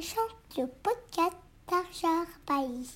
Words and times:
chante 0.00 0.56
le 0.56 0.66
podcast 0.82 1.36
d'Arjar 1.68 2.26
Pays. 2.46 2.88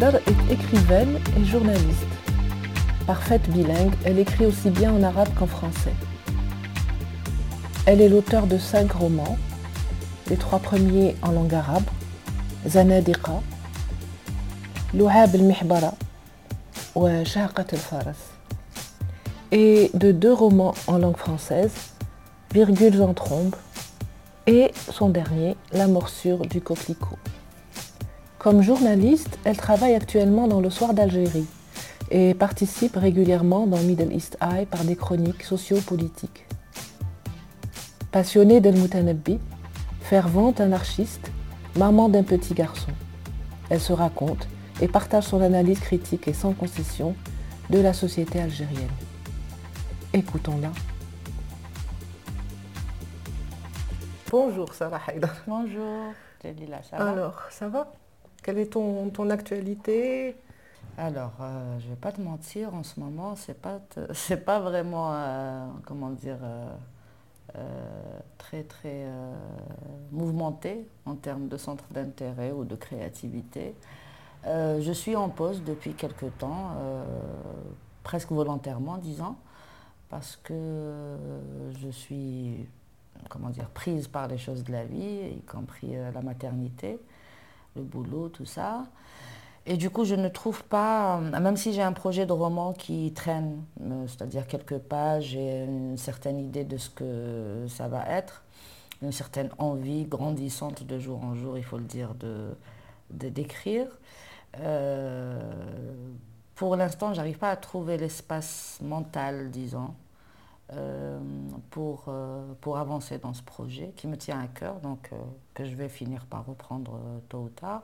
Haider 0.00 0.18
est 0.28 0.52
écrivaine 0.52 1.18
et 1.36 1.44
journaliste. 1.44 2.06
Parfaite 3.04 3.50
bilingue, 3.50 3.92
elle 4.04 4.20
écrit 4.20 4.46
aussi 4.46 4.70
bien 4.70 4.92
en 4.92 5.02
arabe 5.02 5.28
qu'en 5.36 5.48
français. 5.48 5.92
Elle 7.84 8.00
est 8.00 8.08
l'auteur 8.08 8.46
de 8.46 8.58
cinq 8.58 8.92
romans, 8.92 9.36
les 10.30 10.36
trois 10.36 10.60
premiers 10.60 11.16
en 11.22 11.32
langue 11.32 11.52
arabe, 11.54 11.86
Zanadiqa, 12.68 13.40
Louhab 14.94 15.34
al-Mihbara 15.34 15.94
ou 16.94 17.08
Shahqat 17.24 17.66
al-Faras, 17.72 18.34
et 19.50 19.90
de 19.94 20.12
deux 20.12 20.32
romans 20.32 20.74
en 20.86 20.98
langue 20.98 21.16
française, 21.16 21.72
Virgules 22.52 23.02
en 23.02 23.14
trombe 23.14 23.56
et 24.46 24.70
son 24.92 25.08
dernier, 25.08 25.56
La 25.72 25.88
morsure 25.88 26.46
du 26.46 26.60
coquelicot. 26.60 27.18
Comme 28.38 28.62
journaliste, 28.62 29.36
elle 29.42 29.56
travaille 29.56 29.96
actuellement 29.96 30.46
dans 30.46 30.60
le 30.60 30.70
Soir 30.70 30.94
d'Algérie 30.94 31.46
et 32.12 32.34
participe 32.34 32.94
régulièrement 32.94 33.66
dans 33.66 33.78
Middle 33.78 34.12
East 34.14 34.38
Eye 34.40 34.64
par 34.64 34.84
des 34.84 34.94
chroniques 34.94 35.42
sociopolitiques. 35.42 36.46
Passionnée 38.12 38.60
d'El 38.60 38.78
Moutanabbi, 38.78 39.40
fervente 40.00 40.60
anarchiste, 40.60 41.32
maman 41.76 42.08
d'un 42.08 42.22
petit 42.22 42.54
garçon, 42.54 42.92
elle 43.70 43.80
se 43.80 43.92
raconte 43.92 44.46
et 44.80 44.86
partage 44.86 45.24
son 45.24 45.42
analyse 45.42 45.80
critique 45.80 46.28
et 46.28 46.32
sans 46.32 46.52
concession 46.52 47.16
de 47.70 47.80
la 47.80 47.92
société 47.92 48.40
algérienne. 48.40 48.88
Écoutons-la. 50.12 50.70
Bonjour 54.30 54.72
Sarah 54.74 55.00
Haïdar. 55.08 55.34
Bonjour, 55.46 56.12
Jalila, 56.42 56.80
ça 56.88 56.98
va? 56.98 57.10
Alors, 57.10 57.42
ça 57.50 57.68
va? 57.68 57.92
Quelle 58.48 58.60
est 58.60 58.72
ton, 58.72 59.10
ton 59.10 59.28
actualité? 59.28 60.34
Alors, 60.96 61.32
euh, 61.38 61.78
je 61.80 61.84
ne 61.84 61.90
vais 61.90 61.96
pas 61.96 62.12
te 62.12 62.20
mentir, 62.22 62.74
en 62.74 62.82
ce 62.82 62.98
moment, 62.98 63.36
c'est 63.36 63.60
pas, 63.60 63.78
te- 63.90 64.10
c'est 64.14 64.42
pas 64.42 64.58
vraiment, 64.58 65.10
euh, 65.12 65.66
comment 65.84 66.08
dire, 66.08 66.38
euh, 66.42 66.72
très 68.38 68.62
très 68.62 69.04
mouvementé 70.12 70.86
en 71.04 71.14
termes 71.14 71.48
de 71.48 71.58
centre 71.58 71.84
d'intérêt 71.90 72.52
ou 72.52 72.64
de 72.64 72.74
créativité. 72.74 73.74
Je 74.46 74.92
suis 74.94 75.14
en 75.14 75.28
pause 75.28 75.62
depuis 75.62 75.92
quelque 75.92 76.24
temps, 76.38 76.72
presque 78.02 78.30
volontairement, 78.32 78.96
disons, 78.96 79.36
parce 80.08 80.36
que 80.42 81.16
je 81.82 81.90
suis, 81.90 82.66
comment 83.28 83.50
dire, 83.50 83.68
prise 83.68 84.08
par 84.08 84.26
les 84.26 84.38
choses 84.38 84.64
de 84.64 84.72
la 84.72 84.86
vie, 84.86 85.36
y 85.36 85.42
compris 85.42 85.92
la 86.14 86.22
maternité, 86.22 86.98
le 87.78 87.84
boulot, 87.84 88.28
tout 88.28 88.44
ça. 88.46 88.84
Et 89.66 89.76
du 89.76 89.90
coup, 89.90 90.04
je 90.04 90.14
ne 90.14 90.28
trouve 90.28 90.64
pas, 90.64 91.18
euh, 91.20 91.40
même 91.40 91.56
si 91.56 91.72
j'ai 91.74 91.82
un 91.82 91.92
projet 91.92 92.26
de 92.26 92.32
roman 92.32 92.72
qui 92.72 93.12
traîne, 93.14 93.62
euh, 93.82 94.06
c'est-à-dire 94.06 94.46
quelques 94.46 94.78
pages, 94.78 95.26
j'ai 95.32 95.64
une 95.64 95.96
certaine 95.98 96.38
idée 96.38 96.64
de 96.64 96.76
ce 96.78 96.90
que 96.90 97.66
ça 97.68 97.88
va 97.88 98.06
être, 98.08 98.44
une 99.02 99.12
certaine 99.12 99.50
envie 99.58 100.04
grandissante 100.06 100.84
de 100.84 100.98
jour 100.98 101.22
en 101.24 101.34
jour, 101.34 101.58
il 101.58 101.64
faut 101.64 101.78
le 101.78 101.84
dire, 101.84 102.14
de 102.14 102.48
de- 103.10 103.28
d'écrire. 103.30 103.86
Euh, 104.60 105.40
pour 106.54 106.76
l'instant, 106.76 107.14
j'arrive 107.14 107.38
pas 107.38 107.50
à 107.50 107.56
trouver 107.56 107.96
l'espace 107.98 108.78
mental, 108.82 109.50
disons, 109.50 109.94
euh, 110.74 111.18
pour, 111.70 112.04
euh, 112.08 112.44
pour 112.60 112.76
avancer 112.76 113.16
dans 113.16 113.32
ce 113.32 113.42
projet 113.42 113.94
qui 113.96 114.06
me 114.06 114.18
tient 114.18 114.38
à 114.38 114.48
cœur, 114.48 114.80
donc 114.80 115.08
euh, 115.12 115.16
que 115.54 115.64
je 115.64 115.74
vais 115.74 115.88
finir 115.88 116.26
par 116.26 116.44
reprendre 116.44 117.00
tôt 117.30 117.38
ou 117.38 117.48
tard. 117.48 117.82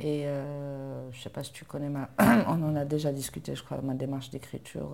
Et 0.00 0.22
je 0.22 1.16
ne 1.16 1.22
sais 1.22 1.30
pas 1.30 1.42
si 1.42 1.52
tu 1.52 1.64
connais 1.64 1.88
ma... 1.88 2.08
On 2.48 2.62
en 2.62 2.76
a 2.76 2.84
déjà 2.84 3.12
discuté, 3.12 3.56
je 3.56 3.64
crois, 3.64 3.80
ma 3.80 3.94
démarche 3.94 4.30
d'écriture 4.30 4.90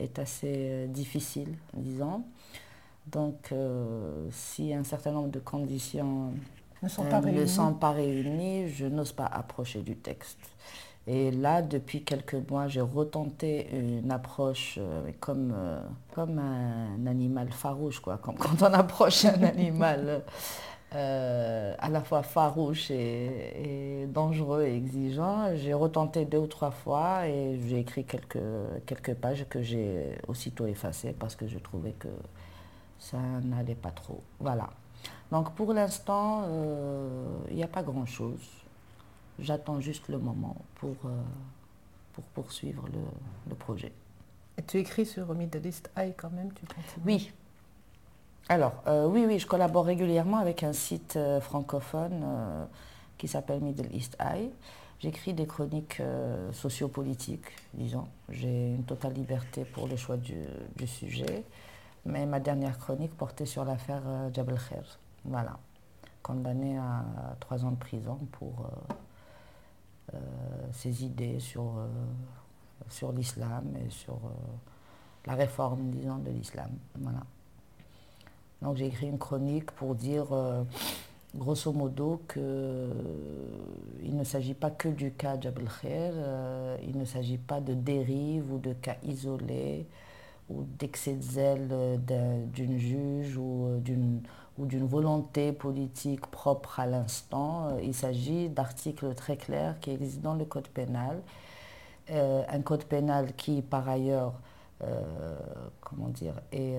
est 0.00 0.18
assez 0.18 0.88
difficile, 0.88 1.54
disons. 1.74 2.24
Donc, 3.06 3.54
si 4.32 4.74
un 4.74 4.82
certain 4.82 5.12
nombre 5.12 5.30
de 5.30 5.38
conditions 5.38 6.32
Ne 7.36 7.46
sont 7.46 7.74
pas 7.74 7.92
réunies, 7.92 8.68
je 8.68 8.86
n'ose 8.86 9.12
pas 9.12 9.26
approcher 9.26 9.82
du 9.82 9.94
texte. 9.94 10.40
Et 11.08 11.30
là, 11.30 11.62
depuis 11.62 12.02
quelques 12.02 12.50
mois, 12.50 12.66
j'ai 12.66 12.80
retenté 12.80 13.68
une 13.72 14.10
approche 14.10 14.76
euh, 14.78 15.12
comme, 15.20 15.52
euh, 15.56 15.80
comme 16.12 16.40
un 16.40 17.06
animal 17.06 17.52
farouche, 17.52 18.00
quoi. 18.00 18.18
Comme 18.18 18.34
quand 18.34 18.60
on 18.62 18.74
approche 18.74 19.24
un 19.24 19.40
animal 19.44 20.24
euh, 20.96 21.74
à 21.78 21.88
la 21.90 22.00
fois 22.00 22.24
farouche 22.24 22.90
et, 22.90 24.08
dangereux 24.08 24.64
et 24.64 24.76
exigeant. 24.76 25.54
J'ai 25.54 25.74
retenté 25.74 26.24
deux 26.24 26.38
ou 26.38 26.48
trois 26.48 26.72
fois 26.72 27.28
et 27.28 27.60
j'ai 27.68 27.78
écrit 27.78 28.04
quelques, 28.04 28.42
quelques 28.86 29.14
pages 29.14 29.46
que 29.48 29.62
j'ai 29.62 30.18
aussitôt 30.26 30.66
effacées 30.66 31.14
parce 31.16 31.36
que 31.36 31.46
je 31.46 31.58
trouvais 31.58 31.92
que 31.92 32.08
ça 32.98 33.18
n'allait 33.44 33.76
pas 33.76 33.90
trop. 33.90 34.22
Voilà. 34.40 34.70
Donc 35.30 35.54
pour 35.54 35.72
l'instant, 35.72 36.44
il 37.50 37.56
n'y 37.56 37.62
a 37.62 37.68
pas 37.68 37.82
grand-chose. 37.82 38.65
J'attends 39.38 39.80
juste 39.80 40.08
le 40.08 40.18
moment 40.18 40.56
pour, 40.76 40.96
euh, 41.04 41.22
pour 42.14 42.24
poursuivre 42.24 42.84
le, 42.86 43.00
le 43.48 43.54
projet. 43.54 43.92
Et 44.58 44.62
tu 44.62 44.78
écris 44.78 45.04
sur 45.04 45.34
Middle 45.34 45.66
East 45.66 45.90
Eye 45.96 46.14
quand 46.16 46.30
même, 46.30 46.52
tu 46.54 46.64
continues? 46.66 47.04
Oui. 47.04 47.32
Alors, 48.48 48.82
euh, 48.86 49.06
oui, 49.06 49.24
oui, 49.26 49.38
je 49.38 49.46
collabore 49.46 49.84
régulièrement 49.84 50.38
avec 50.38 50.62
un 50.62 50.72
site 50.72 51.16
euh, 51.16 51.40
francophone 51.40 52.22
euh, 52.24 52.64
qui 53.18 53.28
s'appelle 53.28 53.60
Middle 53.60 53.94
East 53.94 54.16
Eye. 54.20 54.50
J'écris 55.00 55.34
des 55.34 55.46
chroniques 55.46 56.00
sociopolitiques, 56.52 57.54
disons. 57.74 58.08
J'ai 58.30 58.74
une 58.76 58.84
totale 58.84 59.12
liberté 59.12 59.66
pour 59.66 59.86
le 59.86 59.96
choix 59.96 60.16
du, 60.16 60.38
du 60.74 60.86
sujet. 60.86 61.44
Mais 62.06 62.24
ma 62.24 62.40
dernière 62.40 62.78
chronique 62.78 63.14
portait 63.14 63.44
sur 63.44 63.66
l'affaire 63.66 64.00
Jabal 64.32 64.58
Khair. 64.58 64.98
Voilà. 65.26 65.58
Condamné 66.22 66.78
à 66.78 67.04
trois 67.40 67.62
ans 67.66 67.72
de 67.72 67.76
prison 67.76 68.18
pour 68.32 68.70
ses 70.72 71.04
idées 71.04 71.40
sur, 71.40 71.62
euh, 71.78 71.86
sur 72.88 73.12
l'islam 73.12 73.64
et 73.84 73.90
sur 73.90 74.14
euh, 74.14 74.28
la 75.26 75.34
réforme, 75.34 75.90
disons, 75.90 76.18
de 76.18 76.30
l'islam. 76.30 76.70
Donc 78.62 78.76
j'ai 78.76 78.86
écrit 78.86 79.08
une 79.08 79.18
chronique 79.18 79.70
pour 79.72 79.94
dire, 79.94 80.32
euh, 80.32 80.62
grosso 81.34 81.72
modo, 81.72 82.22
qu'il 82.32 82.42
ne 84.16 84.24
s'agit 84.24 84.54
pas 84.54 84.70
que 84.70 84.88
du 84.88 85.12
cas 85.12 85.38
Jabal 85.40 85.68
Khair, 85.82 86.12
euh, 86.14 86.76
il 86.82 86.96
ne 86.96 87.04
s'agit 87.04 87.38
pas 87.38 87.60
de 87.60 87.74
dérive 87.74 88.52
ou 88.52 88.58
de 88.58 88.72
cas 88.72 88.96
isolés 89.04 89.86
ou 90.48 90.62
d'excès 90.78 91.14
de 91.14 91.22
zèle 91.22 91.68
euh, 91.72 91.96
d'un- 91.98 92.46
d'une 92.46 92.78
juge 92.78 93.36
ou 93.36 93.66
euh, 93.66 93.78
d'une 93.80 94.22
ou 94.58 94.66
d'une 94.66 94.86
volonté 94.86 95.52
politique 95.52 96.26
propre 96.26 96.80
à 96.80 96.86
l'instant. 96.86 97.68
Euh, 97.68 97.80
Il 97.82 97.94
s'agit 97.94 98.48
d'articles 98.48 99.14
très 99.14 99.36
clairs 99.36 99.78
qui 99.80 99.90
existent 99.90 100.30
dans 100.30 100.36
le 100.36 100.44
code 100.44 100.68
pénal. 100.68 101.20
Euh, 102.10 102.42
un 102.48 102.60
code 102.60 102.84
pénal 102.84 103.34
qui, 103.36 103.62
par 103.62 103.88
ailleurs, 103.88 104.34
euh, 104.82 105.02
comment 105.80 106.08
dire, 106.08 106.34
est 106.52 106.76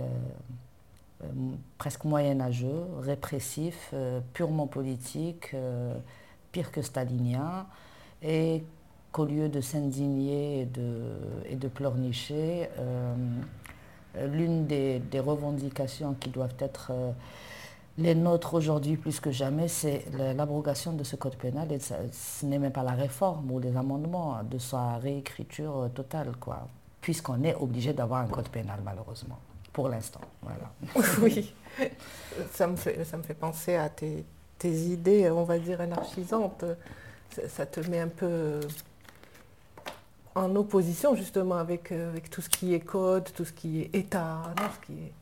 presque 1.80 2.04
moyenâgeux, 2.04 2.86
répressif, 3.00 3.92
purement 4.34 4.68
politique, 4.68 5.56
pire 6.52 6.72
que 6.72 6.84
stalinien, 6.84 7.66
et 8.22 8.64
qu'au 9.12 9.26
lieu 9.26 9.50
de 9.50 9.60
s'indigner 9.60 10.62
et 10.62 10.66
de, 10.66 11.02
et 11.50 11.56
de 11.56 11.68
pleurnicher, 11.68 12.70
l'une 14.16 14.68
des, 14.68 15.00
des 15.00 15.20
revendications 15.20 16.14
qui 16.14 16.30
doivent 16.30 16.56
être 16.60 16.92
les 17.98 18.14
nôtres 18.16 18.54
aujourd'hui 18.54 18.96
plus 18.98 19.20
que 19.20 19.32
jamais, 19.32 19.68
c'est 19.68 20.06
la- 20.18 20.34
l'abrogation 20.34 20.94
de 20.94 21.04
ce 21.04 21.16
code 21.16 21.36
pénal. 21.36 21.72
Et 21.72 21.80
ça- 21.80 21.98
ce 22.12 22.46
n'est 22.46 22.60
même 22.60 22.72
pas 22.72 22.84
la 22.84 22.92
réforme 22.92 23.50
ou 23.52 23.60
les 23.60 23.76
amendements, 23.76 24.40
de 24.44 24.58
sa 24.60 24.98
réécriture 24.98 25.76
euh, 25.78 25.88
totale, 25.90 26.32
quoi. 26.40 26.68
Puisqu'on 27.02 27.44
est 27.44 27.56
obligé 27.56 27.94
d'avoir 27.94 28.22
un 28.22 28.28
code 28.28 28.50
pénal, 28.50 28.80
malheureusement, 28.84 29.40
pour 29.74 29.90
l'instant. 29.90 30.22
Voilà. 30.42 30.72
Oui, 31.22 31.54
ça 32.52 32.68
me 32.68 32.76
fait, 32.76 33.04
ça 33.06 33.18
me 33.18 33.24
fait 33.24 33.34
penser 33.34 33.76
à 33.76 33.90
tes, 33.90 34.26
tes 34.60 34.72
idées, 34.72 35.30
on 35.32 35.44
va 35.44 35.58
dire, 35.60 35.82
anarchisantes. 35.82 36.66
Ça, 37.36 37.48
ça 37.50 37.66
te 37.66 37.80
met 37.90 38.00
un 38.00 38.08
peu 38.08 38.60
en 40.36 40.56
opposition 40.56 41.16
justement 41.16 41.56
avec, 41.56 41.92
avec 41.92 42.30
tout 42.30 42.42
ce 42.42 42.50
qui 42.50 42.74
est 42.74 42.80
code, 42.80 43.32
tout 43.34 43.46
ce 43.46 43.52
qui 43.54 43.82
est 43.82 43.96
État, 43.96 44.42
ce 44.82 44.86
qui 44.86 44.94
est... 45.00 45.14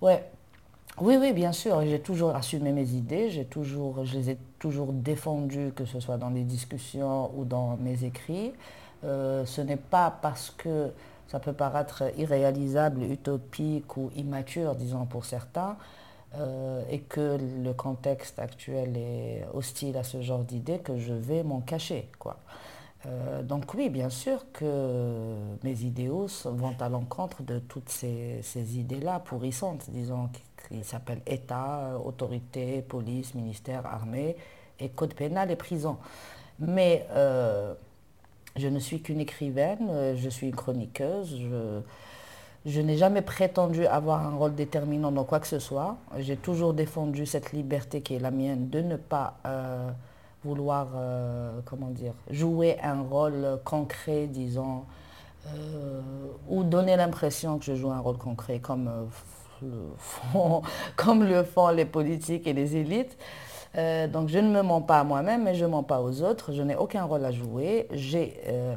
Ouais. 0.00 0.24
Oui, 1.00 1.16
oui, 1.20 1.32
bien 1.32 1.52
sûr. 1.52 1.82
J'ai 1.82 2.00
toujours 2.00 2.36
assumé 2.36 2.72
mes 2.72 2.90
idées, 2.90 3.30
j'ai 3.30 3.44
toujours, 3.44 4.04
je 4.04 4.16
les 4.16 4.30
ai 4.30 4.38
toujours 4.58 4.92
défendues, 4.92 5.72
que 5.74 5.84
ce 5.84 5.98
soit 6.00 6.18
dans 6.18 6.30
les 6.30 6.44
discussions 6.44 7.32
ou 7.36 7.44
dans 7.44 7.76
mes 7.78 8.04
écrits. 8.04 8.52
ce 9.02 9.60
n'est 9.60 9.76
pas 9.76 10.16
parce 10.22 10.50
que 10.50 10.92
ça 11.28 11.40
peut 11.40 11.52
paraître 11.52 12.04
irréalisable, 12.16 13.02
utopique 13.02 13.96
ou 13.96 14.10
immature, 14.14 14.76
disons 14.76 15.06
pour 15.06 15.24
certains, 15.24 15.76
euh, 16.36 16.82
et 16.90 17.00
que 17.00 17.38
le 17.62 17.72
contexte 17.72 18.38
actuel 18.38 18.96
est 18.96 19.44
hostile 19.52 19.96
à 19.96 20.04
ce 20.04 20.20
genre 20.20 20.44
d'idées, 20.44 20.78
que 20.78 20.98
je 20.98 21.12
vais 21.12 21.42
m'en 21.42 21.60
cacher. 21.60 22.08
Euh, 23.06 23.42
donc 23.42 23.74
oui, 23.74 23.88
bien 23.88 24.10
sûr 24.10 24.44
que 24.52 25.34
mes 25.62 25.82
idéaux 25.82 26.28
vont 26.44 26.76
à 26.80 26.88
l'encontre 26.88 27.42
de 27.42 27.58
toutes 27.58 27.88
ces, 27.88 28.78
idées-là 28.78 29.20
pourrissantes, 29.20 29.90
disons, 29.90 30.28
qui, 30.68 30.82
s'appellent 30.84 31.22
État, 31.26 31.98
autorité, 32.04 32.82
police, 32.82 33.34
ministère, 33.34 33.86
armée, 33.86 34.36
et 34.80 34.88
code 34.88 35.14
pénal 35.14 35.50
et 35.50 35.56
prison. 35.56 35.96
Mais 36.58 37.06
euh, 37.10 37.74
je 38.56 38.68
ne 38.68 38.78
suis 38.78 39.00
qu'une 39.00 39.20
écrivaine, 39.20 39.88
euh, 39.90 40.14
je 40.16 40.28
suis 40.28 40.48
une 40.48 40.54
chroniqueuse. 40.54 41.40
Je, 42.66 42.80
n'ai 42.80 42.96
jamais 42.96 43.22
prétendu 43.22 43.86
avoir 43.86 44.24
un 44.24 44.36
rôle 44.36 44.54
déterminant 44.54 45.10
dans 45.10 45.24
quoi 45.24 45.40
que 45.40 45.46
ce 45.46 45.58
soit. 45.58 45.96
J'ai 46.18 46.36
toujours 46.36 46.72
défendu 46.72 47.26
cette 47.26 47.52
liberté 47.52 48.00
qui 48.00 48.14
est 48.14 48.20
la 48.20 48.30
mienne 48.30 48.70
de 48.70 48.80
ne 48.80 48.96
pas 48.96 49.38
euh, 49.44 49.90
vouloir, 50.44 50.88
euh, 50.94 51.60
comment 51.64 51.90
dire, 51.90 52.14
jouer 52.30 52.78
un 52.82 53.02
rôle 53.02 53.58
concret, 53.64 54.26
disons, 54.28 54.84
ou 56.48 56.64
donner 56.64 56.96
l'impression 56.96 57.58
que 57.58 57.66
je 57.66 57.74
joue 57.74 57.90
un 57.90 57.98
rôle 57.98 58.16
concret 58.16 58.60
comme, 58.60 58.88
comme 60.96 61.24
le 61.24 61.42
font 61.44 61.68
les 61.68 61.84
politiques 61.84 62.46
et 62.46 62.52
les 62.52 62.76
élites. 62.76 63.16
Euh, 63.76 64.06
donc 64.06 64.28
je 64.28 64.38
ne 64.38 64.50
me 64.50 64.62
mens 64.62 64.80
pas 64.80 65.00
à 65.00 65.04
moi-même, 65.04 65.44
mais 65.44 65.54
je 65.54 65.64
ne 65.64 65.70
mens 65.70 65.82
pas 65.82 66.00
aux 66.00 66.22
autres. 66.22 66.52
Je 66.52 66.62
n'ai 66.62 66.76
aucun 66.76 67.04
rôle 67.04 67.24
à 67.24 67.32
jouer. 67.32 67.88
J'ai 67.92 68.38
euh, 68.46 68.76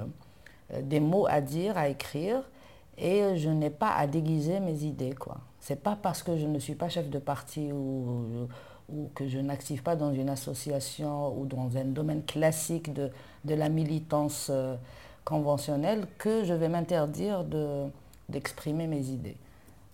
des 0.81 0.99
mots 0.99 1.27
à 1.27 1.41
dire, 1.41 1.77
à 1.77 1.87
écrire, 1.87 2.41
et 2.97 3.37
je 3.37 3.49
n'ai 3.49 3.69
pas 3.69 3.91
à 3.91 4.07
déguiser 4.07 4.59
mes 4.59 4.83
idées. 4.83 5.15
Ce 5.59 5.73
n'est 5.73 5.79
pas 5.79 5.97
parce 6.01 6.23
que 6.23 6.37
je 6.37 6.45
ne 6.47 6.59
suis 6.59 6.75
pas 6.75 6.89
chef 6.89 7.09
de 7.09 7.19
parti 7.19 7.71
ou, 7.71 8.47
que 9.13 9.27
je 9.27 9.39
n'active 9.39 9.83
pas 9.83 9.97
dans 9.97 10.13
une 10.13 10.29
association 10.29 11.37
ou 11.37 11.45
dans 11.45 11.75
un 11.75 11.83
domaine 11.85 12.23
classique 12.23 12.93
de, 12.93 13.11
la 13.43 13.67
militance 13.69 14.47
euh, 14.49 14.75
conventionnelle 15.25 16.07
que 16.17 16.45
je 16.45 16.53
vais 16.53 16.69
m'interdire 16.69 17.43
d'exprimer 18.29 18.87
mes 18.87 19.09
idées. 19.09 19.35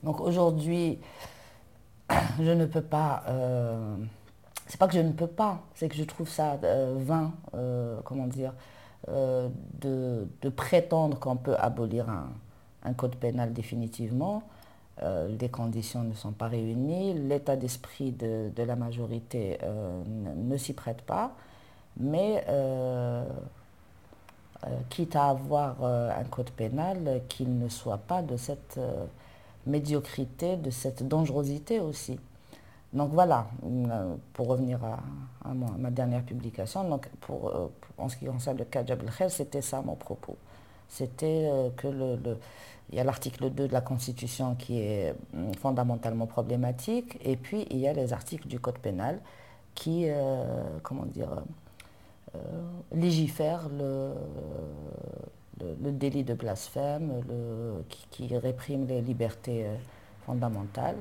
Donc 0.03 0.19
aujourd'hui, 0.21 0.99
je 2.39 2.51
ne 2.51 2.65
peux 2.65 2.81
pas 2.81 3.23
c'est 4.67 4.79
pas 4.79 4.87
que 4.87 4.93
je 4.93 4.99
ne 5.01 5.11
peux 5.11 5.27
pas, 5.27 5.61
c'est 5.75 5.89
que 5.89 5.95
je 5.95 6.03
trouve 6.03 6.27
ça 6.27 6.57
euh, 6.63 6.95
vain, 6.97 7.33
euh, 7.53 7.99
comment 8.03 8.27
dire, 8.27 8.53
euh, 9.09 9.49
de, 9.81 10.49
prétendre 10.49 11.19
qu'on 11.19 11.35
peut 11.35 11.55
abolir 11.57 12.07
un, 12.09 12.93
code 12.93 13.15
pénal 13.15 13.53
définitivement. 13.53 14.43
les 15.01 15.49
conditions 15.49 16.03
ne 16.03 16.13
sont 16.13 16.31
pas 16.31 16.47
réunies, 16.47 17.13
l'état 17.13 17.55
d'esprit 17.55 18.11
de, 18.11 18.51
la 18.57 18.75
majorité 18.75 19.59
ne, 20.07 20.57
s'y 20.57 20.73
prête 20.73 21.01
pas, 21.01 21.31
mais 21.97 22.43
quitte 24.89 25.15
à 25.15 25.29
avoir 25.29 25.83
un 25.83 26.23
code 26.29 26.51
pénal, 26.51 27.21
qu'il 27.29 27.57
ne 27.57 27.69
soit 27.69 27.97
pas 27.97 28.21
de 28.21 28.37
cette 28.37 28.79
médiocrité, 29.65 30.57
de 30.57 30.69
cette 30.69 31.07
dangerosité 31.07 31.79
aussi. 31.79 32.19
Donc 32.93 33.11
voilà, 33.11 33.47
euh, 33.65 34.15
pour 34.33 34.47
revenir 34.47 34.79
à, 34.83 34.99
ma 35.53 35.89
dernière 35.89 36.23
publication, 36.23 36.87
donc 36.87 37.07
pour, 37.21 37.49
euh, 37.49 37.67
en 37.97 38.07
ce 38.07 38.17
qui 38.17 38.25
concerne 38.25 38.57
le 38.57 38.65
cas 38.65 38.85
Jabal 38.85 39.09
c'était 39.29 39.61
ça 39.61 39.81
mon 39.81 39.95
propos. 39.95 40.37
C'était 40.89 41.49
euh, 41.51 41.69
que 41.75 41.87
le, 41.87 42.37
il 42.91 42.97
y 42.97 42.99
a 42.99 43.03
l'article 43.03 43.49
2 43.49 43.67
de 43.67 43.73
la 43.73 43.81
Constitution 43.81 44.53
qui 44.53 44.79
est 44.79 45.15
fondamentalement 45.59 46.27
problématique, 46.27 47.17
et 47.23 47.35
puis 47.35 47.65
il 47.71 47.77
y 47.79 47.87
a 47.87 47.93
les 47.93 48.13
articles 48.13 48.47
du 48.47 48.59
Code 48.59 48.77
pénal 48.77 49.19
qui, 49.73 50.05
comment 50.83 51.05
dire, 51.07 51.41
légifèrent 52.91 53.69
le, 53.69 54.13
le, 55.59 55.91
délit 55.91 56.23
de 56.23 56.33
blasphème, 56.33 57.23
le, 57.27 57.83
qui, 58.09 58.35
réprime 58.37 58.87
les 58.87 59.01
libertés 59.01 59.65
fondamentales. 60.25 60.97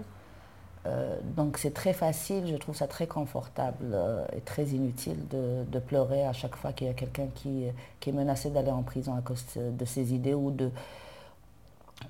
Euh, 0.84 1.16
donc 1.36 1.58
c'est 1.58 1.72
très 1.72 1.92
facile, 1.92 2.48
je 2.48 2.56
trouve 2.56 2.74
ça 2.74 2.88
très 2.88 3.06
confortable 3.06 3.92
euh, 3.92 4.26
et 4.36 4.40
très 4.40 4.64
inutile 4.64 5.28
de, 5.30 5.78
pleurer 5.78 6.26
à 6.26 6.32
chaque 6.32 6.56
fois 6.56 6.72
qu'il 6.72 6.88
y 6.88 6.90
a 6.90 6.94
quelqu'un 6.94 7.28
qui, 7.34 7.66
qui, 8.00 8.10
est 8.10 8.12
menacé 8.12 8.50
d'aller 8.50 8.70
en 8.70 8.82
prison 8.82 9.14
à 9.14 9.20
cause 9.20 9.44
de 9.56 9.84
ses 9.84 10.12
idées 10.12 10.34
ou 10.34 10.50
de, 10.50 10.70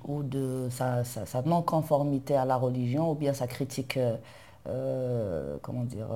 ou 0.05 0.23
de 0.23 0.69
sa, 0.71 1.03
non-conformité 1.45 2.35
à 2.35 2.45
la 2.45 2.55
religion 2.55 3.11
ou 3.11 3.15
bien 3.15 3.33
sa 3.33 3.47
critique, 3.47 3.99
euh, 4.67 5.57
comment 5.61 5.83
dire, 5.83 6.07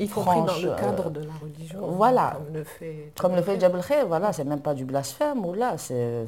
y 0.00 0.08
compris 0.08 0.42
dans 0.42 0.56
le 0.56 0.74
cadre 0.76 1.10
de 1.10 1.20
la 1.20 1.32
religion. 1.40 1.80
Voilà. 1.88 2.36
Comme 2.36 2.54
le 2.54 2.64
fait, 2.64 3.12
comme 3.18 3.76
le 3.76 3.82
fait 3.82 4.04
voilà, 4.04 4.32
c'est 4.32 4.44
même 4.44 4.60
pas 4.60 4.74
du 4.74 4.84
blasphème, 4.84 5.44
ou 5.44 5.54
là, 5.54 5.76
c'est 5.76 6.26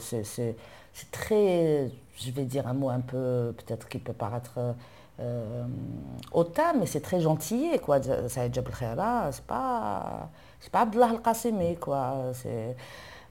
très, 1.10 1.90
je 2.16 2.30
vais 2.30 2.44
dire 2.44 2.66
un 2.68 2.74
mot 2.74 2.90
un 2.90 3.00
peu, 3.00 3.54
peut-être 3.56 3.88
qui 3.88 3.98
peut 3.98 4.12
paraître 4.12 4.58
euh, 5.20 5.64
autant, 6.32 6.74
mais 6.78 6.86
c'est 6.86 7.00
très 7.00 7.20
gentil, 7.20 7.78
quoi. 7.82 7.98
Saïd 8.28 8.54
Jabal 8.54 8.74
Khaira, 8.74 9.32
c'est 9.32 9.44
pas, 9.44 10.28
c'est 10.60 10.70
pas 10.70 10.80
Abdullah 10.80 11.10
al-Qasimi, 11.10 11.76
quoi. 11.76 12.32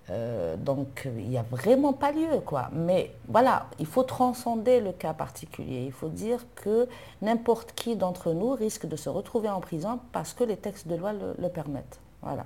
Euh, 0.10 0.58
donc 0.58 1.04
il 1.06 1.30
n'y 1.30 1.38
a 1.38 1.44
vraiment 1.44 1.94
pas 1.94 2.12
lieu, 2.12 2.40
quoi. 2.46 2.70
Mais 2.74 3.12
voilà, 3.28 3.68
il 3.80 3.86
faut 3.86 4.04
transcender 4.04 4.82
le 4.82 4.92
cas 4.92 5.14
particulier. 5.14 5.84
Il 5.86 5.92
faut 5.92 6.10
dire 6.10 6.40
que 6.56 6.88
n'importe 7.22 7.74
qui 7.74 7.96
d'entre 7.96 8.34
nous 8.34 8.52
risque 8.52 8.88
de 8.88 8.96
se 8.96 9.10
retrouver 9.10 9.50
en 9.50 9.62
prison 9.62 10.00
parce 10.12 10.34
que 10.34 10.44
les 10.44 10.58
textes 10.58 10.88
de 10.88 10.96
loi 10.96 11.14
le, 11.14 11.50
permettent. 11.50 12.00
Voilà. 12.22 12.44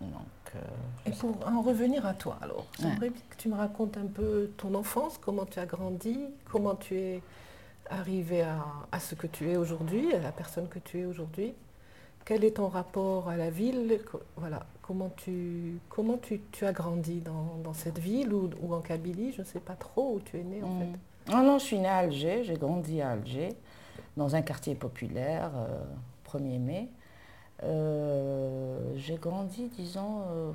Donc, 0.00 0.12
euh, 0.56 0.58
Et 1.06 1.10
pour 1.10 1.36
en 1.46 1.62
revenir 1.62 2.06
à 2.06 2.14
toi, 2.14 2.38
alors, 2.40 2.66
j'aimerais 2.80 3.10
que 3.10 3.36
tu 3.36 3.48
me 3.48 3.54
racontes 3.54 3.96
un 3.96 4.06
peu 4.06 4.50
ton 4.56 4.74
enfance, 4.74 5.18
comment 5.18 5.44
tu 5.44 5.58
as 5.58 5.66
grandi, 5.66 6.18
comment 6.50 6.74
tu 6.74 6.96
es 6.96 7.22
arriver 7.90 8.42
à, 8.42 9.00
ce 9.00 9.14
que 9.14 9.26
tu 9.26 9.50
es 9.50 9.56
aujourd'hui, 9.56 10.12
à 10.14 10.18
la 10.18 10.32
personne 10.32 10.68
que 10.68 10.78
tu 10.78 11.00
es 11.00 11.04
aujourd'hui 11.04 11.54
Quel 12.24 12.44
est 12.44 12.56
ton 12.56 12.68
rapport 12.68 13.28
à 13.28 13.36
la 13.36 13.50
ville 13.50 14.00
Voilà, 14.36 14.66
comment 14.92 15.10
tu, 15.16 15.78
comment 15.88 16.18
tu, 16.18 16.66
as 16.66 16.72
grandi 16.72 17.22
dans, 17.22 17.72
cette 17.72 17.98
ville 17.98 18.32
ou, 18.34 18.50
en 18.74 18.80
Kabylie 18.80 19.32
Je 19.32 19.40
ne 19.40 19.46
sais 19.46 19.60
pas 19.60 19.74
trop 19.74 20.16
où 20.16 20.20
tu 20.20 20.38
es 20.38 20.42
né 20.42 20.62
en 20.62 20.80
fait. 20.80 21.32
Ah 21.32 21.42
non, 21.42 21.58
je 21.58 21.64
suis 21.64 21.78
née 21.78 21.88
à 21.88 21.98
Alger, 21.98 22.44
j'ai 22.44 22.56
grandi 22.56 23.00
à 23.00 23.10
Alger, 23.10 23.56
dans 24.18 24.34
un 24.34 24.42
quartier 24.42 24.74
populaire, 24.74 25.50
1er 26.30 26.56
euh, 26.56 26.58
mai. 26.58 26.88
Euh, 27.62 28.92
j'ai 28.96 29.16
grandi, 29.16 29.68
disons, 29.68 30.24
euh, 30.28 30.52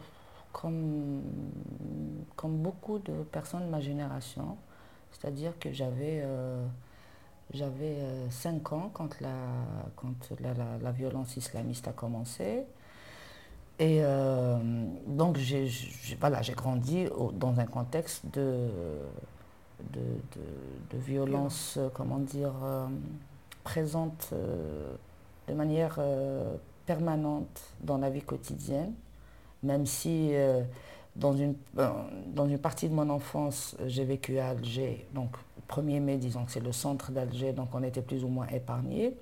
comme, 0.53 1.23
comme 2.35 2.57
beaucoup 2.57 2.99
de 2.99 3.13
personnes 3.23 3.65
de 3.65 3.71
ma 3.71 3.79
génération, 3.79 4.57
c'est-à-dire 5.11 5.57
que 5.57 5.71
j'avais 5.71 6.23
j'avais 7.53 7.97
5 8.29 8.71
euh, 8.71 8.75
ans 8.75 8.91
quand, 8.93 9.19
la, 9.21 9.35
quand 9.95 10.31
la, 10.41 10.91
violence 10.91 11.37
islamiste 11.37 11.87
a 11.87 11.93
commencé. 11.93 12.65
Et 13.79 13.99
euh, 14.01 14.57
donc, 15.05 15.37
j'ai 15.37 15.69
grandi 16.55 17.05
dans 17.33 17.59
un 17.59 17.65
contexte 17.65 18.23
de, 18.33 18.69
de, 19.93 20.97
violence, 20.97 21.77
comment 21.93 22.17
dire, 22.17 22.53
euh, 22.63 22.87
présente 23.63 24.33
de 25.47 25.53
manière 25.53 25.99
permanente 26.85 27.61
dans 27.81 27.97
la 27.97 28.09
vie 28.09 28.21
quotidienne, 28.21 28.93
même 29.61 29.85
si 29.85 30.31
dans, 31.15 31.33
une, 31.33 31.55
dans 31.75 32.47
une 32.47 32.57
partie 32.57 32.89
de 32.89 32.95
mon 32.95 33.09
enfance, 33.09 33.75
j'ai 33.85 34.05
vécu 34.05 34.39
à 34.39 34.49
Alger, 34.49 35.05
donc 35.13 35.35
1er 35.69 35.99
mai, 35.99 36.17
disons 36.17 36.45
que 36.45 36.51
c'est 36.51 36.63
le 36.63 36.71
centre 36.71 37.11
d'Alger, 37.11 37.53
donc 37.53 37.69
on 37.73 37.83
était 37.83 38.01
plus 38.01 38.23
ou 38.23 38.27
moins 38.27 38.47
épargnés. 38.47 39.13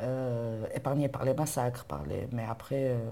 Euh, 0.00 0.66
épargnés 0.74 1.08
par 1.08 1.24
les 1.24 1.34
massacres, 1.34 1.84
par 1.84 2.04
les... 2.04 2.26
mais 2.32 2.44
après, 2.44 2.96
euh, 2.96 3.10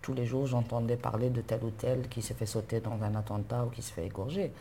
tous 0.00 0.14
les 0.14 0.24
jours, 0.24 0.46
j'entendais 0.46 0.96
parler 0.96 1.28
de 1.28 1.40
tel 1.40 1.64
ou 1.64 1.70
tel 1.70 2.08
qui 2.08 2.22
s'est 2.22 2.34
fait 2.34 2.46
sauter 2.46 2.78
dans 2.78 3.02
un 3.02 3.16
attentat 3.16 3.64
ou 3.64 3.70
qui 3.70 3.82
se 3.82 3.92
fait 3.92 4.06
égorger. 4.06 4.52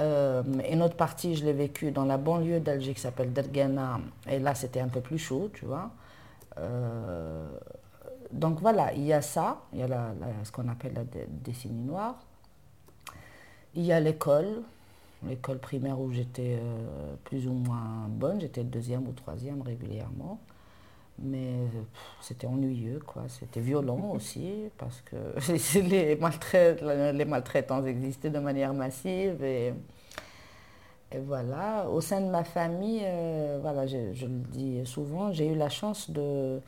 Euh, 0.00 0.42
une 0.68 0.82
autre 0.82 0.96
partie, 0.96 1.36
je 1.36 1.44
l'ai 1.44 1.52
vécu 1.52 1.92
dans 1.92 2.04
la 2.04 2.18
banlieue 2.18 2.58
d'Alger 2.58 2.94
qui 2.94 3.00
s'appelle 3.00 3.32
Dergana, 3.32 4.00
et 4.28 4.40
là 4.40 4.54
c'était 4.56 4.80
un 4.80 4.88
peu 4.88 5.00
plus 5.00 5.18
chaud, 5.18 5.50
tu 5.54 5.64
vois. 5.66 5.90
donc 8.32 8.60
voilà, 8.60 8.92
il 8.94 9.04
y 9.04 9.12
a 9.12 9.22
ça, 9.22 9.62
il 9.72 9.78
y 9.78 9.82
a 9.84 9.88
ce 10.42 10.50
qu'on 10.50 10.68
appelle 10.68 10.94
la 10.94 11.04
décennie 11.28 11.82
noire. 11.82 12.16
Il 13.74 13.84
y 13.84 13.92
a 13.92 14.00
l'école, 14.00 14.62
l'école 15.26 15.58
primaire 15.58 16.00
où 16.00 16.12
j'étais 16.12 16.58
euh, 16.60 17.14
plus 17.24 17.46
ou 17.48 17.52
moins 17.52 18.06
bonne, 18.08 18.40
j'étais 18.40 18.64
deuxième 18.64 19.06
ou 19.08 19.12
troisième 19.12 19.62
régulièrement. 19.62 20.38
Mais 21.20 21.52
c'était 22.20 22.46
ennuyeux, 22.46 23.00
quoi. 23.04 23.22
C'était 23.28 23.60
violent 23.60 24.10
aussi, 24.14 24.70
parce 24.78 25.00
que 25.02 25.16
les, 25.80 26.14
les 27.12 27.24
maltraitances 27.24 27.86
existaient 27.86 28.30
de 28.30 28.38
manière 28.38 28.72
massive. 28.72 29.42
Et, 29.42 29.74
et 31.10 31.18
voilà, 31.18 31.88
au 31.88 32.00
sein 32.00 32.20
de 32.20 32.30
ma 32.30 32.44
famille, 32.44 33.00
euh, 33.02 33.58
voilà, 33.62 33.86
je, 33.86 33.96
le 33.96 34.42
dis 34.50 34.84
souvent, 34.84 35.32
j'ai 35.32 35.46
eu 35.48 35.54
la 35.54 35.70
chance 35.70 36.10
de, 36.10 36.60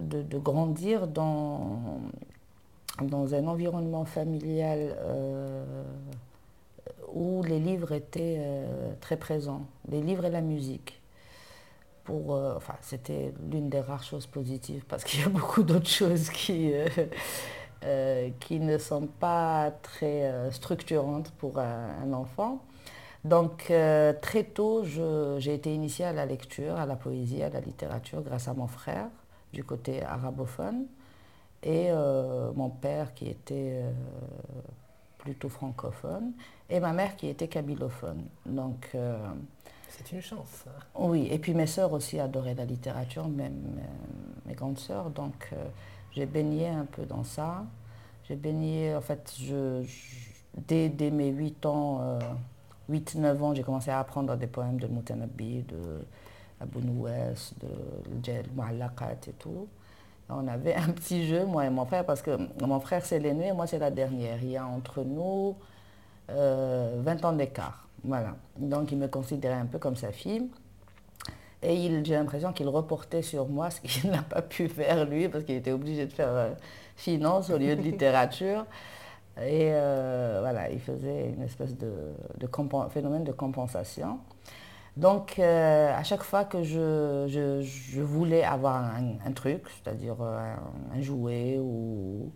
de, 0.00 0.38
grandir 0.38 1.08
dans, 1.08 2.00
dans 3.02 3.34
un 3.34 3.46
environnement 3.48 4.04
familial 4.04 4.96
euh, 5.00 5.64
où 7.12 7.42
les 7.42 7.58
livres 7.58 7.92
étaient 7.92 8.36
euh, 8.38 8.92
très 9.00 9.16
présents, 9.16 9.66
les 9.88 10.00
livres 10.00 10.24
et 10.24 10.30
la 10.30 10.40
musique. 10.40 10.96
Enfin, 12.08 12.74
c'était 12.80 13.32
l'une 13.52 13.68
des 13.68 13.78
rares 13.80 14.02
choses 14.02 14.26
positives 14.26 14.84
parce 14.88 15.04
qu'il 15.04 15.20
y 15.20 15.22
a 15.22 15.28
beaucoup 15.40 15.62
d'autres 15.62 15.88
choses 15.88 16.28
qui, 16.30 16.72
qui 18.40 18.58
ne 18.58 18.78
sont 18.78 19.06
pas 19.06 19.70
très 19.82 20.50
structurantes 20.50 21.30
pour 21.38 21.60
un 21.60 22.12
enfant. 22.12 22.64
Donc 23.24 23.70
euh, 23.70 24.14
très 24.20 24.44
tôt, 24.44 24.84
j'ai 24.84 25.54
été 25.54 25.74
initiée 25.74 26.06
à 26.06 26.12
la 26.12 26.24
lecture, 26.24 26.76
à 26.76 26.86
la 26.86 26.96
poésie, 26.96 27.42
à 27.42 27.50
la 27.50 27.60
littérature 27.60 28.22
grâce 28.22 28.48
à 28.48 28.54
mon 28.54 28.66
frère 28.66 29.08
du 29.52 29.62
côté 29.62 30.02
arabophone 30.02 30.86
et 31.62 31.88
euh, 31.90 32.50
mon 32.54 32.70
père 32.70 33.12
qui 33.12 33.28
était 33.28 33.82
euh, 33.82 33.92
plutôt 35.18 35.50
francophone 35.50 36.32
et 36.70 36.80
ma 36.80 36.92
mère 36.92 37.16
qui 37.16 37.28
était 37.28 37.48
kabylophone. 37.48 38.24
Donc 38.46 38.96
c'est 39.88 40.12
une 40.12 40.22
chance. 40.22 40.64
Oui, 40.98 41.28
et 41.30 41.38
puis 41.38 41.52
mes 41.52 41.66
sœurs 41.66 41.92
aussi 41.92 42.18
adoraient 42.18 42.54
la 42.54 42.64
littérature, 42.64 43.28
même 43.28 43.80
mes 44.46 44.54
grandes 44.54 44.78
sœurs. 44.78 45.10
Donc 45.10 45.50
j'ai 46.12 46.26
baigné 46.26 46.68
un 46.68 46.86
peu 46.86 47.04
dans 47.04 47.24
ça. 47.24 47.64
J'ai 48.28 48.36
baigné, 48.36 48.94
en 48.94 49.00
fait, 49.00 49.34
dès, 50.68 50.88
dès, 50.88 51.10
mes 51.10 51.30
8 51.30 51.66
ans 51.66 52.18
8-9 52.90 53.42
ans, 53.42 53.54
j'ai 53.54 53.62
commencé 53.62 53.90
à 53.90 54.00
apprendre 54.00 54.36
des 54.36 54.46
poèmes 54.46 54.78
de 54.78 54.86
Moutanabbi, 54.86 55.62
de 55.62 56.04
Abou 56.60 56.80
Nouès, 56.80 57.54
de 57.60 57.68
Djel 58.22 58.46
Mouallakat 58.54 59.28
et 59.28 59.32
tout. 59.32 59.68
On 60.28 60.46
avait 60.48 60.74
un 60.76 60.90
petit 60.90 61.26
jeu, 61.26 61.46
moi 61.46 61.64
et 61.64 61.70
mon 61.70 61.86
frère, 61.86 62.04
parce 62.04 62.22
que 62.22 62.38
mon 62.60 62.80
frère 62.80 63.04
c'est 63.04 63.18
l'aîné 63.18 63.48
et 63.48 63.52
moi 63.52 63.66
c'est 63.66 63.78
la 63.78 63.90
dernière. 63.90 64.42
Il 64.42 64.50
y 64.50 64.56
a 64.56 64.66
entre 64.66 65.02
nous 65.02 65.56
20 66.30 66.36
euh, 66.36 67.26
ans 67.26 67.32
d'écart. 67.32 67.88
Voilà. 68.04 68.34
Donc 68.56 68.92
il 68.92 68.98
me 68.98 69.08
considérait 69.08 69.54
un 69.54 69.66
peu 69.66 69.78
comme 69.78 69.96
sa 69.96 70.12
fille. 70.12 70.48
Et 71.62 72.04
j'ai 72.04 72.14
l'impression 72.14 72.52
qu'il 72.52 72.68
reportait 72.68 73.22
sur 73.22 73.48
moi 73.48 73.70
ce 73.70 73.80
qu'il 73.80 74.10
n'a 74.10 74.22
pas 74.22 74.42
pu 74.42 74.68
faire 74.68 75.04
lui, 75.04 75.28
parce 75.28 75.44
qu'il 75.44 75.56
était 75.56 75.72
obligé 75.72 76.06
de 76.06 76.12
faire 76.12 76.28
euh, 76.28 76.50
finance 76.96 77.50
au 77.50 77.58
lieu 77.58 77.76
de 77.76 77.82
littérature. 77.90 78.64
Et 79.38 79.70
euh, 79.72 80.38
voilà, 80.40 80.70
il 80.70 80.80
faisait 80.80 81.30
une 81.30 81.42
espèce 81.42 81.76
de, 81.76 81.92
phénomène 82.90 83.24
de 83.24 83.32
compensation. 83.32 84.18
Donc, 84.96 85.38
euh, 85.38 85.94
à 85.96 86.02
chaque 86.02 86.22
fois 86.22 86.44
que 86.44 86.62
je, 86.62 88.02
voulais 88.02 88.44
avoir 88.44 88.84
un, 89.24 89.32
truc, 89.32 89.62
c'est-à-dire 89.68 90.16
euh, 90.20 90.54
un, 90.94 91.00
jouet 91.00 91.58
ou, 91.58 92.30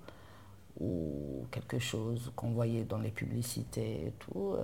ou, 0.81 1.47
quelque 1.51 1.79
chose 1.79 2.33
qu'on 2.35 2.51
voyait 2.51 2.85
dans 2.85 2.99
les 2.99 3.11
publicités 3.11 4.07
et 4.07 4.13
tout, 4.19 4.57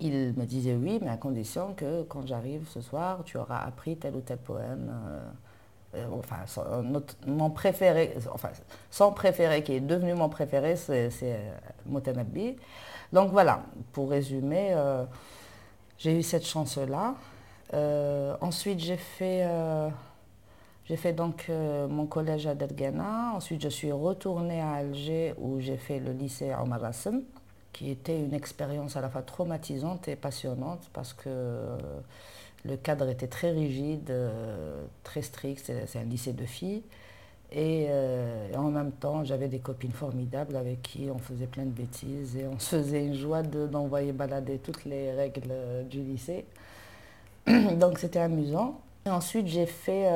il 0.00 0.34
me 0.36 0.44
disait 0.44 0.74
oui, 0.74 0.98
mais 1.02 1.10
à 1.10 1.16
condition 1.16 1.74
que 1.74 2.02
quand 2.04 2.26
j'arrive 2.26 2.66
ce 2.68 2.80
soir, 2.80 3.22
tu 3.24 3.36
auras 3.38 3.58
appris 3.58 3.96
tel 3.96 4.16
ou 4.16 4.20
tel 4.20 4.38
poème. 4.38 4.90
Euh, 5.94 6.06
enfin, 6.18 6.44
mon 7.26 7.50
préféré, 7.50 8.14
enfin, 8.32 8.48
son 8.90 9.12
préféré 9.12 9.62
qui 9.62 9.74
est 9.74 9.80
devenu 9.80 10.14
mon 10.14 10.30
préféré, 10.30 10.76
c'est 10.76 11.10
euh, 11.22 11.50
Motanabi. 11.86 12.56
Donc 13.12 13.30
voilà, 13.30 13.62
pour 13.92 14.10
résumer, 14.10 14.68
euh, 14.72 15.04
j'ai 15.98 16.18
eu 16.18 16.22
cette 16.22 16.46
chance-là. 16.46 17.14
ensuite, 18.40 18.80
j'ai 18.80 18.96
fait, 18.96 19.46
j'ai 20.86 20.96
fait 20.96 21.12
donc 21.12 21.48
mon 21.48 22.06
collège 22.06 22.46
à 22.46 22.54
Dergana. 22.54 23.32
Ensuite, 23.34 23.62
je 23.62 23.68
suis 23.68 23.92
retournée 23.92 24.60
à 24.60 24.72
Alger 24.72 25.34
où 25.38 25.60
j'ai 25.60 25.76
fait 25.76 26.00
le 26.00 26.12
lycée 26.12 26.52
Omar 26.54 26.92
qui 27.72 27.90
était 27.90 28.18
une 28.18 28.34
expérience 28.34 28.96
à 28.96 29.00
la 29.00 29.08
fois 29.08 29.22
traumatisante 29.22 30.08
et 30.08 30.16
passionnante 30.16 30.90
parce 30.92 31.12
que 31.14 31.30
le 32.64 32.76
cadre 32.76 33.08
était 33.08 33.26
très 33.26 33.50
rigide, 33.50 34.10
euh, 34.10 34.84
très 35.02 35.22
strict, 35.22 35.72
c'est 35.86 35.98
un 35.98 36.04
lycée 36.04 36.32
de 36.32 36.44
filles. 36.44 36.82
Euh, 37.54 38.48
et, 38.50 38.56
en 38.56 38.70
même 38.70 38.92
temps, 38.92 39.24
j'avais 39.24 39.48
des 39.48 39.58
copines 39.58 39.92
formidables 39.92 40.56
avec 40.56 40.80
qui 40.82 41.08
on 41.12 41.18
faisait 41.18 41.46
plein 41.46 41.64
de 41.64 41.70
bêtises 41.70 42.36
et 42.36 42.46
on 42.46 42.58
se 42.58 42.76
faisait 42.76 43.04
une 43.04 43.14
joie 43.14 43.42
d'envoyer 43.42 44.12
balader 44.12 44.58
toutes 44.58 44.84
les 44.84 45.12
règles 45.12 45.52
du 45.90 46.00
lycée. 46.00 46.46
Donc 47.46 47.98
c'était 47.98 48.20
amusant. 48.20 48.80
ensuite, 49.06 49.48
j'ai 49.48 49.66
fait 49.66 50.08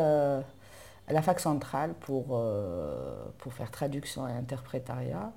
euh, 1.09 1.13
la 1.13 1.23
fac 1.23 1.41
centrale 1.41 1.95
pour, 2.01 2.43
pour 3.39 3.53
faire 3.53 3.71
traduction 3.71 4.27
et 4.29 4.33
interprétariat. 4.33 5.33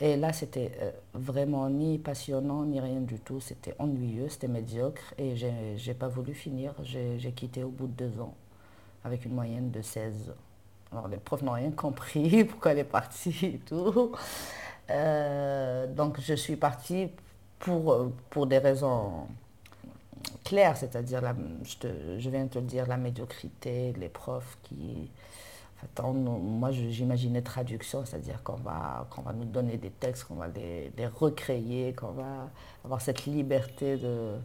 Et 0.00 0.16
là, 0.16 0.32
c'était 0.32 0.72
euh, 0.80 0.90
vraiment 1.12 1.68
ni 1.68 1.98
passionnant, 1.98 2.64
ni 2.64 2.80
rien 2.80 3.00
du 3.00 3.18
tout. 3.18 3.38
C'était 3.40 3.74
ennuyeux, 3.78 4.30
c'était 4.30 4.48
médiocre. 4.48 5.14
Et 5.18 5.36
je 5.36 5.46
n'ai 5.46 5.94
pas 5.94 6.08
voulu 6.08 6.32
finir. 6.32 6.74
J'ai 6.82 7.32
quitté 7.32 7.62
au 7.62 7.68
bout 7.68 7.86
de 7.86 8.08
deux 8.08 8.20
ans, 8.20 8.34
avec 9.04 9.26
une 9.26 9.34
moyenne 9.34 9.70
de 9.70 9.82
16. 9.82 10.32
Alors, 10.90 11.06
les 11.06 11.18
profs 11.18 11.42
n'ont 11.42 11.52
rien 11.52 11.70
compris, 11.70 12.44
pourquoi 12.48 12.72
elle 12.72 12.78
est 12.78 12.84
partie 12.84 13.46
et 13.46 13.58
tout. 13.58 14.12
Euh, 14.90 15.86
donc, 15.86 16.18
je 16.20 16.34
suis 16.34 16.56
partie 16.56 17.10
pour, 17.58 18.10
pour 18.30 18.46
des 18.46 18.58
raisons 18.58 19.26
claires, 20.44 20.76
c'est-à-dire, 20.76 21.22
je, 21.62 22.18
je 22.18 22.30
viens 22.30 22.44
de 22.44 22.50
te 22.50 22.58
le 22.58 22.64
dire, 22.64 22.86
la 22.86 22.96
médiocrité, 22.96 23.92
les 23.98 24.08
profs 24.08 24.58
qui 24.62 25.10
moi, 26.12 26.70
j'imaginais 26.72 27.42
traduction, 27.42 28.04
c'est-à-dire 28.04 28.42
qu'on 28.42 28.56
va, 28.56 29.06
qu'on 29.10 29.22
va 29.22 29.32
nous 29.32 29.44
donner 29.44 29.76
des 29.76 29.90
textes, 29.90 30.24
qu'on 30.24 30.34
va 30.34 30.48
les, 30.48 30.92
recréer, 31.06 31.94
qu'on 31.94 32.12
va 32.12 32.50
avoir 32.84 33.00
cette 33.00 33.26
liberté 33.26 33.96
de... 33.96 34.36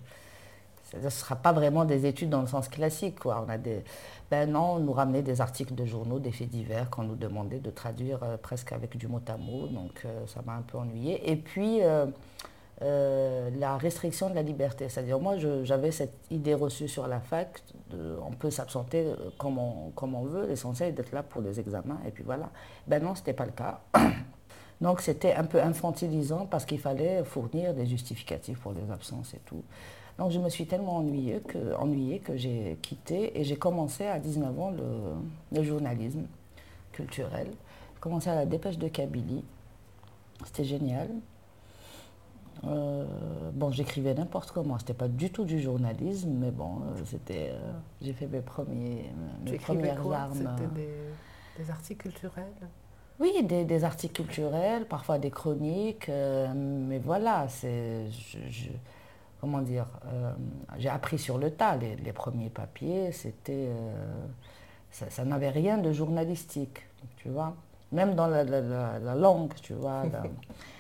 Ce 0.92 0.98
ne 0.98 1.10
sera 1.10 1.36
pas 1.36 1.52
vraiment 1.52 1.84
des 1.84 2.06
études 2.06 2.30
dans 2.30 2.42
le 2.42 2.48
sens 2.48 2.70
classique. 2.70 3.20
Quoi. 3.20 3.44
On 3.46 3.50
a 3.50 3.58
des, 3.58 3.84
ben 4.30 4.50
non, 4.50 4.76
on 4.76 4.80
nous 4.80 4.94
ramenait 4.94 5.24
des 5.24 5.42
articles 5.42 5.74
de 5.74 5.84
journaux, 5.84 6.20
des 6.20 6.32
faits 6.32 6.50
divers 6.50 6.92
qu'on 6.92 7.04
nous 7.04 7.16
demandait 7.16 7.60
de 7.60 7.72
traduire 7.72 8.20
euh, 8.24 8.38
presque 8.38 8.72
avec 8.72 8.96
du 8.96 9.08
mot 9.08 9.20
à 9.28 9.36
mot. 9.36 9.68
Donc 9.68 10.04
euh, 10.06 10.28
ça 10.28 10.42
m'a 10.46 10.54
un 10.54 10.62
peu 10.62 10.78
ennuyé. 10.78 11.30
Et 11.30 11.36
puis, 11.36 11.82
euh, 11.82 12.06
euh, 12.82 13.50
la 13.58 13.78
restriction 13.78 14.30
de 14.30 14.36
la 14.36 14.42
liberté. 14.42 14.90
C'est-à-dire, 14.90 15.20
moi, 15.20 15.36
j'avais 15.64 15.92
cette 15.92 16.18
idée 16.32 16.54
reçue 16.54 16.88
sur 16.88 17.08
la 17.08 17.20
fac, 17.20 17.64
on 17.94 18.32
peut 18.32 18.52
s'absenter 18.52 19.14
comme 19.38 19.58
on, 19.58 19.92
comme 19.92 20.16
on 20.16 20.24
veut, 20.24 20.46
l'essentiel 20.48 20.90
est 20.90 20.92
d'être 20.94 21.12
là 21.12 21.24
pour 21.24 21.42
les 21.42 21.60
examens, 21.60 22.00
et 22.06 22.12
puis 22.12 22.24
voilà. 22.24 22.50
Ben 22.88 23.02
non, 23.02 23.16
ce 23.16 23.22
n'était 23.22 23.34
pas 23.34 23.46
le 23.46 23.52
cas. 23.52 23.82
Donc 24.82 25.00
c'était 25.00 25.34
un 25.34 25.46
peu 25.46 25.62
infantilisant 25.62 26.48
parce 26.48 26.66
qu'il 26.66 26.80
fallait 26.80 27.24
fournir 27.24 27.74
des 27.74 27.86
justificatifs 27.86 28.60
pour 28.60 28.74
les 28.74 28.92
absences 28.92 29.34
et 29.34 29.40
tout. 29.46 29.64
Donc 30.18 30.32
je 30.32 30.40
me 30.40 30.50
suis 30.50 30.66
tellement 30.66 30.98
ennuyée 30.98 31.42
que, 31.42 32.20
que 32.20 32.36
j'ai 32.38 32.78
quitté 32.82 33.40
et 33.40 33.44
j'ai 33.44 33.58
commencé 33.58 34.06
à 34.06 34.20
19 34.20 34.60
ans 34.60 34.72
le, 34.72 35.58
le 35.58 35.64
journalisme 35.64 36.26
culturel. 36.92 37.48
J'ai 37.48 38.00
commencé 38.00 38.30
à 38.30 38.36
la 38.36 38.46
dépêche 38.46 38.78
de 38.78 38.88
Kabylie. 38.88 39.44
C'était 40.46 40.64
génial. 40.64 41.10
Euh, 42.68 43.06
bon, 43.54 43.72
j'écrivais 43.72 44.14
n'importe 44.14 44.52
comment. 44.52 44.78
C'était 44.80 44.94
pas 44.94 45.08
du 45.08 45.32
tout 45.32 45.46
du 45.46 45.60
journalisme, 45.60 46.32
mais 46.32 46.52
bon, 46.52 46.82
euh, 46.82 47.02
c'était. 47.06 47.52
Euh, 47.52 47.72
j'ai 48.02 48.14
fait 48.14 48.28
mes 48.28 48.42
premiers, 48.42 49.12
mes 49.46 49.58
premières 49.58 50.02
quoi? 50.02 50.18
armes. 50.18 50.34
C'était 50.34 50.88
des, 51.58 51.72
articles 51.72 52.02
culturels? 52.10 52.54
Oui, 53.20 53.32
des, 53.44 53.84
articles 53.84 54.14
culturels, 54.14 54.86
parfois 54.88 55.20
des 55.20 55.32
chroniques, 55.32 56.10
mais 56.10 57.00
voilà, 57.00 57.48
c'est. 57.48 58.08
comment 59.40 59.62
dire 59.62 59.88
J'ai 60.78 60.90
appris 60.90 61.18
sur 61.18 61.38
le 61.38 61.52
tas. 61.52 61.78
Les, 61.78 62.14
premiers 62.14 62.50
papiers, 62.50 63.12
c'était. 63.12 63.70
ça, 64.92 65.24
n'avait 65.24 65.50
rien 65.50 65.78
de 65.78 65.92
journalistique, 65.92 66.82
tu 67.18 67.30
vois. 67.30 67.56
Même 67.92 68.16
dans 68.16 68.28
la, 68.28 68.44
la 68.44 69.16
langue, 69.16 69.54
tu 69.62 69.74
vois. 69.74 70.04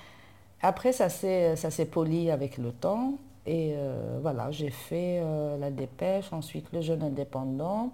Après, 0.62 0.94
ça 0.94 1.10
s'est 1.10 1.90
poli 1.92 2.32
avec 2.32 2.58
le 2.58 2.72
temps. 2.72 3.16
Et 3.46 3.74
euh, 3.76 4.18
voilà, 4.22 4.50
j'ai 4.50 4.72
fait 4.72 5.20
euh, 5.22 5.58
la 5.58 5.70
dépêche, 5.70 6.34
ensuite 6.34 6.72
le 6.74 6.82
jeune 6.82 7.04
indépendant. 7.04 7.94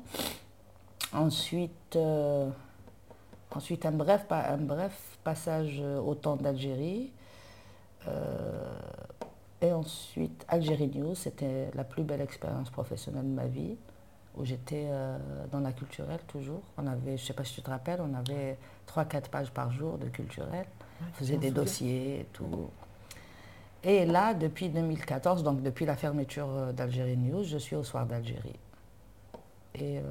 Ensuite, 1.13 1.96
euh, 1.96 2.50
Ensuite, 3.53 3.86
un 3.86 3.91
bref, 3.91 4.25
un 4.30 4.56
bref 4.56 5.18
passage 5.25 5.82
au 5.82 6.15
temps 6.15 6.38
d'Algérie. 6.38 7.12
et 9.62 9.74
ensuite, 9.74 10.46
Algérie 10.48 10.88
News, 10.88 11.15
c'était 11.15 11.70
la 11.75 11.84
plus 11.84 12.03
belle 12.03 12.22
expérience 12.22 12.70
professionnelle 12.70 13.25
de 13.25 13.36
ma 13.36 13.48
vie, 13.48 13.75
où 14.38 14.46
j'étais 14.46 14.88
dans 15.51 15.60
la 15.60 15.74
culturelle 15.74 16.22
toujours. 16.27 16.62
On 16.77 16.88
avait, 16.88 17.18
je 17.18 17.24
ne 17.24 17.27
sais 17.27 17.34
pas 17.34 17.44
si 17.44 17.56
tu 17.56 17.62
te 17.62 17.70
rappelles, 17.70 18.00
on 18.00 18.13
avait 18.13 18.58
3-4 18.88 19.27
pages 19.30 19.51
par 19.51 19.70
jour 19.74 19.98
de 19.98 20.08
culturel. 20.08 20.65
Faisait 21.13 21.38
des 21.38 21.51
dossiers 21.51 22.22
et 22.22 22.25
tout. 22.34 22.70
Et 23.84 24.05
là, 24.05 24.34
depuis 24.34 24.70
2014, 24.70 25.43
donc 25.43 25.62
depuis 25.63 25.86
la 25.86 25.96
fermeture 25.96 26.72
d'Algérie 26.74 27.17
News, 27.17 27.43
je 27.43 27.58
suis 27.58 27.75
au 27.75 27.84
Soir 27.84 28.05
d'Algérie. 28.05 28.60
Et 29.74 29.98
euh, 29.98 30.03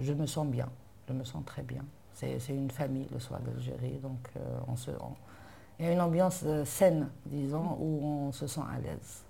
je 0.00 0.12
me 0.12 0.26
sens 0.26 0.46
bien, 0.46 0.68
je 1.08 1.12
me 1.12 1.24
sens 1.24 1.44
très 1.44 1.62
bien. 1.62 1.84
C'est 2.14 2.38
une 2.50 2.70
famille 2.70 3.06
le 3.12 3.18
Soir 3.18 3.40
d'Algérie, 3.40 3.98
donc 4.02 4.28
euh, 4.36 4.58
on 4.68 4.76
se, 4.76 4.90
il 5.78 5.86
y 5.86 5.88
a 5.88 5.92
une 5.92 6.00
ambiance 6.00 6.42
euh, 6.44 6.64
saine, 6.64 7.08
disons, 7.26 7.76
où 7.80 8.00
on 8.04 8.32
se 8.32 8.46
sent 8.46 8.60
à 8.72 8.78
l'aise. 8.78 9.24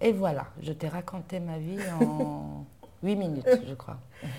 Et 0.00 0.12
voilà, 0.12 0.46
je 0.62 0.72
t'ai 0.72 0.86
raconté 0.86 1.40
ma 1.40 1.58
vie 1.58 1.80
en 2.00 2.64
8 3.02 3.16
minutes, 3.16 3.48
je 3.66 3.74
crois. 3.74 3.98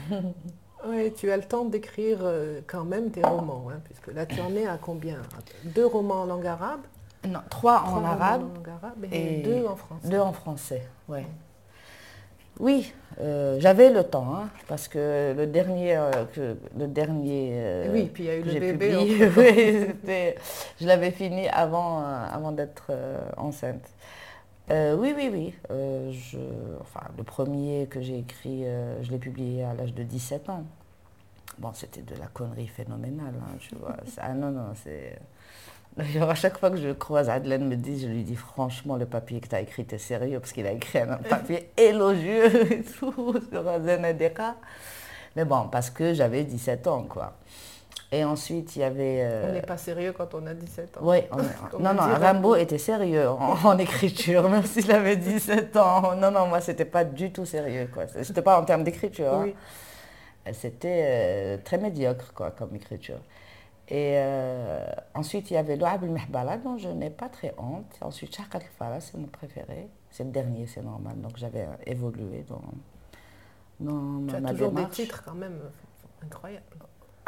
Oui, 0.88 1.13
tu 1.13 1.29
as 1.31 1.38
le 1.38 1.43
temps 1.43 1.65
d'écrire 1.65 2.19
quand 2.67 2.86
même 2.86 3.12
tes 3.12 3.21
romans, 3.21 3.67
hein, 3.69 3.79
puisque 3.83 4.07
là 4.13 4.25
tu 4.25 4.39
en 4.39 4.55
es 4.55 4.65
à 4.65 4.77
combien? 4.81 5.17
Deux 5.63 5.86
romans 5.86 6.21
en 6.21 6.25
langue 6.25 6.48
arabe? 6.48 6.81
Non, 7.27 7.39
trois, 7.50 7.83
en 7.83 8.03
arabe, 8.05 8.43
et, 9.12 9.41
deux 9.41 9.65
en 9.65 9.75
français. 9.75 10.07
Deux 10.07 10.19
en 10.19 10.31
français, 10.31 10.83
ouais. 11.09 11.25
Oui, 12.59 12.93
euh, 13.21 13.57
j'avais 13.59 13.89
le 13.89 14.03
temps, 14.03 14.36
hein, 14.36 14.50
parce 14.67 14.88
que 14.88 15.33
le 15.36 15.48
dernier, 15.48 15.95
euh, 15.95 16.12
que, 16.33 16.57
le 16.77 16.88
dernier. 16.88 17.51
Euh, 17.53 17.88
oui, 17.91 18.09
puis 18.13 18.24
il 18.24 18.27
y 18.27 18.29
a 18.29 18.36
eu 18.36 18.43
le 18.43 18.59
bébé. 18.59 19.95
je 20.81 20.86
l'avais 20.86 21.12
fini 21.12 21.48
avant, 21.50 22.03
avant 22.03 22.51
d'être 22.51 22.91
enceinte. 23.38 23.86
Oui, 24.69 25.13
oui, 25.15 25.29
oui. 25.31 25.53
Je, 25.69 26.38
enfin, 26.81 27.01
le 27.17 27.23
premier 27.23 27.88
que 27.89 28.01
j'ai 28.01 28.19
écrit, 28.19 28.65
je 29.01 29.11
l'ai 29.11 29.17
publié 29.17 29.63
à 29.63 29.73
l'âge 29.73 29.93
de 29.93 30.03
17 30.03 30.49
ans. 30.49 30.63
Bon, 31.59 31.71
c'était 31.73 32.01
de 32.01 32.15
la 32.17 32.27
connerie 32.27 32.67
phénoménale, 32.67 33.33
hein, 33.41 33.57
tu 33.59 33.75
vois. 33.75 33.97
Ah 34.17 34.33
non, 34.33 34.51
non, 34.51 34.71
c'est. 34.83 35.19
À 36.21 36.35
chaque 36.35 36.57
fois 36.57 36.69
que 36.69 36.77
je 36.77 36.91
croise 36.91 37.29
Adelaine 37.29 37.67
me 37.67 37.75
dit, 37.75 37.99
je 37.99 38.07
lui 38.07 38.23
dis 38.23 38.35
franchement, 38.35 38.95
le 38.95 39.05
papier 39.05 39.41
que 39.41 39.47
tu 39.49 39.55
as 39.55 39.59
écrit, 39.59 39.85
est 39.91 39.97
sérieux, 39.97 40.39
parce 40.39 40.53
qu'il 40.53 40.65
a 40.65 40.71
écrit 40.71 40.99
un 40.99 41.17
papier 41.29 41.69
élogieux 41.75 42.71
et 42.71 42.83
tout 42.83 43.33
sur 43.51 43.63
Zenadeka. 43.81 44.55
Mais 45.35 45.43
bon, 45.43 45.67
parce 45.69 45.89
que 45.89 46.13
j'avais 46.13 46.45
17 46.45 46.88
ans, 46.88 47.03
quoi. 47.03 47.33
Et 48.12 48.24
ensuite, 48.24 48.75
il 48.75 48.79
y 48.79 48.84
avait... 48.84 49.22
Euh, 49.22 49.50
on 49.50 49.53
n'est 49.53 49.62
pas 49.62 49.77
sérieux 49.77 50.13
quand 50.13 50.34
on 50.34 50.46
a 50.48 50.53
17 50.53 50.98
ans. 50.98 51.01
Oui, 51.03 51.18
non, 51.79 51.94
non, 51.94 52.01
Rimbaud 52.01 52.56
était 52.56 52.79
sérieux 52.79 53.29
en, 53.29 53.77
écriture, 53.77 54.50
même 54.50 54.63
s'il 54.63 54.91
avait 54.91 55.15
17 55.15 55.75
ans. 55.77 56.15
Non, 56.15 56.32
non, 56.32 56.48
moi, 56.48 56.60
c'était 56.60 56.86
pas 56.86 57.03
du 57.03 57.32
tout 57.32 57.46
sérieux, 57.46 57.88
quoi. 57.94 58.06
C'était 58.08 58.41
pas 58.41 58.60
en 58.60 58.65
termes 58.65 58.84
d'écriture. 58.84 59.34
Hein. 59.34 59.51
C'était 60.53 61.03
euh, 61.06 61.58
très 61.63 61.77
médiocre, 61.77 62.34
quoi, 62.34 62.50
comme 62.51 62.75
écriture. 62.75 63.20
Et 63.88 64.13
euh, 64.18 64.88
ensuite, 65.13 65.51
il 65.51 65.56
y 65.56 65.58
avait 65.58 65.75
Louab 65.75 66.03
al-Mehbala, 66.03 66.58
dont 66.58 66.77
je 66.77 66.89
n'ai 66.89 67.10
pas 67.12 67.29
très 67.29 67.53
honte. 67.58 67.96
Ensuite, 68.01 68.36
Shaq 68.36 68.56
al 68.56 69.01
c'est 69.01 69.18
mon 69.18 69.27
préféré. 69.27 69.89
C'est 70.10 70.24
le 70.24 70.32
dernier, 70.32 70.65
c'est 70.65 70.82
normal. 70.82 71.15
Donc, 71.18 71.38
j'avais 71.38 71.68
évolué 71.86 72.44
dans, 72.48 72.62
dans 73.79 74.27
tu 74.27 74.36
as 74.36 74.50
toujours 74.50 74.72
des 74.72 74.88
titres 74.89 75.24
quand 75.24 75.36
même 75.36 75.60
incroyables. 76.24 76.63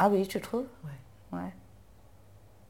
Ah 0.04 0.08
oui, 0.08 0.26
tu 0.26 0.40
trouves? 0.40 0.66
Oui. 0.82 1.38
Ouais. 1.38 1.52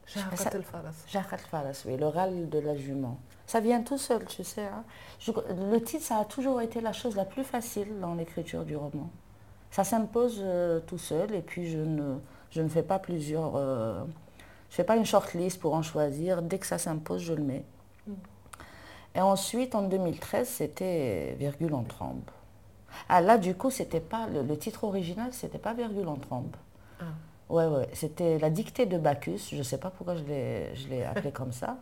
Jacques 0.05 1.33
al-Faras, 1.33 1.83
oui, 1.87 1.97
le 1.97 2.05
râle 2.05 2.47
de 2.47 2.59
la 2.59 2.75
jument. 2.75 3.17
Ça 3.47 3.59
vient 3.59 3.81
tout 3.81 3.97
seul, 3.97 4.23
tu 4.25 4.43
sais. 4.43 4.67
Hein. 4.67 4.83
le 5.49 5.79
titre, 5.79 6.03
ça 6.03 6.19
a 6.19 6.25
toujours 6.25 6.61
été 6.61 6.79
la 6.79 6.93
chose 6.93 7.15
la 7.15 7.25
plus 7.25 7.43
facile 7.43 7.99
dans 7.99 8.13
l'écriture 8.13 8.65
du 8.65 8.75
roman. 8.75 9.09
Ça 9.71 9.83
s'impose 9.83 10.41
euh, 10.43 10.79
tout 10.81 10.99
seul 10.99 11.33
et 11.33 11.41
puis 11.41 11.71
je 11.71 11.79
ne 11.79 12.19
je 12.51 12.61
ne 12.61 12.69
fais 12.69 12.83
pas 12.83 12.99
plusieurs... 12.99 13.55
Euh, 13.55 14.03
je 14.69 14.75
fais 14.75 14.83
pas 14.83 14.95
une 14.95 15.05
shortlist 15.05 15.59
pour 15.59 15.73
en 15.73 15.81
choisir. 15.81 16.43
Dès 16.43 16.59
que 16.59 16.67
ça 16.67 16.77
s'impose, 16.77 17.23
je 17.23 17.33
le 17.33 17.41
mets. 17.41 17.65
Et 19.15 19.21
ensuite, 19.21 19.73
en 19.73 19.81
2013, 19.81 20.47
c'était 20.47 21.35
Virgule 21.39 21.73
en 21.73 21.83
tremble. 21.83 22.31
Ah 23.09 23.21
là, 23.21 23.39
du 23.39 23.55
coup, 23.55 23.71
c'était 23.71 23.99
pas 23.99 24.27
le, 24.27 24.55
titre 24.55 24.83
original, 24.83 25.33
c'était 25.33 25.57
pas 25.57 25.73
Virgule 25.73 26.07
en 26.07 26.17
tremble. 26.17 26.59
Ah. 27.03 27.53
Ouais, 27.53 27.67
ouais. 27.67 27.87
C'était 27.93 28.39
la 28.39 28.49
dictée 28.49 28.85
de 28.85 28.97
Bacchus. 28.97 29.49
Je 29.51 29.57
ne 29.57 29.63
sais 29.63 29.77
pas 29.77 29.89
pourquoi 29.89 30.15
je 30.15 30.23
l'ai 30.23 31.03
appelé 31.03 31.31
comme 31.33 31.51
ça. 31.51 31.77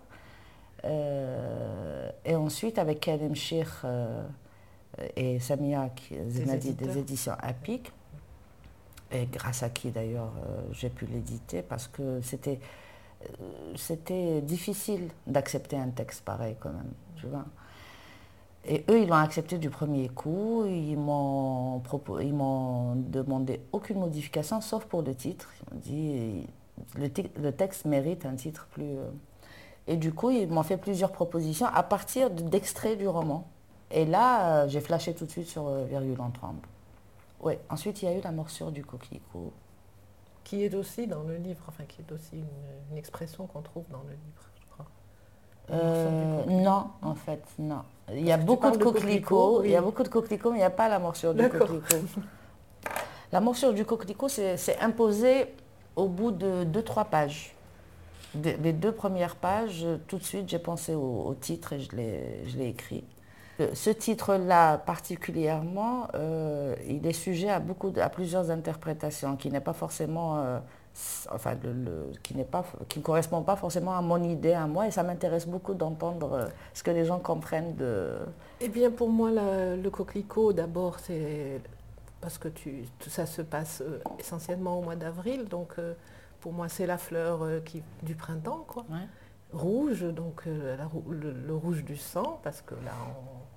Euh, 0.86 2.10
et 2.26 2.36
ensuite, 2.36 2.80
avec 2.80 3.02
Kalim 3.02 3.36
Shir 3.36 3.68
euh, 3.84 4.24
et 5.16 5.40
Samia 5.40 5.90
Zenadi 6.30 6.74
des 6.74 6.98
éditions 6.98 7.34
APIC, 7.40 7.92
et 9.12 9.26
grâce 9.26 9.62
à 9.64 9.70
qui 9.70 9.92
d'ailleurs 9.92 10.32
euh, 10.48 10.62
j'ai 10.72 10.90
pu 10.90 11.06
l'éditer, 11.06 11.62
parce 11.62 11.88
que 11.88 12.22
c'était, 12.22 12.60
c'était 13.76 14.42
difficile 14.42 15.10
d'accepter 15.28 15.78
un 15.78 15.90
texte 15.90 16.24
pareil 16.24 16.56
quand 16.60 16.72
même, 16.72 16.92
tu 17.16 17.28
vois. 17.28 17.46
Et 18.65 18.86
eux, 18.89 19.02
ils 19.02 19.08
l'ont 19.08 19.15
accepté 19.15 19.58
du 19.58 19.69
premier 19.69 20.08
coup, 20.10 20.65
ils 20.65 20.97
m'ont, 20.97 21.82
ils 22.19 22.34
m'ont 22.34 22.95
demandé 22.95 23.62
aucune 23.71 24.00
modification, 24.00 24.62
sauf 24.62 24.86
pour 24.86 25.02
le 25.02 25.15
titre. 25.15 25.50
Ils 25.60 25.74
m'ont 25.74 25.80
dit, 25.82 26.47
le, 26.95 27.10
le, 27.41 27.52
texte 27.52 27.86
mérite 27.86 28.26
un 28.26 28.36
titre 28.36 28.67
plus... 28.71 28.97
Euh. 28.97 29.10
Et 29.88 29.97
du 29.97 30.13
coup, 30.13 30.30
ils 30.30 30.47
m'ont 30.47 30.62
fait 30.62 30.78
plusieurs 30.78 31.12
propositions 31.12 31.65
à 31.65 31.82
partir 31.82 32.30
d'extraits 32.30 33.00
du 33.00 33.08
roman. 33.08 33.47
Et 33.89 34.06
là, 34.06 34.67
j'ai 34.67 34.80
flashé 34.80 35.15
tout 35.15 35.26
de 35.26 35.32
suite 35.32 35.47
sur 35.47 35.67
Virgule 35.86 36.21
en 36.21 36.30
tremble. 36.30 36.62
Oui, 37.41 37.54
ensuite 37.69 38.02
il 38.02 38.06
y 38.06 38.08
a 38.08 38.17
eu 38.17 38.21
la 38.21 38.32
morsure 38.32 38.71
du 38.71 38.86
coquelicot. 38.86 39.52
Qui 40.43 40.63
est 40.63 40.74
aussi 40.76 41.08
dans 41.08 41.24
le 41.24 41.38
livre, 41.38 41.63
enfin 41.67 41.84
qui 41.86 42.02
est 42.02 42.12
aussi 42.12 42.38
une, 42.91 42.97
expression 42.97 43.47
qu'on 43.47 43.62
trouve 43.62 43.86
dans 43.89 44.04
le 44.04 44.12
livre, 44.12 44.50
je 44.60 44.65
crois. 44.69 44.86
Euh, 45.71 46.45
non, 46.45 46.89
en 47.02 47.15
fait, 47.15 47.43
non. 47.58 47.84
Il 48.15 48.26
y 48.26 48.32
a 48.32 48.38
beaucoup 48.38 48.71
de 48.71 48.78
coquelicots, 48.78 49.63
il 49.63 49.71
y 49.71 49.76
a 49.76 49.82
beaucoup 49.82 50.04
de 50.04 50.10
coquelicots, 50.10 50.52
mais 50.52 50.58
il 50.58 50.62
n'y 50.62 50.65
a 50.65 50.69
pas 50.69 50.89
la 50.89 51.00
morsure 51.00 51.34
du 51.34 51.47
coquelicot. 51.47 51.95
La 53.32 53.39
morsure 53.39 53.74
du 53.74 53.86
coquelicot, 53.86 54.28
c'est 54.28 54.78
imposé 54.82 55.54
au 55.95 56.10
bout 56.10 56.32
de 56.32 56.65
deux, 56.65 56.82
trois 56.82 57.06
pages. 57.06 57.56
les 58.43 58.74
deux 58.74 58.91
premières 58.91 59.38
pages, 59.38 59.86
tout 60.08 60.17
de 60.17 60.24
suite, 60.24 60.50
j'ai 60.50 60.60
pensé 60.60 60.95
au, 60.95 61.34
titre 61.39 61.71
et 61.71 61.80
je 61.80 61.95
l'ai 62.58 62.67
écrit. 62.67 63.06
Ce 63.74 63.89
titre-là 63.89 64.78
particulièrement, 64.78 66.08
euh, 66.15 66.76
il 66.88 67.06
est 67.06 67.13
sujet 67.13 67.50
à, 67.50 67.60
beaucoup 67.60 67.93
à 67.97 68.10
plusieurs 68.10 68.50
interprétations, 68.50 69.36
qui 69.36 69.50
n'est 69.50 69.62
pas 69.62 69.74
forcément, 69.74 70.38
euh, 70.38 70.60
enfin, 71.30 71.56
qui 72.24 72.36
n'est 72.36 72.44
pas, 72.44 72.66
qui 72.90 73.00
ne 73.00 73.04
correspond 73.04 73.42
pas 73.42 73.56
forcément 73.56 73.96
à 73.96 74.02
mon 74.02 74.24
idée, 74.24 74.54
à 74.54 74.68
moi, 74.68 74.88
et 74.88 74.92
ça 74.92 75.04
m'intéresse 75.04 75.48
beaucoup 75.48 75.74
d'entendre 75.74 76.34
euh, 76.34 76.48
ce 76.74 76.84
que 76.84 76.92
les 76.92 77.06
gens 77.06 77.20
comprennent 77.20 77.76
de. 77.76 78.18
Eh 78.60 78.70
bien, 78.70 78.92
pour 78.92 79.10
moi, 79.10 79.32
le 79.32 79.90
coquelicot, 79.90 80.54
d'abord, 80.54 81.00
c'est 81.00 81.62
parce 82.20 82.38
que 82.38 82.48
tu, 82.48 82.86
tout 83.00 83.10
ça 83.10 83.26
se 83.26 83.42
passe 83.42 83.84
essentiellement 84.20 84.80
au 84.80 84.84
mois 84.84 84.96
d'avril, 84.96 85.46
donc 85.46 85.76
pour 86.40 86.54
moi, 86.54 86.70
c'est 86.70 86.86
la 86.86 87.00
fleur 87.00 87.64
qui, 87.66 87.82
du 88.04 88.14
printemps, 88.14 88.66
quoi. 88.68 88.86
Rouge, 89.54 90.04
donc 90.04 90.44
le, 90.46 91.34
le, 91.48 91.56
rouge 91.56 91.84
du 91.84 91.98
sang, 91.98 92.40
parce 92.44 92.62
que 92.62 92.76
là, 92.76 92.94
on, 93.06 93.51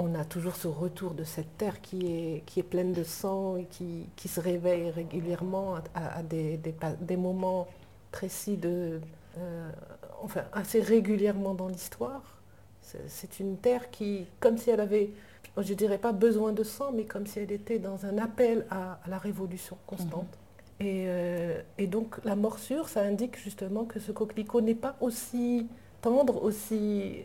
on 0.00 0.14
a 0.14 0.24
toujours 0.24 0.56
ce 0.56 0.66
retour 0.66 1.12
de 1.12 1.24
cette 1.24 1.58
terre 1.58 1.80
qui 1.82 2.06
est, 2.06 2.42
qui 2.46 2.60
est 2.60 2.64
pleine 2.64 2.92
de 2.92 3.04
sang 3.04 3.56
et 3.56 3.66
qui, 3.66 4.28
se 4.28 4.40
réveille 4.40 4.90
régulièrement 4.90 5.76
à, 5.94 6.22
des, 6.22 7.16
moments 7.16 7.68
précis, 8.10 8.56
de, 8.56 9.00
euh, 9.38 9.70
enfin 10.22 10.44
assez 10.52 10.80
régulièrement 10.80 11.54
dans 11.54 11.68
l'histoire. 11.68 12.22
C'est 13.06 13.38
une 13.38 13.56
terre 13.56 13.90
qui, 13.90 14.26
comme 14.40 14.56
si 14.58 14.70
elle 14.70 14.80
avait, 14.80 15.10
je 15.58 15.74
dirais 15.74 15.98
pas 15.98 16.12
besoin 16.12 16.52
de 16.52 16.64
sang, 16.64 16.90
mais 16.92 17.04
comme 17.04 17.26
si 17.26 17.38
elle 17.38 17.52
était 17.52 17.78
dans 17.78 18.04
un 18.06 18.18
appel 18.18 18.66
à, 18.70 18.98
la 19.06 19.18
révolution 19.18 19.76
constante. 19.86 20.26
Mhm. 20.80 20.86
Euh, 20.86 21.60
et, 21.76 21.86
donc 21.86 22.16
la 22.24 22.36
morsure, 22.36 22.88
ça 22.88 23.02
indique 23.02 23.38
justement 23.38 23.84
que 23.84 24.00
ce 24.00 24.12
coquelicot 24.12 24.62
n'est 24.62 24.74
pas 24.74 24.96
aussi 25.00 25.68
tendre, 26.00 26.42
aussi 26.42 27.24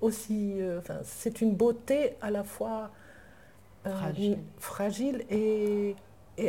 aussi, 0.00 0.60
euh, 0.60 0.80
c'est 1.04 1.40
une 1.40 1.54
beauté 1.54 2.16
à 2.20 2.30
la 2.30 2.44
fois 2.44 2.90
euh, 3.86 4.34
fragile, 4.58 5.24
et, 5.30 5.94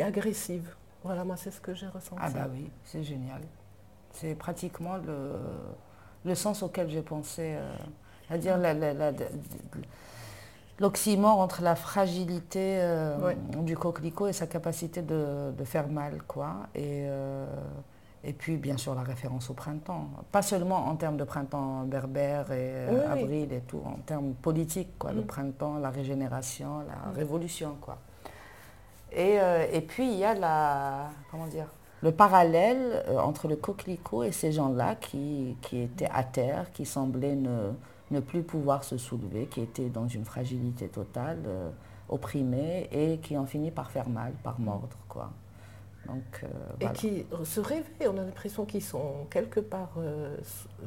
agressive. 0.02 0.74
Voilà, 1.04 1.24
moi 1.24 1.36
c'est 1.36 1.50
ce 1.50 1.60
que 1.60 1.74
j'ai 1.74 1.86
ressenti. 1.86 2.22
Ah 2.24 2.30
bah 2.30 2.48
oui, 2.52 2.70
c'est 2.84 3.02
génial. 3.02 3.42
C'est 4.12 4.34
pratiquement 4.34 4.96
le, 6.24 6.34
sens 6.34 6.62
auquel 6.62 6.88
j'ai 6.88 7.02
pensé. 7.02 7.54
Euh, 7.56 7.74
à 8.30 8.38
dire 8.38 8.56
la, 8.56 8.72
l'oxymore 10.82 11.38
entre 11.38 11.62
la 11.62 11.76
fragilité 11.76 12.78
euh, 12.80 13.34
du 13.58 13.76
coquelicot 13.76 14.26
et 14.28 14.32
sa 14.32 14.46
capacité 14.46 15.00
de, 15.00 15.52
faire 15.64 15.88
mal, 15.88 16.22
quoi. 16.26 16.66
Et, 16.74 17.04
euh, 17.06 17.46
et 18.24 18.32
puis, 18.32 18.56
bien 18.56 18.76
sûr, 18.76 18.94
la 18.94 19.02
référence 19.02 19.50
au 19.50 19.54
printemps. 19.54 20.08
Pas 20.30 20.42
seulement 20.42 20.86
en 20.86 20.96
termes 20.96 21.16
de 21.16 21.24
printemps 21.24 21.84
berbère 21.84 22.52
et 22.52 22.70
euh, 22.72 23.12
avril 23.12 23.52
et 23.52 23.60
tout, 23.60 23.82
en 23.84 23.96
termes 24.06 24.34
politiques, 24.34 24.98
quoi. 24.98 25.12
Le 25.12 25.22
mm. 25.22 25.26
printemps, 25.26 25.78
la 25.78 25.90
régénération, 25.90 26.80
la 26.80 27.10
mm. 27.10 27.16
révolution, 27.16 27.76
quoi. 27.80 27.98
Et, 29.14 29.38
et 29.72 29.80
puis, 29.82 30.10
il 30.10 30.18
y 30.18 30.24
a 30.24 30.32
la, 30.32 31.10
comment 31.30 31.46
dire, 31.46 31.66
le 32.00 32.12
parallèle 32.12 33.04
entre 33.18 33.46
le 33.46 33.56
coquelicot 33.56 34.22
et 34.22 34.32
ces 34.32 34.52
gens-là 34.52 34.94
qui, 34.94 35.54
qui 35.60 35.82
étaient 35.82 36.08
à 36.10 36.24
terre, 36.24 36.72
qui 36.72 36.86
semblaient 36.86 37.34
ne 37.34 37.72
ne 38.12 38.20
plus 38.20 38.42
pouvoir 38.42 38.84
se 38.84 38.98
soulever, 38.98 39.46
qui 39.46 39.60
était 39.60 39.88
dans 39.88 40.06
une 40.06 40.24
fragilité 40.24 40.88
totale, 40.88 41.38
euh, 41.46 41.70
opprimé 42.08 42.88
et 42.92 43.18
qui 43.18 43.36
en 43.36 43.46
finit 43.46 43.70
par 43.70 43.90
faire 43.90 44.08
mal, 44.08 44.32
par 44.44 44.60
mordre. 44.60 44.96
Quoi. 45.08 45.30
Donc, 46.07 46.43
euh, 46.43 46.47
Et 46.79 46.93
qui 46.93 47.25
se 47.43 47.59
réveillent, 47.59 48.07
on 48.07 48.17
a 48.17 48.23
l'impression 48.23 48.65
qu'ils 48.65 48.83
sont 48.83 49.27
quelque 49.29 49.59
part 49.59 49.91
euh, 49.97 50.37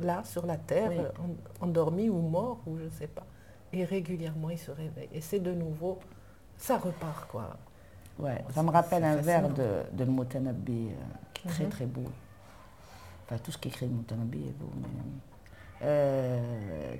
là, 0.00 0.22
sur 0.24 0.46
la 0.46 0.56
terre, 0.56 1.12
endormis 1.60 2.08
ou 2.08 2.20
morts, 2.20 2.60
ou 2.66 2.78
je 2.78 2.84
ne 2.84 2.90
sais 2.90 3.06
pas. 3.06 3.26
Et 3.72 3.84
régulièrement, 3.84 4.50
ils 4.50 4.58
se 4.58 4.70
réveillent. 4.70 5.10
Et 5.12 5.20
c'est 5.20 5.40
de 5.40 5.52
nouveau, 5.52 5.98
ça 6.56 6.78
repart, 6.78 7.28
quoi. 7.28 7.56
Ouais, 8.18 8.44
ça 8.54 8.62
me 8.62 8.70
rappelle 8.70 9.04
un 9.04 9.16
vers 9.16 9.48
de, 9.48 9.82
de 9.92 10.04
Motanabi 10.04 10.88
qui 11.34 11.48
est 11.48 11.50
très 11.50 11.64
mhm. 11.64 11.70
très 11.70 11.86
beau. 11.86 12.04
Enfin, 13.24 13.38
tout 13.38 13.52
ce 13.52 13.58
qu'écrit 13.58 13.86
Motanabi 13.86 14.38
est 14.38 14.58
beau, 14.58 14.70
mais 14.80 14.88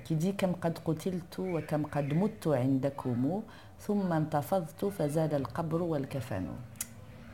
qui 0.03 0.15
dit 0.15 0.33
كم 0.33 0.53
قد 0.53 0.79
قتلت 0.85 1.39
وكم 1.39 1.85
قد 1.85 2.13
مت 2.13 2.47
عندكم 2.47 3.43
ثم 3.79 4.13
انتفضت 4.13 4.85
فزاد 4.85 5.33
القبر 5.33 5.81
والكفن 5.81 6.47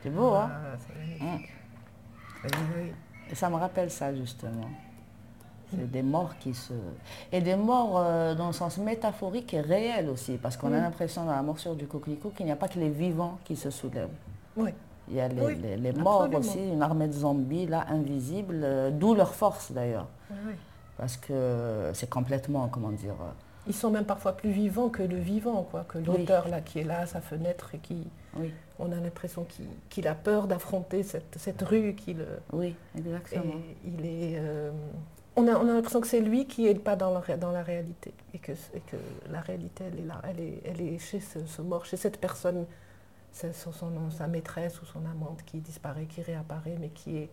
c'est 0.03 0.09
beau, 0.09 0.33
hein 0.33 0.49
Et 3.31 3.35
ça 3.35 3.49
me 3.49 3.55
rappelle 3.55 3.89
ça, 3.89 4.13
justement. 4.13 4.69
C'est 5.71 5.89
des 5.89 6.03
morts 6.03 6.37
qui 6.39 6.53
se... 6.53 6.73
Et 7.31 7.41
des 7.41 7.55
morts 7.55 7.97
euh, 7.97 8.35
dans 8.35 8.47
le 8.47 8.53
sens 8.53 8.77
métaphorique 8.77 9.53
et 9.53 9.61
réel 9.61 10.09
aussi, 10.09 10.37
parce 10.37 10.57
qu'on 10.57 10.71
a 10.73 10.77
l'impression 10.77 11.25
dans 11.25 11.31
la 11.31 11.41
morsure 11.41 11.75
du 11.75 11.87
coquelicot 11.87 12.29
qu'il 12.29 12.45
n'y 12.45 12.51
a 12.51 12.55
pas 12.55 12.67
que 12.67 12.77
les 12.77 12.89
vivants 12.89 13.39
qui 13.43 13.55
se 13.55 13.69
soulèvent. 13.71 14.09
Oui. 14.55 14.71
Il 15.09 15.15
y 15.15 15.21
a 15.21 15.27
les, 15.27 15.77
les, 15.77 15.93
morts 15.93 16.29
aussi, 16.33 16.59
une 16.59 16.81
armée 16.81 17.07
de 17.07 17.13
zombies 17.13 17.65
là, 17.65 17.85
invisibles, 17.89 18.61
euh, 18.63 18.91
d'où 18.91 19.15
leur 19.15 19.33
force 19.33 19.71
d'ailleurs. 19.71 20.07
Oui, 20.29 20.53
parce 20.97 21.17
que 21.17 21.91
c'est 21.93 22.09
complètement, 22.09 22.67
comment 22.67 22.91
dire... 22.91 23.15
Euh, 23.21 23.31
Ils 23.67 23.73
sont 23.73 23.89
même 23.89 24.05
parfois 24.05 24.33
plus 24.33 24.51
vivants 24.51 24.89
que 24.89 25.01
le 25.01 25.17
vivant, 25.17 25.65
quoi, 25.69 25.85
que 25.87 25.97
l'auteur 25.97 26.49
là 26.49 26.61
qui 26.61 26.79
est 26.79 26.83
là 26.83 26.99
à 26.99 27.05
sa 27.05 27.19
fenêtre 27.19 27.73
et 27.73 27.79
qui... 27.79 28.07
Oui. 28.37 28.53
On 28.79 28.91
a 28.91 28.95
l'impression 28.95 29.45
qu'il 29.89 30.07
a 30.07 30.15
peur 30.15 30.47
d'affronter 30.47 31.03
cette, 31.03 31.37
cette, 31.37 31.61
rue 31.61 31.93
qu'il... 31.93 32.25
Oui, 32.51 32.75
exactement. 32.97 33.53
il 33.85 34.05
est... 34.05 34.39
Euh, 34.39 34.71
on 35.35 35.47
a, 35.47 35.55
on 35.55 35.67
a 35.67 35.73
l'impression 35.73 36.01
que 36.01 36.07
c'est 36.07 36.21
lui 36.21 36.45
qui 36.45 36.63
n'est 36.63 36.75
pas 36.75 36.95
dans 36.95 37.11
la, 37.11 37.37
dans 37.37 37.51
la 37.51 37.63
réalité 37.63 38.13
et 38.33 38.39
que, 38.39 38.51
que 38.51 38.97
la 39.31 39.41
réalité, 39.41 39.85
elle 39.87 39.99
est 39.99 40.07
là, 40.07 40.21
elle 40.27 40.39
est, 40.39 40.61
elle 40.65 40.81
est 40.81 40.99
chez 40.99 41.19
ce, 41.19 41.61
mort, 41.61 41.85
chez 41.85 41.97
cette 41.97 42.19
personne, 42.19 42.65
son, 43.31 43.71
son, 43.71 44.11
sa 44.11 44.27
maîtresse 44.27 44.81
ou 44.81 44.85
son 44.85 44.99
amante 45.05 45.43
qui 45.45 45.57
disparaît, 45.57 46.05
qui 46.05 46.21
réapparaît, 46.21 46.77
mais 46.79 46.89
qui 46.89 47.17
est 47.17 47.29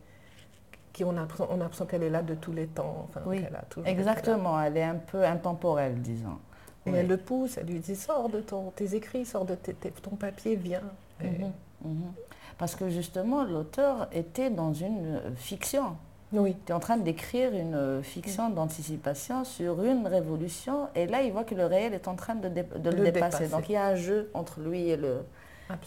qui 0.93 1.05
on 1.05 1.11
a 1.11 1.27
l'impression 1.57 1.87
qu'elle 1.87 2.03
est 2.03 2.11
là 2.11 2.23
de 2.23 2.35
tous 2.35 2.53
les 2.53 2.67
temps. 2.67 3.09
oui, 3.27 3.45
exactement. 3.85 4.61
Elle 4.61 4.77
est 4.77 4.83
un 4.83 4.97
peu 4.97 5.25
intemporelle, 5.25 6.01
disons. 6.01 6.39
Et 6.87 6.91
elle 6.91 7.07
le 7.07 7.19
pousse, 7.19 7.59
elle 7.59 7.67
lui 7.67 7.79
dit 7.79 7.95
sors 7.95 8.29
de 8.29 8.41
ton, 8.41 8.71
tes 8.71 8.95
écrits, 8.95 9.25
sors 9.25 9.45
de 9.45 9.55
ton 10.03 10.17
papier, 10.17 10.57
viens. 10.57 10.83
Mhm, 11.23 11.53
mhm. 11.85 12.13
Parce 12.59 12.75
que 12.75 12.89
justement, 12.91 13.45
l'auteur 13.45 14.09
était 14.13 14.51
dans 14.51 14.73
une 14.73 15.21
fiction. 15.37 15.97
Oui. 16.33 16.57
Tu 16.65 16.73
es 16.73 16.75
en 16.75 16.81
train 16.81 16.97
d'écrire 16.97 17.53
une 17.55 18.03
fiction 18.03 18.51
d'anticipation 18.51 19.45
sur 19.45 19.83
une 19.83 20.07
révolution, 20.07 20.89
et 20.95 21.07
là, 21.07 21.23
il 21.23 21.33
voit 21.33 21.45
que 21.45 21.55
le 21.55 21.67
réel 21.67 21.95
est 21.95 22.07
en 22.07 22.15
train 22.15 22.35
de, 22.35 22.49
le, 22.49 23.11
dépasser. 23.11 23.49
Donc 23.49 23.69
il 23.69 23.73
y 23.73 23.77
a 23.77 23.87
un 23.87 23.95
jeu 23.97 24.31
entre 24.35 24.61
lui 24.61 24.89
et 24.89 24.97
le, 24.97 25.25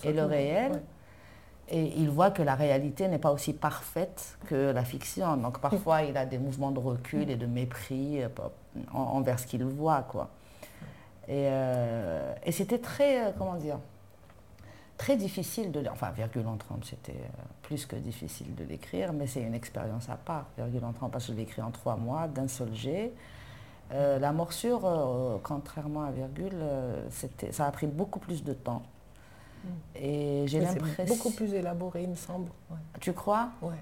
et 0.04 0.12
le 0.12 0.26
réel. 0.26 0.82
Et 1.70 1.94
il 1.98 2.10
voit 2.10 2.30
que 2.30 2.42
la 2.42 2.56
réalité 2.56 3.08
n'est 3.08 3.20
pas 3.20 3.32
aussi 3.32 3.54
parfaite 3.54 4.38
que 4.48 4.72
la 4.72 4.84
fiction. 4.84 5.38
Donc 5.38 5.60
parfois, 5.60 6.04
il 6.04 6.18
a 6.18 6.26
des 6.26 6.38
mouvements 6.38 6.72
de 6.72 6.80
recul 6.80 7.30
et 7.30 7.38
de 7.38 7.46
mépris 7.46 8.22
euh, 8.22 8.28
envers 8.94 9.40
ce 9.40 9.48
qu'il 9.48 9.64
voit. 9.64 10.02
Quoi. 10.02 10.30
Et, 11.28 11.48
euh, 11.50 12.34
et 12.44 12.52
c'était 12.52 12.80
très, 12.80 13.28
euh, 13.28 13.32
comment 13.38 13.56
dire, 13.56 13.80
très 14.98 15.16
difficile 15.18 15.72
de 15.72 15.84
Enfin, 15.92 16.12
virgule 16.12 16.48
en 16.48 16.58
30, 16.58 16.86
c'était 16.86 17.20
plus 17.62 17.86
que 17.86 17.96
difficile 17.96 18.56
de 18.56 18.64
l'écrire, 18.64 19.14
mais 19.14 19.28
c'est 19.28 19.42
une 19.42 19.56
expérience 19.56 20.10
à 20.10 20.16
part, 20.16 20.46
virgule 20.58 20.86
en 20.86 20.94
30, 20.94 21.12
parce 21.12 21.26
que 21.26 21.34
je 21.34 21.38
l'ai 21.38 21.44
écrit 21.44 21.62
en 21.62 21.72
trois 21.72 21.96
mois, 21.96 22.28
d'un 22.28 22.48
seul 22.48 22.74
jet. 22.74 23.12
la 23.92 24.32
morsure, 24.32 25.40
contrairement 25.44 26.04
à 26.04 26.12
virgule, 26.12 26.58
ça 27.52 27.66
a 27.68 27.72
pris 27.72 27.88
beaucoup 27.88 28.20
plus 28.20 28.44
de 28.44 28.54
temps. 28.54 28.84
Et 29.96 30.44
j'ai 30.48 30.60
l'impression... 30.60 31.06
beaucoup 31.06 31.32
plus 31.32 31.54
élaboré, 31.54 32.04
il 32.04 32.10
me 32.10 32.16
semble. 32.16 32.50
Tu 33.00 33.14
crois? 33.14 33.50
Oui. 33.62 33.76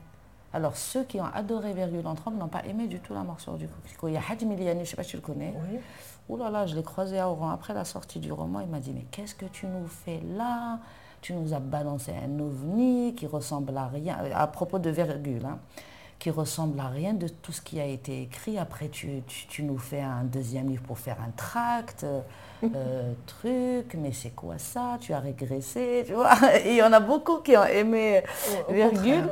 Alors, 0.53 0.75
ceux 0.75 1.03
qui 1.05 1.19
ont 1.21 1.25
adoré 1.25 1.73
Virgule 1.73 2.05
en 2.05 2.15
n'ont 2.31 2.47
pas 2.47 2.65
aimé 2.65 2.87
du 2.87 2.99
tout 2.99 3.13
la 3.13 3.23
morsure 3.23 3.57
du 3.57 3.67
coquelicot. 3.67 4.09
Il 4.09 4.13
y 4.15 4.17
a 4.17 4.21
Hadj 4.29 4.43
Miliani, 4.43 4.79
je 4.79 4.81
ne 4.81 4.85
sais 4.85 4.95
pas 4.97 5.03
si 5.03 5.11
tu 5.11 5.15
le 5.15 5.21
connais. 5.21 5.53
Oui. 5.71 5.79
Ouh 6.27 6.37
là 6.37 6.49
là, 6.49 6.65
je 6.65 6.75
l'ai 6.75 6.83
croisé 6.83 7.19
à 7.19 7.29
Oran 7.29 7.49
après 7.51 7.73
la 7.73 7.85
sortie 7.85 8.19
du 8.19 8.31
roman. 8.31 8.59
Il 8.59 8.67
m'a 8.67 8.79
dit 8.79 8.91
Mais 8.91 9.05
qu'est-ce 9.11 9.33
que 9.33 9.45
tu 9.45 9.65
nous 9.65 9.87
fais 9.87 10.19
là? 10.35 10.79
Tu 11.21 11.33
nous 11.33 11.53
as 11.53 11.59
balancé 11.59 12.11
un 12.11 12.39
ovni 12.39 13.13
qui 13.15 13.27
ressemble 13.27 13.77
à 13.77 13.87
rien. 13.87 14.17
À 14.33 14.47
propos 14.47 14.79
de 14.79 14.89
Virgule, 14.89 15.45
hein 15.45 15.59
qui 16.21 16.29
ressemble 16.29 16.79
à 16.79 16.87
rien 16.87 17.15
de 17.15 17.27
tout 17.27 17.51
ce 17.51 17.61
qui 17.61 17.79
a 17.79 17.85
été 17.85 18.21
écrit. 18.21 18.59
Après, 18.59 18.89
tu, 18.89 19.23
tu, 19.25 19.63
nous 19.63 19.79
fais 19.79 20.01
un 20.01 20.23
deuxième 20.23 20.69
livre 20.69 20.83
pour 20.83 20.99
faire 20.99 21.17
un 21.19 21.31
tract, 21.31 22.05
euh, 22.63 23.13
truc, 23.25 23.95
mais 23.97 24.11
c'est 24.11 24.29
quoi 24.29 24.59
ça? 24.59 24.99
Tu 25.01 25.13
as 25.13 25.19
régressé, 25.19 26.03
tu 26.05 26.13
vois? 26.13 26.35
Il 26.65 26.75
y 26.75 26.83
en 26.83 26.93
a 26.93 26.99
beaucoup 26.99 27.39
qui 27.39 27.57
ont 27.57 27.65
aimé 27.65 28.23
Virgule, 28.69 29.29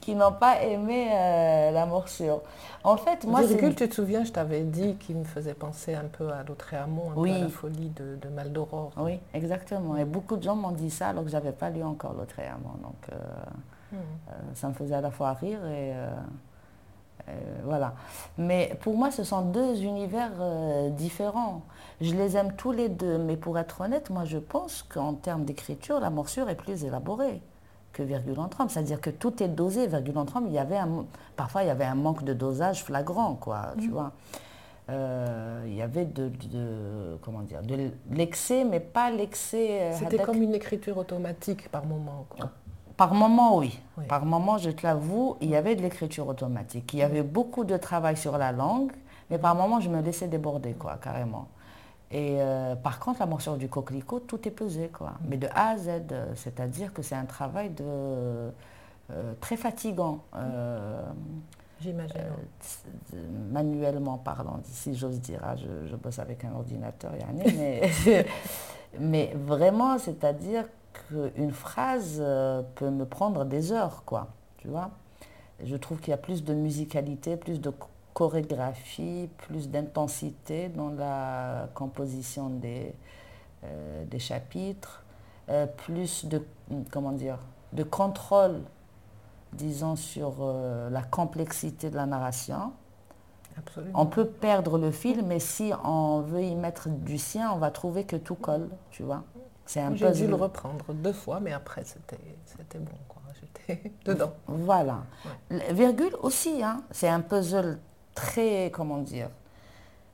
qui 0.00 0.16
n'ont 0.16 0.32
pas 0.32 0.60
aimé 0.60 1.08
euh, 1.12 1.70
la 1.70 1.86
morsure. 1.86 2.40
En 2.82 2.96
fait, 2.96 3.24
moi, 3.26 3.42
Virgule, 3.42 3.76
tu 3.76 3.88
te 3.88 3.94
souviens, 3.94 4.24
je 4.24 4.32
t'avais 4.32 4.62
dit 4.62 4.96
qu'il 4.96 5.14
me 5.14 5.24
faisait 5.24 5.54
penser 5.54 5.94
un 5.94 6.08
peu 6.10 6.30
à 6.32 6.42
l'autre 6.42 6.74
amour, 6.74 7.12
un 7.12 7.22
peu 7.22 7.30
à 7.30 7.38
la 7.38 7.48
folie 7.48 7.90
de, 7.90 8.16
de 8.20 8.28
Maldoror. 8.28 8.90
Oui, 8.96 9.20
exactement. 9.34 9.96
Et 9.96 10.04
beaucoup 10.04 10.36
de 10.36 10.42
gens 10.42 10.56
m'ont 10.56 10.72
dit 10.72 10.90
ça 10.90 11.10
alors 11.10 11.22
que 11.22 11.30
je 11.30 11.36
n'avais 11.36 11.52
pas 11.52 11.70
lu 11.70 11.84
encore 11.84 12.12
l'autre 12.14 12.40
amour. 12.40 12.76
Donc, 12.82 12.96
euh, 13.12 13.16
euh, 13.94 14.32
ça 14.54 14.68
me 14.68 14.74
faisait 14.74 14.94
à 14.94 15.00
la 15.00 15.10
fois 15.10 15.32
rire 15.32 15.64
et 15.66 15.92
euh, 15.94 16.10
euh, 17.28 17.32
voilà. 17.64 17.94
Mais 18.38 18.76
pour 18.82 18.96
moi, 18.96 19.10
ce 19.10 19.24
sont 19.24 19.42
deux 19.42 19.82
univers 19.82 20.32
différents. 20.90 21.62
Je 22.00 22.14
les 22.14 22.36
aime 22.36 22.54
tous 22.56 22.72
les 22.72 22.88
deux, 22.88 23.18
mais 23.18 23.36
pour 23.36 23.58
être 23.58 23.80
honnête, 23.80 24.10
moi 24.10 24.24
je 24.24 24.38
pense 24.38 24.82
qu'en 24.82 25.14
termes 25.14 25.44
d'écriture, 25.44 26.00
la 26.00 26.10
morsure 26.10 26.48
est 26.48 26.56
plus 26.56 26.84
élaborée 26.84 27.40
que 27.92 28.02
virgule 28.02 28.40
en 28.40 28.48
trompe. 28.48 28.70
C'est-à-dire 28.70 29.00
que 29.00 29.10
tout 29.10 29.42
est 29.42 29.48
dosé. 29.48 29.86
Virgule 29.86 30.18
en 30.18 30.24
trompe, 30.24 30.44
il 30.48 30.52
y 30.52 30.58
avait 30.58 30.76
un, 30.76 31.06
parfois 31.36 31.62
il 31.62 31.68
y 31.68 31.70
avait 31.70 31.84
un 31.84 31.94
manque 31.94 32.24
de 32.24 32.34
dosage 32.34 32.82
flagrant, 32.82 33.36
quoi, 33.36 33.74
tu 33.78 33.88
mm. 33.88 33.92
vois. 33.92 34.12
il 34.88 35.74
y 35.74 35.82
avait 35.82 36.04
de, 36.04 36.30
comment 37.22 37.40
dire 37.40 37.62
de 37.62 37.90
l'excès 38.10 38.64
mais 38.64 38.80
pas 38.80 39.10
l'excès 39.10 39.92
c'était 39.94 40.18
comme 40.18 40.42
une 40.42 40.54
écriture 40.54 40.98
automatique 40.98 41.70
par 41.70 41.86
moment 41.86 42.26
quoi. 42.28 42.50
Par 42.96 43.14
moment, 43.14 43.58
oui. 43.58 43.78
Par 44.08 44.24
moment, 44.24 44.58
je 44.58 44.70
te 44.70 44.86
l'avoue, 44.86 45.36
il 45.40 45.50
y 45.50 45.56
avait 45.56 45.74
de 45.74 45.82
l'écriture 45.82 46.28
automatique. 46.28 46.92
Il 46.92 46.98
y 46.98 47.02
avait 47.02 47.22
beaucoup 47.22 47.64
de 47.64 47.76
travail 47.76 48.16
sur 48.16 48.38
la 48.38 48.52
langue, 48.52 48.92
mais 49.30 49.38
par 49.38 49.54
moment, 49.54 49.80
je 49.80 49.88
me 49.88 50.00
laissais 50.00 50.28
déborder, 50.28 50.74
quoi, 50.74 50.98
carrément. 51.02 51.48
Et 52.10 52.36
euh, 52.38 52.76
par 52.76 53.00
contre, 53.00 53.20
la 53.20 53.26
morsure 53.26 53.56
du 53.56 53.68
coquelicot, 53.68 54.20
tout 54.20 54.46
est 54.46 54.52
pesé, 54.52 54.88
quoi. 54.88 55.14
Mais 55.28 55.36
de 55.36 55.48
A 55.54 55.70
à 55.70 55.76
Z, 55.76 55.90
c'est-à-dire 56.36 56.92
que 56.92 57.02
c'est 57.02 57.16
un 57.16 57.24
travail 57.24 57.70
de, 57.70 57.84
euh, 57.84 58.52
très 59.40 59.56
fatigant. 59.56 60.20
Euh, 60.36 61.02
J'imagine. 61.80 62.20
manuellement 63.50 64.18
parlant, 64.18 64.60
si 64.64 64.94
j'ose 64.94 65.20
dire. 65.20 65.40
Ah, 65.42 65.56
je, 65.56 65.96
bosse 65.96 66.18
avec 66.18 66.44
un 66.44 66.52
ordinateur, 66.52 67.12
mais, 67.56 67.90
mais 68.98 69.32
vraiment, 69.34 69.98
c'est-à-dire 69.98 70.64
qu'une 70.94 71.52
phrase 71.52 72.18
euh, 72.20 72.62
peut 72.74 72.90
me 72.90 73.04
prendre 73.04 73.44
des 73.44 73.72
heures, 73.72 74.02
quoi, 74.04 74.28
tu 74.58 74.68
vois. 74.68 74.90
Je 75.62 75.76
trouve 75.76 76.00
qu'il 76.00 76.10
y 76.10 76.14
a 76.14 76.18
plus 76.18 76.44
de 76.44 76.54
musicalité, 76.54 77.36
plus 77.36 77.60
de 77.60 77.72
chorégraphie, 78.12 79.28
plus 79.38 79.68
d'intensité 79.68 80.68
dans 80.68 80.90
la 80.90 81.68
composition 81.74 82.48
des, 82.48 82.94
euh, 83.64 84.04
des 84.06 84.18
chapitres, 84.18 85.02
euh, 85.48 85.66
plus 85.66 86.24
de, 86.26 86.42
comment 86.90 87.12
dire, 87.12 87.38
de 87.72 87.82
contrôle, 87.82 88.60
disons, 89.52 89.96
sur 89.96 90.34
la 90.90 91.02
complexité 91.02 91.90
de 91.90 91.96
la 91.96 92.06
narration. 92.06 92.72
Absolument. 93.56 94.00
On 94.00 94.06
peut 94.06 94.26
perdre 94.26 94.78
le 94.78 94.90
fil, 94.90 95.22
mais 95.24 95.38
si 95.38 95.72
on 95.84 96.20
veut 96.20 96.42
y 96.42 96.54
mettre 96.56 96.88
du 96.88 97.18
sien, 97.18 97.52
on 97.52 97.58
va 97.58 97.70
trouver 97.70 98.04
que 98.04 98.16
tout 98.16 98.34
colle, 98.34 98.68
tu 98.90 99.04
vois. 99.04 99.22
C'est 99.66 99.80
un 99.80 99.94
J'ai 99.94 100.10
dû 100.12 100.26
le 100.26 100.34
reprendre 100.34 100.84
deux 100.92 101.12
fois, 101.12 101.40
mais 101.40 101.52
après, 101.52 101.84
c'était 101.84 102.18
c'était 102.44 102.78
bon. 102.78 102.92
quoi. 103.08 103.22
J'étais 103.66 103.92
dedans. 104.04 104.32
Voilà. 104.46 105.04
Virgule 105.70 106.14
aussi, 106.22 106.62
hein, 106.62 106.82
c'est 106.90 107.08
un 107.08 107.20
puzzle 107.20 107.78
très, 108.14 108.70
comment 108.72 108.98
dire, 108.98 109.30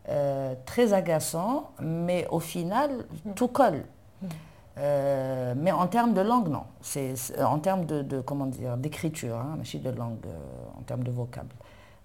euh, 0.08 0.54
très 0.66 0.92
agaçant, 0.92 1.72
mais 1.80 2.26
au 2.30 2.40
final, 2.40 3.04
tout 3.34 3.48
colle. 3.48 3.84
Euh, 4.78 5.54
mais 5.56 5.72
en 5.72 5.86
termes 5.88 6.14
de 6.14 6.20
langue, 6.20 6.48
non. 6.48 6.62
C'est 6.80 7.16
c'est- 7.16 7.42
en 7.42 7.58
termes 7.58 7.84
de, 7.86 8.02
de, 8.02 8.20
comment 8.20 8.46
dire, 8.46 8.76
d'écriture, 8.76 9.36
hein, 9.36 9.58
de 9.58 9.90
langue, 9.90 10.24
euh, 10.26 10.78
en 10.78 10.82
termes 10.82 11.02
de 11.02 11.10
vocable, 11.10 11.54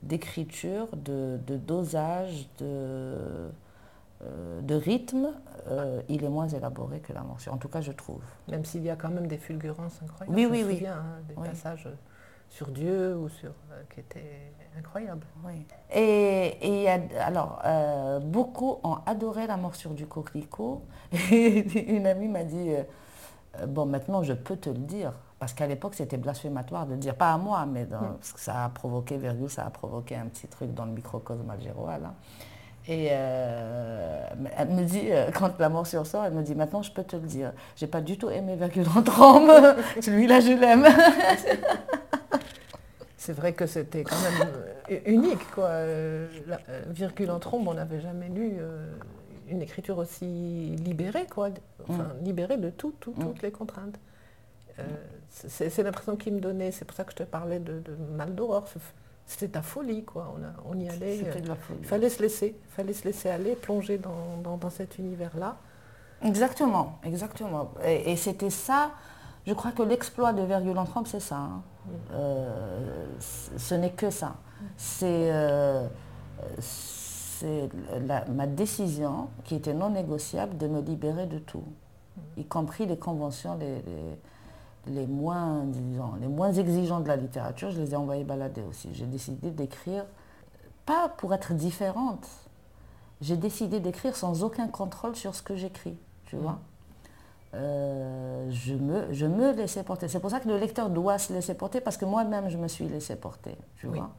d'écriture, 0.03 0.87
de, 0.95 1.39
de 1.47 1.57
dosage, 1.57 2.49
de, 2.59 2.65
euh, 2.65 4.61
de 4.61 4.75
rythme, 4.75 5.29
euh, 5.67 6.01
il 6.09 6.23
est 6.23 6.29
moins 6.29 6.47
élaboré 6.47 6.99
que 6.99 7.13
la 7.13 7.21
morsure. 7.21 7.53
En 7.53 7.57
tout 7.57 7.69
cas, 7.69 7.81
je 7.81 7.91
trouve. 7.91 8.21
Même 8.47 8.65
s'il 8.65 8.83
y 8.83 8.89
a 8.89 8.95
quand 8.95 9.09
même 9.09 9.27
des 9.27 9.37
fulgurances 9.37 9.99
incroyables. 10.03 10.35
Oui, 10.37 10.45
oui, 10.49 10.63
oui. 10.65 10.73
souviens, 10.75 10.97
hein, 10.97 11.21
des 11.27 11.35
Oui. 11.37 11.47
passages 11.47 11.87
sur 12.49 12.67
Dieu 12.69 13.17
ou 13.17 13.27
sur 13.29 13.49
euh, 13.71 13.81
qui 13.93 13.99
étaient 14.01 14.51
incroyables. 14.77 15.25
Oui. 15.45 15.65
Et, 15.93 16.57
et 16.61 16.67
il 16.77 16.83
y 16.83 16.87
a, 16.87 16.99
alors, 17.25 17.61
euh, 17.65 18.19
beaucoup 18.19 18.77
ont 18.83 18.97
adoré 19.05 19.47
la 19.47 19.57
morsure 19.57 19.91
du 19.93 20.05
coquelicot. 20.07 20.83
Et 21.31 21.95
une 21.95 22.05
amie 22.07 22.27
m'a 22.27 22.43
dit, 22.43 22.71
bon, 23.67 23.85
maintenant 23.85 24.23
je 24.23 24.33
peux 24.33 24.57
te 24.57 24.69
le 24.69 24.77
dire. 24.79 25.13
Parce 25.37 25.53
qu'à 25.53 25.67
l'époque, 25.67 25.95
c'était 25.95 26.17
blasphématoire 26.17 26.85
de 26.85 26.91
le 26.93 26.97
dire, 26.97 27.13
pas 27.15 27.33
à 27.33 27.37
moi, 27.37 27.65
mais 27.65 27.85
dans- 27.85 27.99
parce 28.13 28.31
que 28.31 28.39
ça 28.39 28.63
a 28.65 28.69
provoqué, 28.69 29.17
virgule, 29.17 29.49
ça 29.49 29.65
a 29.65 29.69
provoqué 29.69 30.15
un 30.15 30.27
petit 30.27 30.47
truc 30.47 30.73
dans 30.73 30.85
le 30.85 30.91
microcosme 30.91 31.49
algérois, 31.49 31.97
là. 31.97 32.13
Et 32.87 33.07
euh, 33.11 34.27
elle 34.57 34.67
me 34.69 34.83
dit, 34.83 35.07
euh, 35.11 35.31
quand 35.31 35.57
la 35.57 35.69
morsure 35.69 36.05
sort, 36.05 36.23
elle 36.25 36.33
me 36.33 36.43
dit, 36.43 36.53
maintenant 36.53 36.83
je 36.83 36.91
peux 36.91 37.03
te 37.03 37.15
le 37.15 37.23
dire. 37.23 37.51
J'ai 37.75 37.87
pas 37.87 38.01
du 38.01 38.17
tout 38.17 38.29
aimé 38.29 38.55
Virgule 38.55 38.85
en 38.95 39.01
trombe. 39.01 39.49
Celui-là, 40.01 40.39
je 40.39 40.51
l'aime. 40.51 40.85
C'est 43.17 43.33
vrai 43.33 43.53
que 43.53 43.65
c'était 43.65 44.03
quand 44.03 44.15
même 44.21 44.47
euh, 44.91 44.99
unique, 45.07 45.49
quoi. 45.55 45.69
La- 46.47 46.59
virgule 46.89 47.31
en 47.31 47.39
trombe, 47.39 47.67
on 47.67 47.73
n'avait 47.73 47.99
jamais 47.99 48.29
lu 48.29 48.57
euh, 48.59 48.85
une 49.49 49.63
écriture 49.63 49.97
aussi 49.97 50.25
libérée, 50.85 51.25
quoi. 51.25 51.49
Enfin, 51.89 52.09
libérée 52.21 52.57
de 52.57 52.69
tout, 52.69 52.93
tout- 52.99 53.13
Mm. 53.17 53.23
toutes 53.23 53.41
les 53.41 53.51
contraintes. 53.51 53.95
C'est 55.29 55.81
l'impression 55.83 56.15
qu'il 56.17 56.33
me 56.33 56.39
donnait. 56.39 56.71
C'est 56.71 56.85
pour 56.85 56.95
ça 56.95 57.03
que 57.03 57.11
je 57.11 57.17
te 57.17 57.23
parlais 57.23 57.59
de, 57.59 57.79
de 57.79 57.95
mal 58.15 58.35
d'aurore. 58.35 58.65
C'était 59.27 59.47
ta 59.53 59.61
folie, 59.61 60.03
quoi. 60.05 60.33
On, 60.37 60.43
a- 60.43 60.53
on 60.75 60.79
y 60.79 60.87
allait. 60.87 61.17
C'était 61.17 61.37
euh, 61.39 61.41
de 61.41 61.47
la 61.47 61.55
folie. 61.55 61.79
Il 61.81 61.87
fallait 61.87 62.09
se 62.09 62.21
laisser, 62.21 62.55
fallait 62.69 62.93
se 62.93 63.03
laisser 63.05 63.29
aller, 63.29 63.55
plonger 63.55 63.97
dans, 63.97 64.37
dans- 64.43 64.57
dans 64.57 64.69
cet 64.69 64.97
univers-là. 64.99 65.57
Exactement, 66.23 66.99
exactement. 67.03 67.71
Et, 67.83 68.11
et 68.11 68.15
c'était 68.17 68.49
ça, 68.51 68.91
je 69.47 69.53
crois 69.53 69.71
que 69.71 69.83
l'exploit 69.83 70.31
de 70.33 70.43
Virgule 70.43 70.77
en 70.77 70.85
trompe, 70.85 71.07
c'est 71.07 71.19
ça. 71.19 71.37
hein. 71.37 71.61
Euh, 72.13 73.05
ce 73.19 73.75
n'est 73.75 73.91
que 73.91 74.09
ça. 74.09 74.35
C'est 74.77 75.29
euh, 75.31 75.87
ma 78.29 78.47
décision, 78.47 79.27
qui 79.43 79.55
était 79.55 79.73
non 79.73 79.89
négociable, 79.89 80.57
de 80.57 80.67
me 80.67 80.81
libérer 80.81 81.25
de 81.27 81.37
tout, 81.39 81.63
y 82.37 82.45
compris 82.45 82.85
les 82.85 82.97
conventions 82.97 83.57
les, 83.57 83.75
les- 83.81 84.19
les 84.87 85.07
moins, 85.07 85.63
disons, 85.65 86.13
les 86.21 86.27
moins 86.27 86.51
exigeantes 86.51 87.03
de 87.03 87.07
la 87.09 87.15
littérature, 87.15 87.71
je 87.71 87.79
les 87.81 87.93
ai 87.93 87.95
envoyées 87.95 88.23
balader 88.23 88.61
aussi. 88.61 88.89
J'ai 88.93 89.05
décidé 89.05 89.51
d'écrire, 89.51 90.05
pas 90.85 91.09
pour 91.09 91.33
être 91.33 91.53
différente, 91.53 92.27
j'ai 93.21 93.37
décidé 93.37 93.79
d'écrire 93.79 94.15
sans 94.15 94.43
aucun 94.43 94.67
contrôle 94.67 95.15
sur 95.15 95.33
ce 95.35 95.41
que 95.41 95.55
j'écris, 95.55 95.97
tu 96.25 96.35
vois. 96.35 96.59
Euh, 97.53 98.49
je, 98.51 98.73
me, 98.73 99.13
je 99.13 99.25
me 99.25 99.53
laissais 99.53 99.83
porter. 99.83 100.07
C'est 100.09 100.19
pour 100.19 100.29
ça 100.29 100.39
que 100.41 100.47
le 100.49 100.57
lecteur 100.57 100.89
doit 100.89 101.17
se 101.17 101.31
laisser 101.31 101.53
porter, 101.53 101.79
parce 101.79 101.95
que 101.97 102.03
moi-même, 102.05 102.49
je 102.49 102.57
me 102.57 102.67
suis 102.67 102.87
laissé 102.87 103.15
porter, 103.15 103.57
tu 103.77 103.87
Oui. 103.87 103.97
vois. 103.99 104.09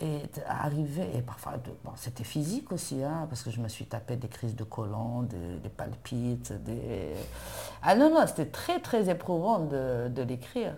Et 0.00 0.22
arriver, 0.48 1.08
et 1.14 1.22
parfois, 1.22 1.52
de- 1.52 1.70
bon, 1.84 1.92
c'était 1.94 2.24
physique 2.24 2.72
aussi, 2.72 3.02
hein, 3.04 3.26
parce 3.28 3.44
que 3.44 3.50
je 3.52 3.60
me 3.60 3.68
suis 3.68 3.86
tapé 3.86 4.16
des 4.16 4.26
crises 4.26 4.56
de 4.56 4.64
colon, 4.64 5.22
des, 5.22 5.56
des 5.62 5.68
palpites, 5.68 6.52
des... 6.64 7.12
Ah 7.80 7.94
non, 7.94 8.10
non, 8.10 8.26
c'était 8.26 8.46
très, 8.46 8.80
très 8.80 9.08
éprouvant 9.08 9.60
de, 9.60 10.08
de 10.08 10.22
l'écrire. 10.22 10.74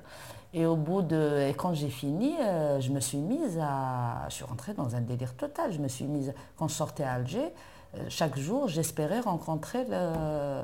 Et 0.52 0.66
au 0.66 0.76
bout 0.76 1.00
de... 1.00 1.48
Et 1.48 1.55
quand 1.55 1.72
j'ai 1.72 1.88
fini, 1.88 2.35
euh, 2.40 2.79
je 2.81 2.92
me 2.92 3.00
suis 3.00 3.16
mise 3.18 3.59
à... 3.61 4.26
Je 4.29 4.35
suis 4.35 4.44
rentrée 4.44 4.74
dans 4.74 4.94
un 4.94 5.00
délire 5.00 5.35
total. 5.35 5.72
Je 5.72 5.79
me 5.79 5.88
suis 5.88 6.05
mise... 6.05 6.35
Quand 6.59 6.68
je 6.68 6.74
sortais 6.74 7.02
à 7.02 7.14
Alger, 7.14 7.52
euh, 7.96 8.05
chaque 8.11 8.37
jour, 8.38 8.68
j'espérais 8.68 9.20
rencontrer 9.20 9.87
le- 9.88 10.61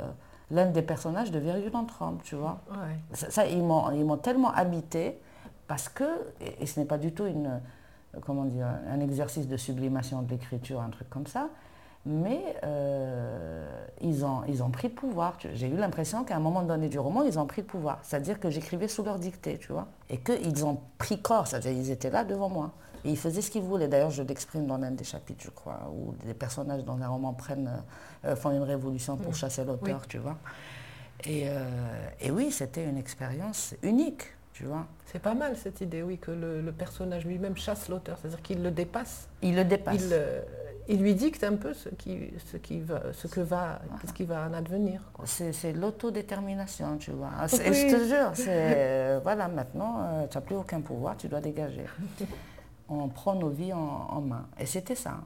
l'un 0.50 0.66
des 0.66 0.82
personnages 0.82 1.30
de 1.30 1.38
Virgule 1.38 1.74
en 1.74 1.86
trompe, 1.86 2.22
tu 2.22 2.34
vois. 2.34 2.60
Ouais. 2.70 2.98
Ça, 3.14 3.30
ça, 3.30 3.46
ils 3.46 3.62
m'ont 3.62 3.90
ils 3.92 4.04
m'ont 4.04 4.18
tellement 4.18 4.50
habité 4.52 5.18
parce 5.66 5.88
que, 5.88 6.04
et, 6.42 6.62
et 6.62 6.66
ce 6.66 6.78
n'est 6.78 6.86
pas 6.86 6.98
du 6.98 7.12
tout 7.12 7.24
une, 7.24 7.60
comment 8.20 8.44
dire, 8.44 8.66
un 8.88 9.01
exercice 9.01 9.48
de 9.48 9.57
sublimation 9.57 10.22
de 10.22 10.31
l'écriture, 10.31 10.81
un 10.81 10.90
truc 10.90 11.09
comme 11.09 11.27
ça, 11.27 11.48
mais 12.05 12.57
euh, 12.64 13.85
ils, 14.01 14.25
ont, 14.25 14.42
ils 14.48 14.62
ont 14.62 14.70
pris 14.70 14.88
le 14.88 14.94
pouvoir. 14.94 15.38
J'ai 15.55 15.68
eu 15.68 15.77
l'impression 15.77 16.25
qu'à 16.25 16.37
un 16.37 16.40
moment 16.40 16.62
donné 16.62 16.88
du 16.88 16.98
roman, 16.98 17.22
ils 17.22 17.38
ont 17.38 17.46
pris 17.46 17.62
le 17.62 17.66
pouvoir. 17.66 18.01
C'est-à-dire 18.03 18.40
que 18.40 18.51
j'écrivais 18.51 18.88
sous 18.88 19.05
leur 19.05 19.18
dictée, 19.18 19.59
tu 19.59 19.72
vois. 19.72 19.87
Et 20.11 20.18
qu'ils 20.18 20.64
ont 20.66 20.81
pris 20.98 21.20
corps, 21.20 21.46
c'est-à-dire 21.46 21.72
ils 21.72 21.90
étaient 21.90 22.11
là 22.11 22.25
devant 22.25 22.48
moi. 22.48 22.72
Et 23.05 23.11
ils 23.11 23.18
faisaient 23.18 23.40
ce 23.40 23.51
qu'ils 23.51 23.62
voulaient. 23.62 23.88
D'ailleurs, 23.88 24.11
je 24.11 24.22
l'exprime 24.22 24.66
dans 24.66 24.79
l'un 24.79 24.90
des 24.90 25.05
chapitres, 25.05 25.44
je 25.44 25.51
crois, 25.51 25.90
où 25.92 26.14
les 26.27 26.35
personnages 26.35 26.85
dans 26.85 27.01
un 27.01 27.09
roman 27.09 27.33
prennent, 27.35 27.83
euh, 28.25 28.37
font 28.37 28.51
une 28.51 28.62
révolution 28.62 29.16
pour 29.16 29.35
chasser 29.35 29.64
l'auteur, 29.64 30.07
tu 30.09 30.18
vois. 30.18 30.37
Et, 31.25 31.44
euh, 31.46 31.64
et 32.20 32.31
oui, 32.33 32.51
c'était 32.51 32.85
une 32.85 32.98
expérience 32.98 33.75
unique, 33.83 34.25
tu 34.52 34.64
vois. 34.64 34.86
C'est 35.06 35.18
pas 35.20 35.34
mal 35.34 35.56
cette 35.56 35.80
idée, 35.80 36.02
oui, 36.02 36.18
que 36.18 36.30
le, 36.30 36.60
le 36.60 36.72
personnage 36.72 37.24
lui-même 37.24 37.56
chasse 37.56 37.88
l'auteur, 37.88 38.18
c'est-à-dire 38.18 38.42
qu'il 38.42 38.62
le 38.62 38.70
dépasse. 38.70 39.28
Il 39.42 39.56
le 39.56 39.64
dépasse. 39.64 40.02
Il, 40.04 40.10
euh, 40.12 40.42
il 40.88 41.00
lui 41.00 41.14
dicte 41.14 41.44
un 41.44 41.56
peu 41.56 41.72
ce 41.74 41.88
qui, 41.88 42.30
ce 42.50 42.56
qui 42.56 42.80
va, 42.80 43.12
ce 43.12 43.26
que 43.28 43.40
va, 43.40 43.80
ce 44.06 44.12
qui 44.12 44.24
va 44.24 44.46
en 44.48 44.52
advenir. 44.52 45.00
C'est 45.24 45.72
l'autodétermination, 45.72 46.98
tu 46.98 47.12
vois. 47.12 47.30
Ah, 47.38 47.46
Oui. 47.50 47.58
Je 47.74 47.96
te 47.96 48.04
jure, 48.08 48.30
c'est 48.34 48.46
euh, 48.48 49.20
voilà, 49.22 49.48
maintenant, 49.48 50.00
euh, 50.00 50.26
tu 50.26 50.36
n'as 50.36 50.42
plus 50.42 50.56
aucun 50.56 50.80
pouvoir, 50.80 51.16
tu 51.16 51.28
dois 51.28 51.40
dégager. 51.40 51.86
On 52.88 53.08
prend 53.08 53.34
nos 53.34 53.48
vies 53.48 53.72
en, 53.72 53.78
en 53.78 54.20
main. 54.20 54.46
Et 54.58 54.66
c'était 54.66 54.96
ça. 54.96 55.18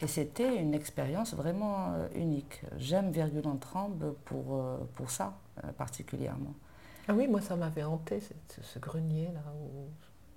Et 0.00 0.08
c'était 0.08 0.56
une 0.56 0.74
expérience 0.74 1.34
vraiment 1.34 1.92
unique. 2.16 2.62
J'aime 2.78 3.12
Virgule 3.12 3.46
en 3.46 3.56
tremble 3.56 4.14
pour, 4.24 4.60
pour 4.96 5.10
ça, 5.10 5.34
particulièrement. 5.78 6.54
Ah 7.08 7.14
oui, 7.14 7.26
moi 7.28 7.40
ça 7.40 7.56
m'avait 7.56 7.82
hanté, 7.82 8.20
ce, 8.20 8.32
ce 8.62 8.78
grenier 8.78 9.28
là 9.34 9.42
où 9.60 9.88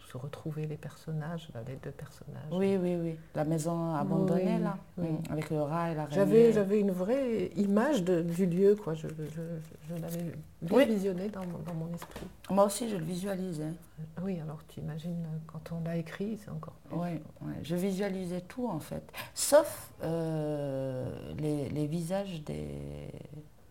se 0.07 0.17
retrouvaient 0.17 0.67
les 0.67 0.77
personnages, 0.77 1.49
là, 1.55 1.61
les 1.67 1.75
deux 1.77 1.89
personnages. 1.91 2.43
Oui, 2.51 2.77
oui, 2.77 2.95
oui. 2.95 3.15
La 3.33 3.43
maison 3.43 3.95
abandonnée, 3.95 4.55
Oui, 4.57 4.63
là, 4.63 4.77
oui. 4.99 5.07
mm, 5.09 5.31
avec 5.31 5.49
le 5.49 5.61
rat 5.63 5.91
et 5.91 5.95
la 5.95 6.07
J'avais, 6.11 6.53
j'avais 6.53 6.79
une 6.79 6.91
vraie 6.91 7.47
image 7.55 8.03
de- 8.03 8.21
du 8.21 8.45
lieu, 8.45 8.75
quoi. 8.75 8.93
Je, 8.93 9.07
je- 9.07 9.59
je 9.89 9.95
l'avais 10.01 10.31
bien 10.61 10.77
Oui. 10.77 10.85
visionné 10.85 11.27
dans, 11.29 11.43
mon- 11.47 11.57
dans 11.57 11.73
mon 11.73 11.91
esprit. 11.93 12.27
Moi 12.51 12.65
aussi, 12.65 12.87
je 12.87 12.97
le 12.97 13.03
visualisais. 13.03 13.73
Oui, 14.21 14.39
alors 14.39 14.59
tu 14.67 14.79
imagines 14.79 15.25
euh, 15.25 15.37
quand 15.47 15.71
on 15.71 15.83
l'a 15.83 15.97
écrit, 15.97 16.37
c'est 16.37 16.51
encore 16.51 16.75
plus. 16.87 16.95
Oui, 16.97 17.19
je 17.63 17.75
visualisais 17.75 18.41
tout 18.41 18.67
en 18.69 18.79
fait, 18.79 19.11
sauf 19.33 19.91
euh, 20.03 21.33
les, 21.39 21.67
les 21.69 21.87
visages 21.87 22.43
des, 22.43 23.11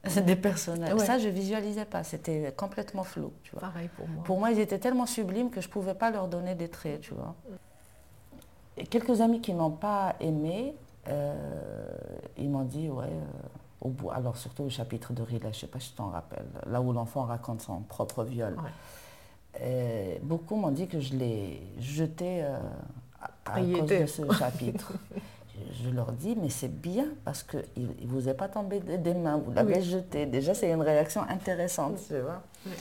des 0.27 0.37
personnages. 0.37 0.95
Ouais. 0.95 1.05
Ça, 1.05 1.19
je 1.19 1.29
visualisais 1.29 1.85
pas, 1.85 2.05
c'était 2.05 2.53
complètement 2.57 3.05
flou, 3.05 3.33
tu 3.43 3.53
vois. 3.53 3.61
Pareil 3.61 3.89
pour 3.97 4.09
moi. 4.09 4.25
Pour 4.25 4.39
moi, 4.39 4.51
ils 4.51 4.61
étaient 4.61 4.79
tellement 4.79 5.07
sublimes 5.07 5.51
que 5.51 5.61
je 5.61 5.69
pouvais 5.69 5.95
pas 5.95 6.11
leur 6.11 6.29
donner 6.29 6.55
des 6.55 6.69
traits, 6.69 7.01
tu 7.01 7.15
vois. 7.15 7.35
Et 8.77 8.87
quelques 8.87 9.21
amis 9.21 9.41
qui 9.41 9.55
n'ont 9.55 9.71
pas 9.71 10.17
aimé, 10.21 10.75
euh, 11.09 11.35
ils 12.37 12.49
m'ont 12.49 12.65
dit, 12.65 12.89
ouais, 12.89 13.05
euh, 13.05 13.49
au 13.81 13.89
bout, 13.89 14.11
alors 14.11 14.37
surtout 14.37 14.65
le 14.65 14.71
chapitre 14.71 15.13
de 15.13 15.23
Riley, 15.23 15.53
je 15.53 15.61
sais 15.61 15.67
pas 15.67 15.79
si 15.81 15.91
tu 15.91 15.97
t'en 15.97 16.09
rappelles, 16.09 16.47
là 16.67 16.81
où 16.81 16.93
l'enfant 16.93 17.23
raconte 17.23 17.61
son 17.61 17.81
propre 17.81 18.25
viol. 18.25 18.57
Ouais. 18.57 20.21
Beaucoup 20.23 20.57
m'ont 20.57 20.73
dit 20.73 20.89
que 20.89 20.99
je 20.99 21.15
l'ai 21.15 21.63
jeté 21.79 22.43
euh, 22.43 22.59
à, 23.45 23.61
cause 23.61 23.69
était. 23.69 24.03
de 24.03 24.07
ce 24.07 24.33
chapitre. 24.33 24.93
Je, 25.83 25.91
leur 25.91 26.13
dis, 26.13 26.37
mais 26.41 26.49
c'est 26.51 26.69
bien 26.81 27.07
parce 27.25 27.43
qu'il 27.43 27.61
ne 27.77 28.07
vous 28.07 28.29
est 28.29 28.35
pas 28.35 28.49
tombé 28.49 28.81
des 28.81 29.15
mains, 29.15 29.37
vous 29.39 29.53
l'avez 29.53 29.77
Oui. 29.77 29.83
jeté. 29.83 30.27
Déjà, 30.27 30.53
c'est 30.55 30.71
une 30.71 30.83
réaction 30.83 31.23
intéressante, 31.29 31.99
tu 32.09 32.19
vois. 32.19 32.43
Oui. 32.67 32.73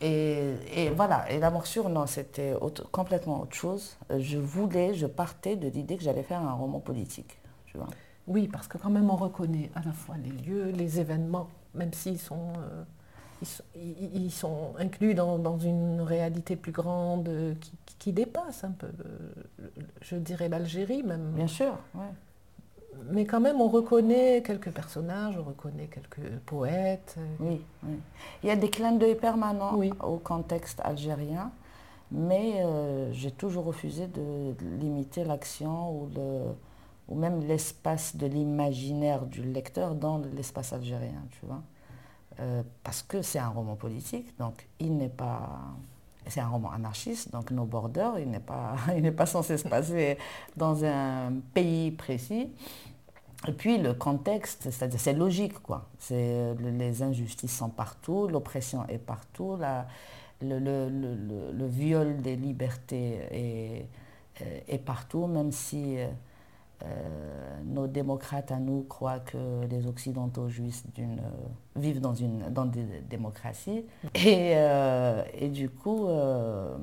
Et, 0.00 0.54
et 0.74 0.90
voilà, 0.90 1.30
et 1.30 1.38
la 1.38 1.50
morsure, 1.50 1.88
non, 1.88 2.06
c'était 2.06 2.54
autre- 2.54 2.90
complètement 2.90 3.40
autre 3.42 3.54
chose. 3.54 3.96
Euh, 4.10 4.18
Je 4.20 4.36
voulais, 4.38 4.94
je 4.94 5.06
partais 5.06 5.54
de 5.56 5.68
l'idée 5.68 5.96
que 5.96 6.02
j'allais 6.02 6.24
faire 6.24 6.40
un 6.40 6.52
roman 6.54 6.80
politique, 6.80 7.38
tu 7.66 7.76
vois. 7.78 7.86
Oui, 8.26 8.48
parce 8.48 8.66
que 8.68 8.78
quand 8.78 8.90
même 8.90 9.10
on 9.10 9.16
reconnaît 9.16 9.70
à 9.74 9.82
la 9.84 9.92
fois 9.92 10.16
les 10.16 10.30
lieux, 10.30 10.70
les 10.70 10.98
événements, 11.00 11.48
même 11.74 11.92
s'ils 11.92 12.18
sont 12.18 12.52
euh, 12.58 12.82
ils 13.76 14.30
sont, 14.30 14.74
inclus 14.78 15.14
dans, 15.14 15.58
une 15.58 16.00
réalité 16.00 16.56
plus 16.56 16.72
grande 16.72 17.28
qui, 17.98 18.12
dépasse 18.12 18.64
un 18.64 18.72
peu, 18.72 18.88
je 20.00 20.16
dirais, 20.16 20.48
l'Algérie 20.48 21.02
même. 21.02 21.32
Bien 21.32 21.46
sûr, 21.46 21.78
Mais 23.10 23.24
quand 23.24 23.40
même, 23.40 23.60
on 23.60 23.68
reconnaît 23.68 24.42
quelques 24.42 24.70
personnages, 24.70 25.36
on 25.38 25.44
reconnaît 25.44 25.86
quelques 25.86 26.38
poètes. 26.46 27.16
Oui, 27.40 27.60
Il 28.42 28.48
y 28.48 28.50
a 28.50 28.56
des 28.56 28.70
clins 28.70 28.92
d'œil 28.92 29.14
permanents 29.14 29.78
au 30.02 30.18
contexte 30.18 30.80
algérien, 30.84 31.52
mais 32.10 32.62
euh, 32.64 33.12
j'ai 33.12 33.30
toujours 33.30 33.64
refusé 33.64 34.06
de 34.06 34.54
limiter 34.80 35.24
l'action 35.24 35.92
ou, 35.92 36.08
ou 37.08 37.14
même 37.14 37.40
l'espace 37.46 38.16
de 38.16 38.26
l'imaginaire 38.26 39.26
du 39.26 39.42
lecteur 39.42 39.94
dans 39.94 40.18
l'espace 40.34 40.72
algérien, 40.72 41.22
tu 41.30 41.46
vois. 41.46 41.62
Euh, 42.40 42.62
parce 42.82 43.02
que 43.02 43.22
c'est 43.22 43.38
un 43.38 43.48
roman 43.48 43.76
politique, 43.76 44.36
donc 44.38 44.66
il 44.78 44.96
n'est 44.96 45.08
pas... 45.08 45.48
C'est 46.28 46.40
un 46.40 46.48
roman 46.48 46.70
anarchiste, 46.70 47.32
donc 47.32 47.50
nos 47.50 47.64
borders, 47.64 48.20
il 48.20 48.30
n'est 48.30 48.38
pas, 48.38 48.76
pas 49.16 49.26
censé 49.26 49.58
se 49.58 49.66
passer 49.66 50.16
dans 50.56 50.84
un 50.84 51.32
pays 51.52 51.90
précis. 51.90 52.48
Et 53.48 53.52
puis 53.52 53.78
le 53.78 53.92
contexte, 53.92 54.70
c'est-à-dire 54.70 55.00
c'est 55.00 55.14
logique 55.14 55.60
quoi. 55.60 55.88
Les 56.10 57.02
injustices 57.02 57.56
sont 57.56 57.70
partout, 57.70 58.28
l'oppression 58.28 58.86
est 58.86 58.98
partout, 58.98 59.56
la, 59.58 59.88
le, 60.40 60.60
le, 60.60 60.88
le, 60.88 61.66
viol 61.66 62.22
des 62.22 62.36
libertés 62.36 63.18
est, 63.32 63.88
est 64.68 64.78
partout, 64.78 65.26
même 65.26 65.50
si 65.50 65.96
euh, 66.84 67.22
euh, 67.52 67.58
nos 67.64 67.86
démocrates 67.86 68.50
à 68.50 68.58
nous 68.58 68.82
croient 68.82 69.20
que 69.20 69.64
les 69.70 69.86
Occidentaux 69.86 70.48
d'une, 70.94 71.20
vivent 71.76 72.00
dans, 72.00 72.14
une, 72.14 72.50
dans 72.50 72.64
des 72.64 72.84
démocraties. 73.08 73.84
Et, 74.14 74.52
euh, 74.56 75.22
du 75.48 75.70
coup, 75.70 76.06
euh, 76.06 76.76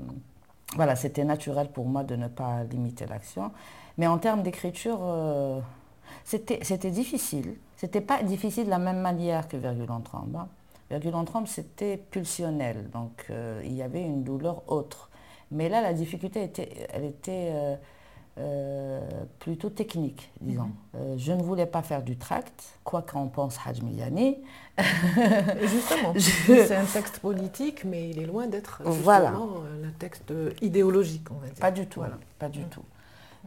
voilà, 0.76 0.96
c'était 0.96 1.24
naturel 1.24 1.70
pour 1.70 1.86
moi 1.86 2.04
de 2.04 2.16
ne 2.16 2.28
pas 2.28 2.64
limiter 2.64 3.06
l'action. 3.06 3.52
Mais 3.98 4.08
en 4.08 4.18
termes 4.18 4.42
d'écriture, 4.42 5.00
c'était, 6.24 6.92
difficile. 6.92 7.56
C'était 7.76 8.02
pas 8.02 8.24
difficile 8.24 8.66
de 8.66 8.70
la 8.70 8.80
même 8.80 9.00
manière 9.00 9.48
que 9.48 9.58
Virgule 9.58 9.92
en 9.92 10.00
tremble. 10.00 10.38
Hein. 10.38 10.48
Virgule 10.90 11.14
c'était 11.46 11.98
pulsionnel. 11.98 12.90
Donc, 12.92 13.30
il 13.64 13.74
y 13.74 13.82
avait 13.82 14.02
une 14.02 14.24
douleur 14.24 14.64
autre. 14.72 15.10
Mais 15.52 15.68
là, 15.68 15.82
la 15.82 15.94
difficulté, 15.94 16.44
était, 16.44 16.88
elle 16.94 17.04
était 17.04 17.78
euh, 18.40 19.02
plutôt 19.40 19.70
technique, 19.70 20.32
disons. 20.40 20.64
Mhm. 20.64 20.72
Euh, 20.96 21.16
je 21.18 21.34
ne 21.34 21.44
voulais 21.44 21.66
pas 21.66 21.82
faire 21.82 22.02
du 22.04 22.16
tract, 22.16 22.64
quoi 22.84 23.02
qu'on 23.02 23.28
pense 23.28 23.58
Hajj 23.66 23.82
Justement, 25.62 26.14
c'est 26.18 26.76
un 26.76 26.86
texte 26.86 27.20
politique, 27.20 27.84
mais 27.84 28.10
il 28.10 28.20
est 28.20 28.26
loin 28.26 28.48
d'être 28.48 28.82
voilà. 28.86 29.30
un 29.32 29.92
texte 29.98 30.32
idéologique, 30.62 31.28
on 31.32 31.36
va 31.36 31.48
dire. 31.48 31.60
Pas 31.60 31.72
du 31.72 31.86
tout, 31.88 32.02
pas 32.38 32.48
du 32.48 32.64
tout. 32.66 32.84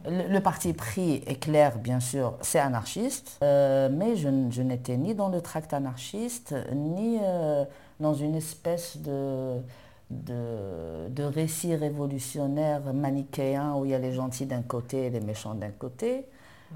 Le, 0.05 0.39
parti 0.39 0.73
pris 0.73 1.23
est 1.25 1.39
clair, 1.39 1.77
bien 1.79 1.99
sûr, 1.99 2.35
c'est 2.41 2.59
anarchiste, 2.59 3.39
euh, 3.41 3.89
mais 3.91 4.15
je, 4.15 4.29
je 4.51 4.61
n'étais 4.61 4.97
ni 4.97 5.15
dans 5.15 5.29
le 5.29 5.41
tract 5.41 5.73
anarchiste, 5.73 6.53
ni 6.73 7.19
dans 7.99 8.13
une 8.13 8.35
espèce 8.35 8.97
de 8.97 9.59
de, 10.09 11.09
de 11.09 11.23
récits 11.23 11.75
révolutionnaires 11.75 12.93
manichéens 12.93 13.75
où 13.75 13.85
il 13.85 13.91
y 13.91 13.93
a 13.93 13.99
les 13.99 14.13
gentils 14.13 14.45
d'un 14.45 14.61
côté 14.61 15.05
et 15.05 15.09
les 15.09 15.21
méchants 15.21 15.55
d'un 15.55 15.71
côté. 15.71 16.25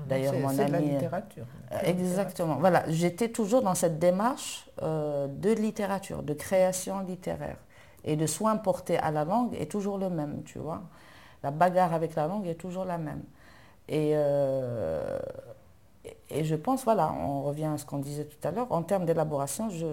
D'ailleurs, 0.07 0.33
mon 0.35 0.49
ami. 0.49 0.71
la 0.71 0.79
littérature. 0.79 1.45
Euh, 1.71 1.79
exactement. 1.83 2.57
Voilà, 2.57 2.83
j'étais 2.87 3.29
toujours 3.29 3.61
dans 3.61 3.73
cette 3.73 3.97
démarche 3.97 4.69
euh, 4.83 5.27
de 5.27 5.51
littérature, 5.51 6.21
de 6.21 6.33
création 6.33 6.99
littéraire. 6.99 7.57
Et 8.03 8.15
le 8.15 8.27
soin 8.27 8.57
porté 8.57 8.97
à 8.97 9.11
la 9.11 9.25
langue 9.25 9.55
est 9.55 9.71
toujours 9.71 9.97
le 9.97 10.09
même, 10.09 10.43
tu 10.43 10.59
vois. 10.59 10.83
La 11.43 11.51
bagarre 11.51 11.93
avec 11.93 12.15
la 12.15 12.27
langue 12.27 12.47
est 12.47 12.55
toujours 12.55 12.85
la 12.85 12.97
même. 12.97 13.23
Et, 13.89 14.11
euh, 14.13 15.17
et 16.29 16.43
je 16.43 16.55
pense, 16.55 16.83
voilà, 16.83 17.11
on 17.13 17.41
revient 17.41 17.65
à 17.65 17.77
ce 17.77 17.85
qu'on 17.85 17.99
disait 17.99 18.25
tout 18.25 18.47
à 18.47 18.51
l'heure, 18.51 18.71
en 18.71 18.83
termes 18.83 19.05
d'élaboration, 19.05 19.69
je 19.69 19.85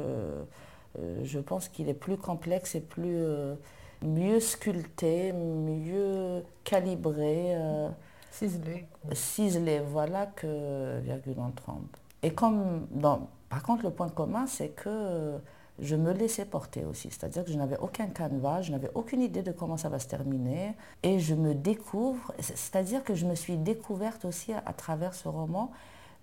je 1.22 1.38
pense 1.38 1.68
qu'il 1.68 1.88
est 1.88 1.94
plus 1.94 2.16
complexe 2.16 2.74
et 2.74 2.80
plus 2.80 3.16
euh, 3.16 3.54
mieux 4.02 4.40
sculpté, 4.40 5.32
mieux 5.32 6.44
calibré. 6.64 7.56
Euh, 7.56 7.88
ciselé. 8.30 8.86
Ciselé, 9.12 9.80
voilà, 9.80 10.26
que 10.26 11.00
virgule 11.00 11.38
en 11.40 11.50
trompe. 11.50 11.96
Et 12.22 12.32
comme 12.32 12.86
dans, 12.90 13.28
par 13.48 13.62
contre, 13.62 13.84
le 13.84 13.90
point 13.90 14.08
commun, 14.08 14.46
c'est 14.46 14.70
que 14.70 15.38
je 15.78 15.96
me 15.96 16.12
laissais 16.12 16.44
porter 16.44 16.84
aussi. 16.84 17.10
C'est-à-dire 17.10 17.44
que 17.44 17.50
je 17.50 17.58
n'avais 17.58 17.78
aucun 17.78 18.06
canevas, 18.06 18.62
je 18.62 18.72
n'avais 18.72 18.90
aucune 18.94 19.20
idée 19.20 19.42
de 19.42 19.52
comment 19.52 19.76
ça 19.76 19.88
va 19.88 19.98
se 19.98 20.06
terminer. 20.06 20.74
Et 21.02 21.18
je 21.18 21.34
me 21.34 21.54
découvre, 21.54 22.32
c'est-à-dire 22.38 23.02
que 23.02 23.14
je 23.14 23.26
me 23.26 23.34
suis 23.34 23.56
découverte 23.56 24.24
aussi 24.24 24.52
à 24.52 24.72
travers 24.72 25.14
ce 25.14 25.28
roman 25.28 25.70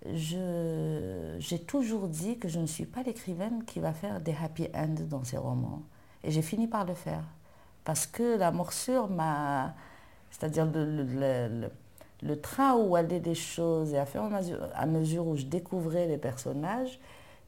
j'ai 0.06 1.58
toujours 1.60 2.08
dit 2.08 2.38
que 2.38 2.48
je 2.48 2.58
ne 2.58 2.66
suis 2.66 2.86
pas 2.86 3.02
l'écrivaine 3.02 3.64
qui 3.64 3.80
va 3.80 3.92
faire 3.92 4.20
des 4.20 4.34
happy 4.34 4.68
ends 4.74 5.06
dans 5.08 5.24
ses 5.24 5.36
romans. 5.36 5.82
Et 6.24 6.30
j'ai 6.30 6.42
fini 6.42 6.66
par 6.66 6.84
le 6.84 6.94
faire. 6.94 7.22
Parce 7.84 8.06
que 8.06 8.36
la 8.36 8.50
morsure 8.50 9.08
m'a... 9.08 9.74
C'est-à-dire 10.30 10.66
le, 10.66 11.68
le, 12.22 12.40
train 12.40 12.74
où 12.74 12.96
allaient 12.96 13.20
des 13.20 13.34
choses 13.34 13.92
et 13.92 13.98
à, 13.98 14.06
à 14.74 14.86
mesure 14.86 15.26
où 15.26 15.36
je 15.36 15.44
découvrais 15.44 16.06
les 16.06 16.16
personnages, 16.16 16.98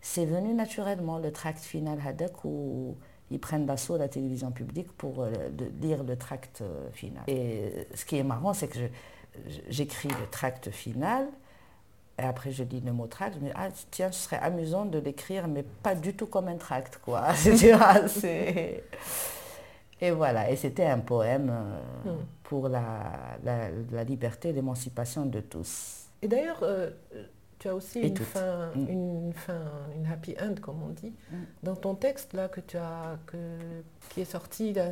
c'est 0.01 0.27
venu 0.27 0.53
naturellement. 0.53 1.19
Le 1.19 1.33
tract 1.33 1.61
final 1.61 1.99
Hadek 2.05 2.45
où 2.45 2.95
ils 3.31 3.41
prennent 3.41 3.65
d'assaut 3.65 3.97
la 3.97 4.09
télévision 4.09 4.51
publique 4.51 4.93
pour 4.93 5.23
euh, 5.23 5.33
lire 5.81 6.05
le 6.05 6.17
tract 6.17 6.61
euh, 6.61 6.91
final. 6.93 7.23
Et 7.27 7.89
ce 7.95 8.05
qui 8.05 8.17
est 8.17 8.23
marrant, 8.23 8.53
c'est 8.53 8.69
que 8.69 8.79
j'écris 9.69 10.09
le 10.09 10.29
tract 10.31 10.71
final 10.71 11.27
et 12.19 12.23
après, 12.23 12.53
je 12.53 12.63
dis 12.63 12.81
le 12.81 12.93
mot 12.93 13.07
tract, 13.07 13.35
je 13.35 13.41
me 13.41 13.47
dis, 13.47 13.53
ah 13.57 13.69
tiens, 13.91 14.13
ce 14.13 14.25
serait 14.25 14.39
amusant 14.39 14.85
de 14.85 14.99
l'écrire, 14.99 15.49
mais 15.49 15.65
pas 15.65 15.95
du 15.97 16.15
tout 16.15 16.27
comme 16.27 16.49
un 16.49 16.57
tract, 16.57 16.99
quoi. 16.99 17.29
et 20.01 20.11
voilà, 20.11 20.51
et 20.51 20.57
c'était 20.57 20.87
un 20.87 21.01
poème 21.01 21.51
euh, 21.51 22.13
hmm. 22.13 22.25
pour 22.45 22.69
la, 22.69 23.39
la, 23.43 24.05
liberté 24.05 24.51
et 24.51 24.53
l'émancipation 24.53 25.27
de 25.27 25.41
tous. 25.41 26.07
Et 26.23 26.29
d'ailleurs, 26.29 26.61
euh, 26.63 26.91
tu 27.65 27.71
as 27.71 27.75
aussi 27.75 28.01
une 28.01 28.17
fin, 28.19 28.71
mm. 28.75 28.89
une 28.91 29.33
fin, 29.33 29.63
une 29.97 30.07
happy 30.07 30.37
end, 30.39 30.55
comme 30.61 30.83
on 30.83 30.91
dit. 30.91 31.15
Mm. 31.31 31.37
Dans 31.63 31.77
ton 31.77 31.95
texte, 31.95 32.35
là, 32.35 32.49
que 32.49 32.61
tu 32.61 32.77
as, 32.77 33.19
que, 33.27 33.39
qui 34.11 34.21
est 34.21 34.27
sorti, 34.27 34.75
là, 34.75 34.91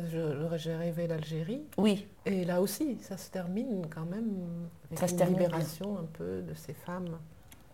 j'ai 0.57 0.75
rêvé 0.75 1.05
l'Algérie. 1.05 1.61
Oui. 1.77 2.07
Et 2.25 2.45
là 2.45 2.61
aussi, 2.61 2.97
ça 2.99 3.17
se 3.17 3.29
termine 3.29 3.85
quand 3.93 4.05
même 4.05 4.69
avec 4.91 5.11
une 5.11 5.27
libération 5.27 5.99
un 5.99 6.07
peu 6.13 6.41
de 6.41 6.55
ces 6.55 6.73
femmes. 6.73 7.19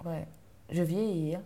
Ouais. 0.04 0.28
Je 0.70 0.84
vieillis. 0.84 1.36
Hein. 1.36 1.44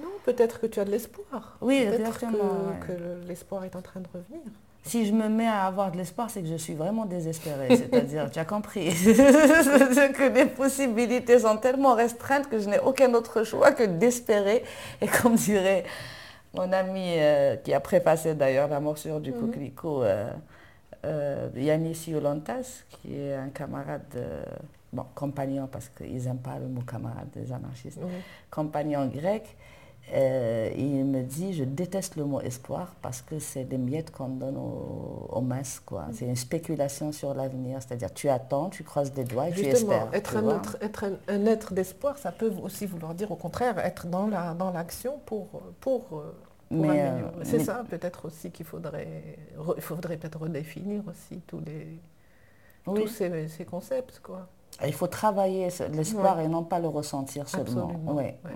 Non, 0.00 0.08
peut-être 0.24 0.58
que 0.58 0.66
tu 0.66 0.80
as 0.80 0.86
de 0.86 0.90
l'espoir. 0.90 1.58
Oui, 1.60 1.86
peut-être 1.86 2.18
que, 2.18 2.86
que 2.86 3.26
l'espoir 3.28 3.64
est 3.64 3.76
en 3.76 3.82
train 3.82 4.00
de 4.00 4.08
revenir 4.08 4.40
si 4.86 5.04
je 5.04 5.12
me 5.12 5.28
mets 5.28 5.48
à 5.48 5.64
avoir 5.64 5.90
de 5.90 5.96
l'espoir, 5.96 6.30
c'est 6.30 6.40
que 6.42 6.48
je 6.48 6.56
suis 6.56 6.74
vraiment 6.74 7.06
désespérée. 7.06 7.68
C'est-à-dire, 7.76 8.30
tu 8.30 8.38
as 8.38 8.44
compris, 8.44 8.86
que 8.94 10.32
les 10.32 10.46
possibilités 10.46 11.40
sont 11.40 11.56
tellement 11.56 11.94
restreintes 11.94 12.48
que 12.48 12.58
je 12.58 12.68
n'ai 12.68 12.78
aucun 12.78 13.12
autre 13.14 13.42
choix 13.44 13.72
que 13.72 13.82
d'espérer. 13.82 14.62
Et 15.00 15.08
comme 15.08 15.34
dirait 15.34 15.84
mon 16.54 16.72
ami 16.72 17.14
euh, 17.16 17.56
qui 17.56 17.74
a 17.74 17.80
préfacé 17.80 18.34
d'ailleurs 18.34 18.68
la 18.68 18.80
morsure 18.80 19.20
du 19.20 19.32
mhm. 19.32 19.40
coquelicot, 19.40 20.02
euh, 20.04 20.30
euh, 21.04 21.48
Yanis 21.54 22.04
Yolantas, 22.08 22.84
qui 22.88 23.18
est 23.18 23.34
un 23.34 23.48
camarade, 23.48 24.02
bon, 24.92 25.04
compagnon, 25.14 25.68
parce 25.70 25.88
qu'ils 25.88 26.24
n'aiment 26.24 26.38
pas 26.38 26.58
le 26.58 26.66
mot 26.66 26.80
camarade 26.80 27.28
des 27.34 27.52
anarchistes, 27.52 28.00
compagnon 28.50 29.06
grec, 29.06 29.56
euh, 30.14 30.70
il 30.76 31.04
me 31.04 31.22
dit, 31.22 31.52
je 31.52 31.64
déteste 31.64 32.14
le 32.16 32.24
mot 32.24 32.40
espoir 32.40 32.94
parce 33.02 33.22
que 33.22 33.40
c'est 33.40 33.64
des 33.64 33.78
miettes 33.78 34.12
qu'on 34.12 34.28
donne 34.28 34.56
aux, 34.56 35.40
masses. 35.40 35.80
Quoi. 35.84 36.06
C'est 36.12 36.26
une 36.26 36.36
spéculation 36.36 37.10
sur 37.10 37.34
l'avenir. 37.34 37.78
C'est-à-dire, 37.82 38.14
tu 38.14 38.28
attends, 38.28 38.70
tu 38.70 38.84
croises 38.84 39.12
des 39.12 39.24
doigts 39.24 39.48
et 39.48 39.52
tu 39.52 39.64
espères. 39.64 40.08
Être, 40.12 40.36
un 40.36 40.56
être, 40.56 40.76
être 40.80 41.04
un, 41.28 41.46
être 41.46 41.74
d'espoir, 41.74 42.18
ça 42.18 42.30
peut 42.30 42.52
aussi 42.62 42.86
vouloir 42.86 43.14
dire 43.14 43.32
au 43.32 43.36
contraire 43.36 43.78
être 43.78 44.06
dans 44.06 44.26
l'action 44.72 45.10
la, 45.12 45.16
dans 45.16 45.24
pour, 45.24 45.62
pour, 45.80 46.02
euh, 46.12 46.32
mais, 46.70 47.00
euh, 47.00 47.22
C'est 47.42 47.60
ça 47.60 47.84
peut-être 47.88 48.26
aussi 48.26 48.50
qu'il 48.50 48.66
faudrait, 48.66 49.38
il 49.76 49.82
faudrait 49.82 50.16
peut-être 50.16 50.38
redéfinir 50.38 51.02
aussi 51.08 51.40
tous, 51.46 51.60
les, 51.60 51.98
tous 52.84 53.08
ces, 53.08 53.48
ces 53.48 53.64
concepts. 53.64 54.20
Quoi. 54.22 54.48
Il 54.84 54.92
faut 54.92 55.06
travailler 55.06 55.68
l'espoir 55.92 56.38
et 56.40 56.48
non 56.48 56.62
pas 56.62 56.78
le 56.78 56.88
ressentir 56.88 57.48
seulement. 57.48 57.90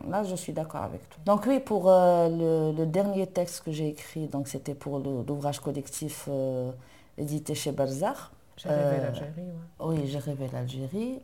Là, 0.09 0.23
je 0.23 0.35
suis 0.35 0.53
d'accord 0.53 0.83
avec 0.83 1.09
toi. 1.09 1.19
Donc 1.25 1.47
oui, 1.47 1.61
pour 1.61 1.89
euh, 1.89 2.73
le, 2.77 2.85
dernier 2.85 3.27
texte 3.27 3.65
que 3.65 3.73
j'ai 3.73 3.89
écrit, 3.89 4.27
donc 4.27 4.49
c'était 4.49 4.75
pour 4.75 4.99
l'ouvrage 4.99 5.61
collectif 5.61 6.29
euh, 6.29 6.73
édité 7.17 7.55
chez 7.55 7.73
Balzac, 7.73 8.17
J'ai 8.59 8.69
rêvé 8.69 8.99
l'Algérie, 8.99 9.49
Oui, 9.81 10.07
j'ai 10.07 10.19
rêvé 10.19 10.51
l'Algérie. 10.53 11.21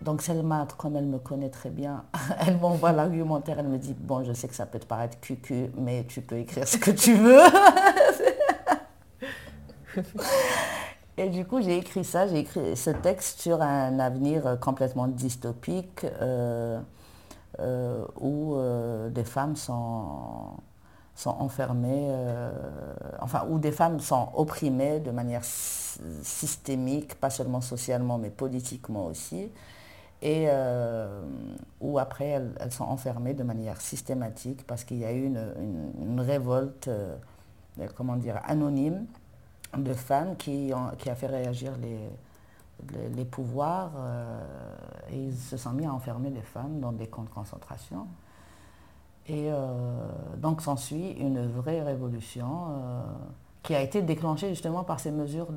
donc 0.00 0.22
Selma, 0.22 0.68
comme 0.76 0.94
elle 0.94 1.06
me 1.06 1.18
connaît 1.18 1.50
très 1.50 1.70
bien, 1.70 2.04
elle 2.46 2.58
m'envoie 2.58 2.92
l'argumentaire, 2.92 3.58
elle 3.58 3.68
me 3.68 3.78
dit, 3.78 3.96
bon, 3.98 4.22
je 4.22 4.32
sais 4.32 4.46
que 4.46 4.54
ça 4.54 4.66
peut 4.66 4.78
te 4.78 4.86
paraître 4.86 5.18
cucu, 5.20 5.72
mais 5.76 6.04
tu 6.04 6.20
peux 6.20 6.38
écrire 6.38 6.68
ce 6.68 6.76
que 6.76 6.92
tu 6.92 7.14
veux. 7.14 7.40
Et 11.18 11.28
du 11.28 11.44
coup, 11.44 11.60
j'ai 11.60 11.76
écrit 11.76 12.04
ça, 12.04 12.26
j'ai 12.26 12.38
écrit 12.38 12.74
ce 12.74 12.88
texte 12.88 13.40
sur 13.40 13.60
un 13.60 13.98
avenir 13.98 14.58
complètement 14.60 15.08
dystopique 15.08 16.04
euh, 16.04 16.80
euh, 17.58 18.04
où 18.18 18.54
euh, 18.54 19.10
des 19.10 19.24
femmes 19.24 19.54
sont, 19.54 20.56
sont 21.14 21.30
enfermées, 21.38 22.08
enfin, 23.20 23.46
où 23.50 23.58
des 23.58 23.72
femmes 23.72 24.00
sont 24.00 24.30
opprimées 24.34 25.00
de 25.00 25.10
manière 25.10 25.44
systémique, 25.44 27.20
pas 27.20 27.28
seulement 27.28 27.60
socialement, 27.60 28.16
mais 28.16 28.30
politiquement 28.30 29.04
aussi, 29.04 29.50
et 30.22 30.48
où 31.82 31.98
après 31.98 32.28
elles, 32.28 32.72
sont 32.72 32.84
enfermées 32.84 33.34
de 33.34 33.42
manière 33.42 33.82
systématique 33.82 34.66
parce 34.66 34.84
qu'il 34.84 34.98
y 34.98 35.04
a 35.04 35.12
eu 35.12 35.26
une 35.26 36.20
révolte, 36.20 36.88
comment 37.96 38.16
dire, 38.16 38.40
anonyme 38.46 39.06
de 39.76 39.94
femmes 39.94 40.36
qui, 40.36 40.72
ont, 40.74 40.88
a 40.88 41.14
fait 41.14 41.26
réagir 41.26 41.72
les, 41.80 43.24
pouvoirs 43.24 43.92
euh, 43.96 44.40
et 45.10 45.16
ils 45.16 45.36
se 45.36 45.56
sont 45.56 45.72
mis 45.72 45.86
à 45.86 45.92
enfermer 45.92 46.30
les 46.30 46.42
femmes 46.42 46.80
dans 46.80 46.92
des 46.92 47.06
camps 47.06 47.22
de 47.22 47.30
concentration. 47.30 48.06
Et 49.28 49.52
euh, 49.52 50.08
donc 50.36 50.62
s'ensuit 50.62 51.12
une 51.12 51.46
vraie 51.46 51.80
révolution 51.82 52.66
euh, 52.70 53.02
qui 53.62 53.74
a 53.74 53.80
été 53.80 54.02
déclenchée 54.02 54.48
justement 54.48 54.82
par 54.82 54.98
ces 54.98 55.12
mesures 55.12 55.52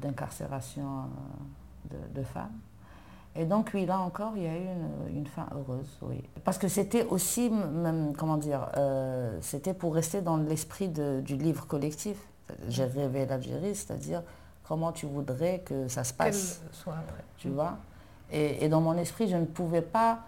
d'incarcération 0.00 1.08
de, 2.14 2.22
femmes. 2.22 2.56
Et 3.34 3.46
donc, 3.46 3.70
oui, 3.72 3.86
là 3.86 3.98
encore, 3.98 4.34
il 4.36 4.42
y 4.42 4.46
a 4.46 4.56
eu 4.56 4.66
une, 5.08 5.26
fin 5.26 5.46
heureuse, 5.54 5.98
oui. 6.02 6.22
Parce 6.44 6.58
que 6.58 6.68
c'était 6.68 7.04
aussi, 7.04 7.48
même, 7.48 8.12
comment 8.16 8.36
dire, 8.36 8.68
euh, 8.76 9.38
c'était 9.40 9.72
pour 9.72 9.94
rester 9.94 10.20
dans 10.20 10.36
l'esprit 10.36 10.88
du 10.88 11.36
livre 11.36 11.66
collectif. 11.66 12.18
J'ai 12.68 12.84
rêvé 12.84 13.24
l'Algérie, 13.24 13.74
c'est-à-dire 13.74 14.22
comment 14.68 14.92
tu 14.92 15.06
voudrais 15.06 15.60
que 15.60 15.88
ça 15.88 16.04
se 16.04 16.12
passe. 16.12 16.60
Soit 16.72 16.94
après. 16.94 17.24
Tu 17.38 17.48
vois 17.48 17.78
et, 18.30 18.64
et, 18.64 18.68
dans 18.68 18.80
mon 18.80 18.96
esprit, 18.96 19.28
je 19.28 19.36
ne 19.36 19.44
pouvais 19.44 19.82
pas 19.82 20.20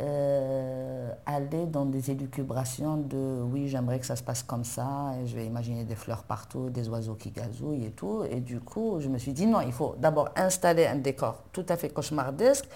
euh, 0.00 1.10
aller 1.26 1.66
dans 1.66 1.84
des 1.84 2.10
élucubrations 2.10 2.96
de 2.98 3.42
oui, 3.42 3.68
j'aimerais 3.68 3.98
que 3.98 4.06
ça 4.06 4.16
se 4.16 4.22
passe 4.22 4.42
comme 4.42 4.64
ça, 4.64 5.12
et 5.20 5.26
je 5.26 5.34
vais 5.34 5.44
imaginer 5.44 5.84
des 5.84 5.94
fleurs 5.94 6.22
partout, 6.22 6.70
des 6.70 6.88
oiseaux 6.88 7.14
qui 7.14 7.30
gazouillent 7.30 7.86
et 7.86 7.90
tout. 7.90 8.24
Et 8.30 8.40
du 8.40 8.60
coup, 8.60 8.98
je 9.00 9.08
me 9.08 9.18
suis 9.18 9.32
dit 9.32 9.46
non, 9.46 9.60
il 9.60 9.72
faut 9.72 9.96
d'abord 9.98 10.30
installer 10.36 10.86
un 10.86 10.96
décor 10.96 11.42
tout 11.52 11.66
à 11.68 11.76
fait 11.76 11.88
cauchemardesque 11.88 12.68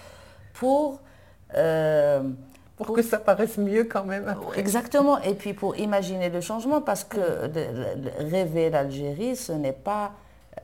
pour. 0.53 0.99
Euh, 1.55 2.29
pour, 2.75 2.93
que 2.93 3.03
ça 3.03 3.19
paraisse 3.19 3.57
mieux 3.57 3.83
quand 3.83 4.03
même. 4.03 4.35
Exactement. 4.57 5.19
Et 5.21 5.35
puis 5.35 5.53
pour 5.53 5.77
imaginer 5.77 6.29
le 6.29 6.41
changement, 6.41 6.81
parce 6.81 7.03
que 7.03 7.19
rêver 8.17 8.69
l'Algérie, 8.71 9.35
ce 9.35 9.51
n'est 9.53 9.71
pas 9.71 10.11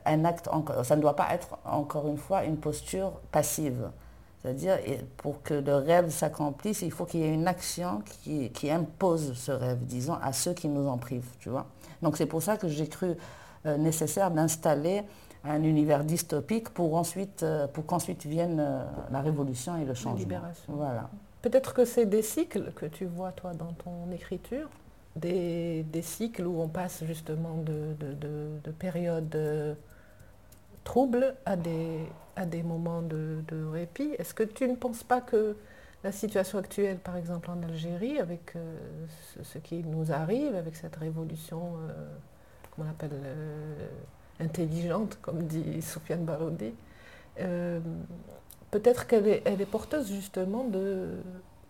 un 0.04 0.24
acte, 0.24 0.48
ça 0.82 0.96
ne 0.96 1.00
doit 1.00 1.16
pas 1.16 1.28
être 1.32 1.58
encore 1.64 2.08
une 2.08 2.18
fois 2.18 2.44
une 2.44 2.56
posture 2.56 3.12
passive. 3.30 3.88
C'est-à-dire, 4.42 4.78
pour 5.18 5.42
que 5.42 5.54
le 5.54 5.74
rêve 5.76 6.08
s'accomplisse, 6.08 6.80
il 6.82 6.90
faut 6.90 7.04
qu'il 7.04 7.20
y 7.20 7.24
ait 7.24 7.34
une 7.34 7.46
action 7.46 8.02
qui, 8.22 8.70
impose 8.70 9.34
ce 9.34 9.52
rêve, 9.52 9.78
disons, 9.82 10.14
à 10.14 10.32
ceux 10.32 10.54
qui 10.54 10.68
nous 10.68 10.88
en 10.88 10.96
privent, 10.96 11.28
tu 11.38 11.50
vois. 11.50 11.66
Donc 12.00 12.16
c'est 12.16 12.26
pour 12.26 12.42
ça 12.42 12.56
que 12.56 12.66
j'ai 12.66 12.88
cru 12.88 13.16
euh, 13.66 13.76
nécessaire 13.76 14.30
d'installer 14.30 15.02
un 15.44 15.62
univers 15.62 16.04
dystopique 16.04 16.70
pour, 16.70 16.94
ensuite, 16.94 17.42
euh, 17.42 17.66
pour 17.66 17.84
qu'ensuite 17.84 18.24
vienne 18.24 18.60
euh, 18.60 18.82
la 19.10 19.20
révolution 19.20 19.76
et 19.76 19.84
le 19.84 19.92
changement. 19.92 20.14
La 20.14 20.20
libération. 20.20 20.72
Voilà. 20.74 21.10
Peut-être 21.42 21.74
que 21.74 21.84
c'est 21.84 22.06
des 22.06 22.22
cycles 22.22 22.72
que 22.72 22.86
tu 22.86 23.04
vois, 23.04 23.32
toi, 23.32 23.52
dans 23.52 23.72
ton 23.72 24.10
écriture, 24.12 24.70
des, 25.16 25.84
cycles 26.02 26.46
où 26.46 26.62
on 26.62 26.68
passe 26.68 27.04
justement 27.04 27.56
de, 27.56 27.94
de 27.98 28.70
périodes 28.70 29.76
troubles 30.84 31.34
à 31.44 31.56
des, 31.56 32.06
à 32.40 32.46
des 32.46 32.62
moments 32.62 33.02
de, 33.02 33.42
répit. 33.70 34.14
Est-ce 34.18 34.32
que 34.32 34.42
tu 34.42 34.66
ne 34.66 34.74
penses 34.74 35.02
pas 35.02 35.20
que 35.20 35.56
la 36.02 36.10
situation 36.10 36.58
actuelle, 36.58 36.96
par 36.96 37.16
exemple 37.16 37.50
en 37.50 37.62
Algérie, 37.62 38.18
avec 38.18 38.56
euh, 38.56 39.06
ce, 39.42 39.58
qui 39.58 39.84
nous 39.84 40.10
arrive, 40.10 40.54
avec 40.54 40.74
cette 40.74 40.96
révolution, 40.96 41.74
euh, 41.76 42.08
comment 42.70 42.88
on 42.88 42.90
appelle, 42.90 43.10
euh, 43.12 43.86
intelligente, 44.40 45.18
comme 45.20 45.42
dit 45.42 45.82
Sofiane 45.82 46.24
Baroudi, 46.24 46.72
peut-être 48.70 49.06
qu'elle 49.06 49.28
est, 49.28 49.42
elle 49.44 49.60
est 49.60 49.66
porteuse 49.66 50.10
justement 50.10 50.64
de, 50.64 51.18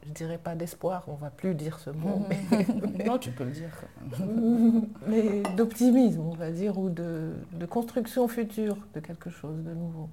je 0.07 0.13
dirais 0.13 0.39
pas 0.39 0.55
d'espoir, 0.55 1.05
on 1.09 1.15
va 1.15 1.31
plus 1.31 1.55
dire 1.55 1.79
ce 1.79 1.91
mot. 1.91 2.25
Mais, 2.29 3.05
non, 3.05 3.19
tu 3.19 3.31
peux 3.31 3.45
le 3.45 3.51
dire. 3.51 3.71
mais 5.09 5.43
d'optimisme, 5.57 6.21
on 6.21 6.35
va 6.35 6.51
dire, 6.51 6.79
ou 6.79 6.89
de, 6.89 7.33
de, 7.53 7.67
construction 7.67 8.29
future 8.29 8.77
de 8.95 9.01
quelque 9.01 9.31
chose 9.31 9.63
de 9.65 9.73
nouveau. 9.75 10.09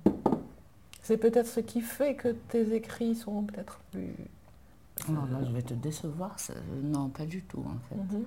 C'est 1.07 1.15
peut-être 1.15 1.47
ce 1.47 1.61
qui 1.61 1.79
fait 1.79 2.15
que 2.15 2.27
tes 2.27 2.75
écrits 2.75 3.15
sont 3.15 3.43
peut-être 3.43 3.79
plus... 3.91 4.13
Non, 5.07 5.23
là, 5.31 5.41
je 5.41 5.53
vais 5.53 5.61
te 5.61 5.73
décevoir. 5.73 6.35
Non, 6.83 7.07
pas 7.07 7.25
du 7.25 7.43
tout, 7.43 7.63
en 7.65 7.79
fait. 7.87 7.95
Mhm. 7.95 8.23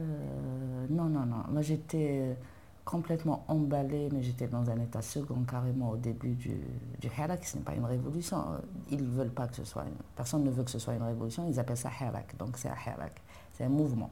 Euh, 0.00 0.86
non, 0.90 1.04
non, 1.04 1.24
non. 1.24 1.44
Moi, 1.52 1.62
j'étais 1.62 2.36
complètement 2.84 3.44
emballée, 3.46 4.08
mais 4.12 4.24
j'étais 4.24 4.48
dans 4.48 4.68
un 4.68 4.80
état 4.80 5.02
second 5.02 5.44
carrément 5.48 5.90
au 5.90 5.96
début 5.96 6.34
du, 6.34 6.56
du. 6.98 7.08
Ce 7.08 7.56
n'est 7.56 7.62
pas 7.62 7.74
une 7.74 7.84
révolution. 7.84 8.44
Ils 8.90 9.04
ne 9.04 9.10
veulent 9.10 9.30
pas 9.30 9.46
que 9.46 9.54
ce 9.54 9.64
soit... 9.64 9.84
Une, 9.84 9.94
personne 10.16 10.42
ne 10.42 10.50
veut 10.50 10.64
que 10.64 10.70
ce 10.72 10.80
soit 10.80 10.94
une 10.94 11.04
révolution. 11.04 11.46
Ils 11.48 11.60
appellent 11.60 11.76
ça 11.76 11.92
Harak. 12.00 12.36
Donc, 12.38 12.56
c'est 12.56 12.70
un 12.70 12.72
Harak. 12.72 13.22
C'est 13.52 13.62
un 13.62 13.68
mouvement. 13.68 14.10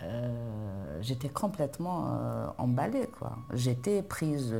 Euh, 0.00 1.02
j'étais 1.02 1.30
complètement 1.30 2.04
euh, 2.06 2.46
emballée, 2.58 3.08
quoi. 3.18 3.36
J'étais 3.52 4.02
prise 4.02 4.54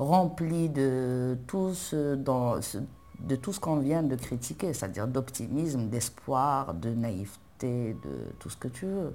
rempli 0.00 0.70
de 0.70 1.36
tout 1.46 1.74
ce, 1.74 2.14
de 2.14 3.36
tout 3.36 3.52
ce 3.52 3.60
qu'on 3.60 3.76
vient 3.76 4.02
de 4.02 4.16
critiquer, 4.16 4.72
c'est-à-dire 4.72 5.06
d'optimisme, 5.06 5.88
d'espoir, 5.88 6.74
de 6.74 6.90
naïveté, 6.90 7.94
de 8.02 8.32
tout 8.38 8.48
ce 8.48 8.56
que 8.56 8.68
tu 8.68 8.86
veux. 8.86 9.14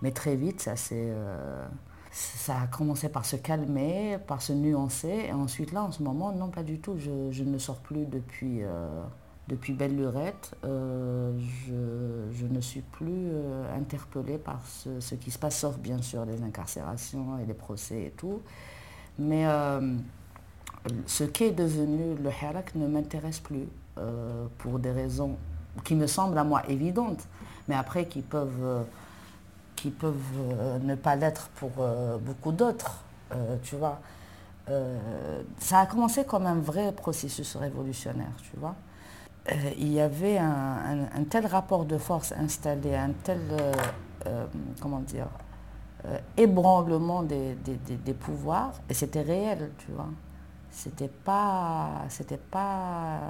Mais 0.00 0.12
très 0.12 0.36
vite, 0.36 0.60
ça, 0.60 0.74
euh, 0.92 1.66
ça 2.12 2.60
a 2.62 2.66
commencé 2.68 3.08
par 3.08 3.24
se 3.24 3.36
calmer, 3.36 4.18
par 4.26 4.42
se 4.42 4.52
nuancer. 4.52 5.26
Et 5.28 5.32
ensuite, 5.32 5.72
là, 5.72 5.82
en 5.82 5.90
ce 5.90 6.02
moment, 6.02 6.32
non, 6.32 6.48
pas 6.48 6.62
du 6.62 6.78
tout. 6.78 6.96
Je, 6.98 7.42
ne 7.42 7.58
sors 7.58 7.78
plus 7.78 8.06
depuis, 8.06 8.62
euh, 8.62 8.86
depuis 9.48 9.72
Belle 9.72 9.96
Lurette. 9.96 10.54
Euh, 10.64 11.32
je, 11.66 12.46
ne 12.46 12.60
suis 12.60 12.82
plus 12.82 13.28
interpellée 13.76 14.38
par 14.38 14.60
ce, 14.66 15.00
ce, 15.00 15.16
qui 15.16 15.32
se 15.32 15.38
passe, 15.38 15.58
sauf 15.58 15.78
bien 15.78 16.00
sûr 16.00 16.24
les 16.24 16.42
incarcérations 16.42 17.38
et 17.38 17.46
les 17.46 17.54
procès 17.54 18.04
et 18.04 18.10
tout. 18.10 18.40
Mais 19.18 19.46
euh, 19.46 19.96
ce 21.06 21.24
qu'est 21.24 21.52
devenu 21.52 22.16
le 22.16 22.30
Hirak 22.30 22.74
ne 22.74 22.86
m'intéresse 22.86 23.40
plus 23.40 23.68
euh, 23.98 24.46
pour 24.58 24.78
des 24.78 24.90
raisons 24.90 25.36
qui 25.84 25.94
me 25.94 26.06
semblent 26.06 26.38
à 26.38 26.44
moi 26.44 26.62
évidentes, 26.68 27.26
mais 27.68 27.74
après 27.74 28.06
qui 28.06 28.22
peuvent, 28.22 28.50
euh, 28.62 28.82
qui 29.76 29.90
peuvent 29.90 30.16
ne 30.82 30.94
pas 30.94 31.16
l'être 31.16 31.48
pour 31.56 31.70
beaucoup 32.20 32.52
d'autres, 32.52 33.02
tu 33.62 33.76
vois. 33.76 34.00
ça 35.58 35.80
a 35.80 35.86
commencé 35.86 36.24
comme 36.24 36.46
un 36.46 36.60
vrai 36.60 36.92
processus 36.92 37.56
révolutionnaire, 37.56 38.32
tu 38.42 38.58
vois. 38.58 38.74
il 39.78 39.90
y 39.90 40.00
avait 40.00 40.36
un, 40.38 41.24
tel 41.30 41.46
rapport 41.46 41.86
de 41.86 41.96
force 41.96 42.32
installé, 42.32 42.94
un 42.94 43.12
tel, 43.24 43.40
comment 44.80 45.00
dire, 45.00 45.28
euh, 46.04 46.18
ébranlement 46.36 47.22
des, 47.22 47.54
pouvoirs, 48.18 48.72
et 48.90 48.94
c'était 48.94 49.22
réel, 49.22 49.70
tu 49.78 49.92
vois. 49.92 50.08
C'était 50.68 51.06
pas, 51.08 51.90
c'était 52.08 52.38
pas, 52.38 53.20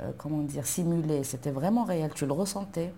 euh, 0.00 0.12
comment 0.16 0.42
dire, 0.42 0.64
simulé, 0.64 1.24
c'était 1.24 1.50
vraiment 1.50 1.82
réel, 1.82 2.12
tu 2.14 2.24
le 2.24 2.32
ressentais. 2.32 2.92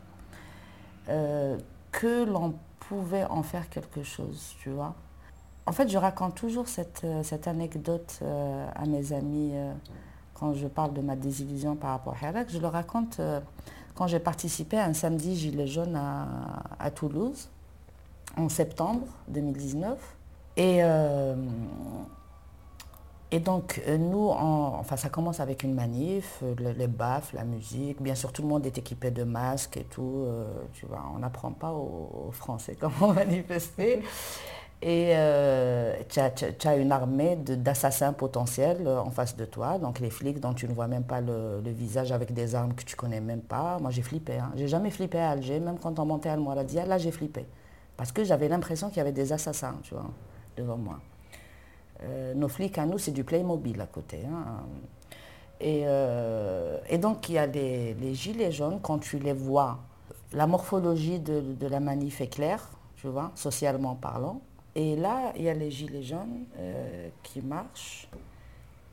Euh, 1.08 1.56
que 1.92 2.24
l'on 2.24 2.54
pouvait 2.78 3.24
en 3.24 3.42
faire 3.42 3.70
quelque 3.70 4.02
chose, 4.02 4.54
tu 4.60 4.68
vois. 4.68 4.94
En 5.64 5.72
fait, 5.72 5.88
je 5.88 5.96
raconte 5.96 6.34
toujours 6.34 6.68
cette, 6.68 7.02
anecdote 7.46 8.20
à 8.74 8.84
mes 8.86 9.12
amis 9.12 9.52
quand 10.34 10.54
je 10.54 10.66
parle 10.66 10.92
de 10.92 11.00
ma 11.00 11.16
désillusion 11.16 11.74
par 11.74 11.90
rapport 11.90 12.16
à 12.20 12.28
Hirak. 12.28 12.50
Je 12.50 12.58
le 12.58 12.66
raconte 12.66 13.20
quand 13.94 14.06
j'ai 14.06 14.20
participé 14.20 14.78
à 14.78 14.84
un 14.84 14.94
samedi 14.94 15.36
gilet 15.36 15.66
jaune 15.66 15.96
à 15.96 16.90
Toulouse 16.90 17.48
en 18.36 18.48
septembre 18.48 19.06
2019. 19.28 19.98
Et, 20.56 20.78
euh, 20.82 21.34
et 23.30 23.38
donc, 23.38 23.80
euh, 23.86 23.96
nous, 23.96 24.28
enfin, 24.28 24.96
ça 24.96 25.08
commence 25.08 25.40
avec 25.40 25.62
une 25.62 25.74
manif, 25.74 26.40
euh, 26.42 26.72
les, 26.76 26.88
baffes, 26.88 27.32
la 27.32 27.44
musique. 27.44 28.02
Bien 28.02 28.14
sûr, 28.14 28.32
tout 28.32 28.42
le 28.42 28.48
monde 28.48 28.66
est 28.66 28.76
équipé 28.76 29.10
de 29.10 29.22
masques 29.22 29.76
et 29.76 29.84
tout. 29.84 30.26
tu 30.72 30.86
vois, 30.86 31.02
on 31.14 31.20
n'apprend 31.20 31.52
pas 31.52 31.72
aux, 31.72 32.30
Français 32.32 32.76
comment 32.80 33.12
manifester. 33.12 34.02
Et 34.82 35.14
tu 36.08 36.20
as, 36.20 36.76
une 36.76 36.90
armée 36.90 37.36
d'assassins 37.36 38.14
potentiels 38.14 38.88
en 38.88 39.10
face 39.10 39.36
de 39.36 39.44
toi, 39.44 39.78
donc 39.78 40.00
les 40.00 40.08
flics 40.08 40.40
dont 40.40 40.54
tu 40.54 40.66
ne 40.66 40.72
vois 40.72 40.88
même 40.88 41.04
pas 41.04 41.20
le, 41.20 41.60
visage 41.66 42.12
avec 42.12 42.32
des 42.32 42.54
armes 42.54 42.74
que 42.74 42.84
tu 42.84 42.96
connais 42.96 43.20
même 43.20 43.42
pas. 43.42 43.78
Moi 43.78 43.90
j'ai 43.90 44.02
flippé, 44.02 44.38
hein. 44.38 44.52
j'ai 44.56 44.68
jamais 44.68 44.90
flippé 44.90 45.18
à 45.18 45.30
Alger, 45.30 45.60
même 45.60 45.78
quand 45.78 45.98
on 45.98 46.06
montait 46.06 46.30
à 46.30 46.32
Almoradia, 46.32 46.86
là 46.86 46.96
j'ai 46.96 47.10
flippé. 47.10 47.46
Parce 48.00 48.12
que 48.12 48.24
j'avais 48.24 48.48
l'impression 48.48 48.88
qu'il 48.88 48.96
y 48.96 49.00
avait 49.00 49.12
des 49.12 49.30
assassins, 49.30 49.76
tu 49.82 49.92
vois, 49.92 50.10
devant 50.56 50.78
moi. 50.78 51.00
Euh, 52.02 52.32
nos 52.32 52.48
flics 52.48 52.78
à 52.78 52.86
nous, 52.86 52.96
c'est 52.96 53.10
du 53.10 53.24
Playmobil 53.24 53.78
à 53.78 53.86
côté. 53.86 54.20
Hein. 54.24 54.62
Et, 55.60 55.82
et, 56.88 56.96
donc 56.96 57.28
il 57.28 57.34
y 57.34 57.38
a 57.38 57.44
les, 57.44 58.14
gilets 58.14 58.50
jaunes, 58.50 58.80
quand 58.80 58.98
tu 58.98 59.18
les 59.18 59.34
vois, 59.34 59.80
la 60.32 60.46
morphologie 60.46 61.18
de, 61.18 61.42
de 61.42 61.66
la 61.66 61.80
manif 61.80 62.22
est 62.22 62.28
claire, 62.28 62.70
tu 62.96 63.08
vois, 63.08 63.32
socialement 63.34 63.94
parlant. 63.94 64.40
Et 64.74 64.96
là, 64.96 65.34
il 65.36 65.42
y 65.42 65.50
a 65.50 65.54
les 65.54 65.70
gilets 65.70 66.02
jaunes 66.02 66.46
euh, 66.58 67.08
qui 67.22 67.42
marchent 67.42 68.08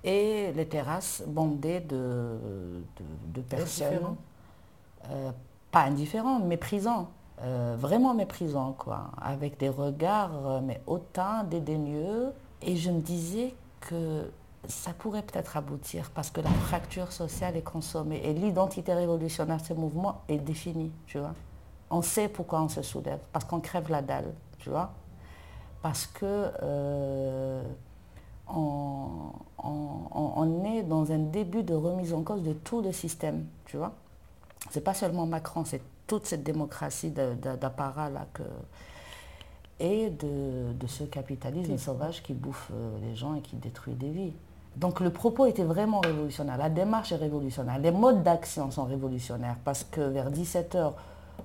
et 0.04 0.52
les 0.54 0.68
terrasses 0.68 1.24
bondées 1.28 1.82
de, 1.82 2.38
de, 3.34 3.42
personnes. 3.42 4.16
Euh, 5.10 5.32
pas 5.72 5.84
indifférents, 5.84 6.40
méprisants. 6.40 7.10
Euh, 7.42 7.76
vraiment 7.78 8.14
méprisants, 8.14 8.74
quoi. 8.74 9.12
Avec 9.22 9.60
des 9.60 9.70
regards, 9.70 10.62
mais 10.62 10.82
autant 10.88 11.44
dédaigneux. 11.44 12.34
Et 12.62 12.76
je 12.76 12.90
me 12.90 13.02
disais 13.02 13.54
que 13.80 14.32
ça 14.68 14.92
pourrait 14.92 15.22
peut-être 15.22 15.56
aboutir 15.56 16.10
parce 16.12 16.30
que 16.30 16.42
la 16.42 16.50
fracture 16.50 17.12
sociale 17.12 17.56
est 17.56 17.62
consommée 17.62 18.20
et 18.24 18.34
l'identité 18.34 18.94
révolutionnaire 18.94 19.58
de 19.58 19.64
ce 19.64 19.74
mouvement 19.74 20.22
est 20.28 20.40
définie, 20.40 20.92
tu 21.06 21.20
vois. 21.20 21.34
On 21.90 22.02
sait 22.02 22.28
pourquoi 22.28 22.62
on 22.62 22.68
se 22.68 22.82
soulève, 22.82 23.20
parce 23.32 23.46
qu'on 23.46 23.62
crève 23.62 23.90
la 23.90 24.02
dalle, 24.02 24.34
tu 24.58 24.70
vois 24.70 24.92
parce 25.82 26.06
que 26.06 26.52
euh, 26.64 27.64
on, 28.50 29.32
est 30.66 30.84
dans 30.84 31.12
un 31.12 31.18
début 31.18 31.64
de 31.64 31.74
remise 31.74 32.14
en 32.14 32.24
cause 32.24 32.44
de 32.44 32.54
tout 32.54 32.82
le 32.82 32.92
système, 32.92 33.46
tu 33.66 33.78
vois. 33.78 33.94
C'est 34.70 34.84
pas 34.84 34.94
seulement 34.94 35.26
Macron, 35.26 35.64
c'est 35.66 35.82
toute 36.08 36.26
cette 36.26 36.44
démocratie 36.44 37.12
d'apparat 37.12 38.10
là 38.10 38.26
que 38.34 38.44
et 39.80 40.10
de, 40.10 40.88
ce 40.88 41.04
capitalisme 41.04 41.78
sauvage 41.78 42.24
qui 42.24 42.34
bouffe 42.34 42.72
euh, 42.74 42.98
les 43.04 43.16
gens 43.16 43.36
et 43.36 43.42
qui 43.42 43.58
détruit 43.58 43.94
des 43.94 44.10
vies. 44.10 44.34
Donc 44.76 45.00
le 45.00 45.12
propos 45.12 45.46
était 45.46 45.64
vraiment 45.64 46.00
révolutionnaire, 46.00 46.58
la 46.58 46.70
démarche 46.70 47.12
est 47.12 47.18
révolutionnaire, 47.18 47.78
les 47.78 47.92
modes 47.92 48.24
d'action 48.24 48.72
sont 48.72 48.86
révolutionnaires 48.86 49.58
parce 49.64 49.84
que 49.84 50.02
vers 50.02 50.32
17h 50.32 50.94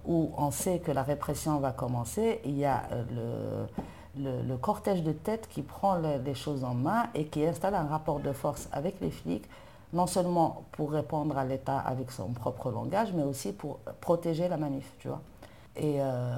où 0.07 0.31
on 0.39 0.51
sait 0.51 0.79
que 0.79 0.91
la 0.91 1.03
répression 1.03 1.59
va 1.59 1.73
commencer, 1.73 2.41
il 2.47 2.57
y 2.57 2.65
a 2.65 2.85
euh, 2.93 3.67
le 3.69 3.83
le, 4.19 4.57
cortège 4.57 5.03
de 5.03 5.13
tête 5.13 5.49
qui 5.49 5.63
prend 5.63 5.97
les 5.97 6.35
choses 6.35 6.65
en 6.65 6.75
main 6.75 7.07
et 7.15 7.27
qui 7.27 7.45
installe 7.45 7.75
un 7.75 7.87
rapport 7.87 8.21
de 8.21 8.33
force 8.33 8.69
avec 8.73 9.01
les 9.01 9.11
flics, 9.11 9.49
non 9.93 10.07
seulement 10.07 10.65
pour 10.73 10.93
répondre 10.93 11.37
à 11.37 11.45
l'État 11.45 11.79
avec 11.79 12.11
son 12.11 12.29
propre 12.29 12.71
langage, 12.71 13.13
mais 13.13 13.23
aussi 13.23 13.53
pour 13.53 13.79
protéger 14.01 14.49
la 14.49 14.57
manif, 14.57 14.91
tu 14.99 15.09
vois. 15.09 15.21
Et, 15.77 15.97
euh, 16.01 16.37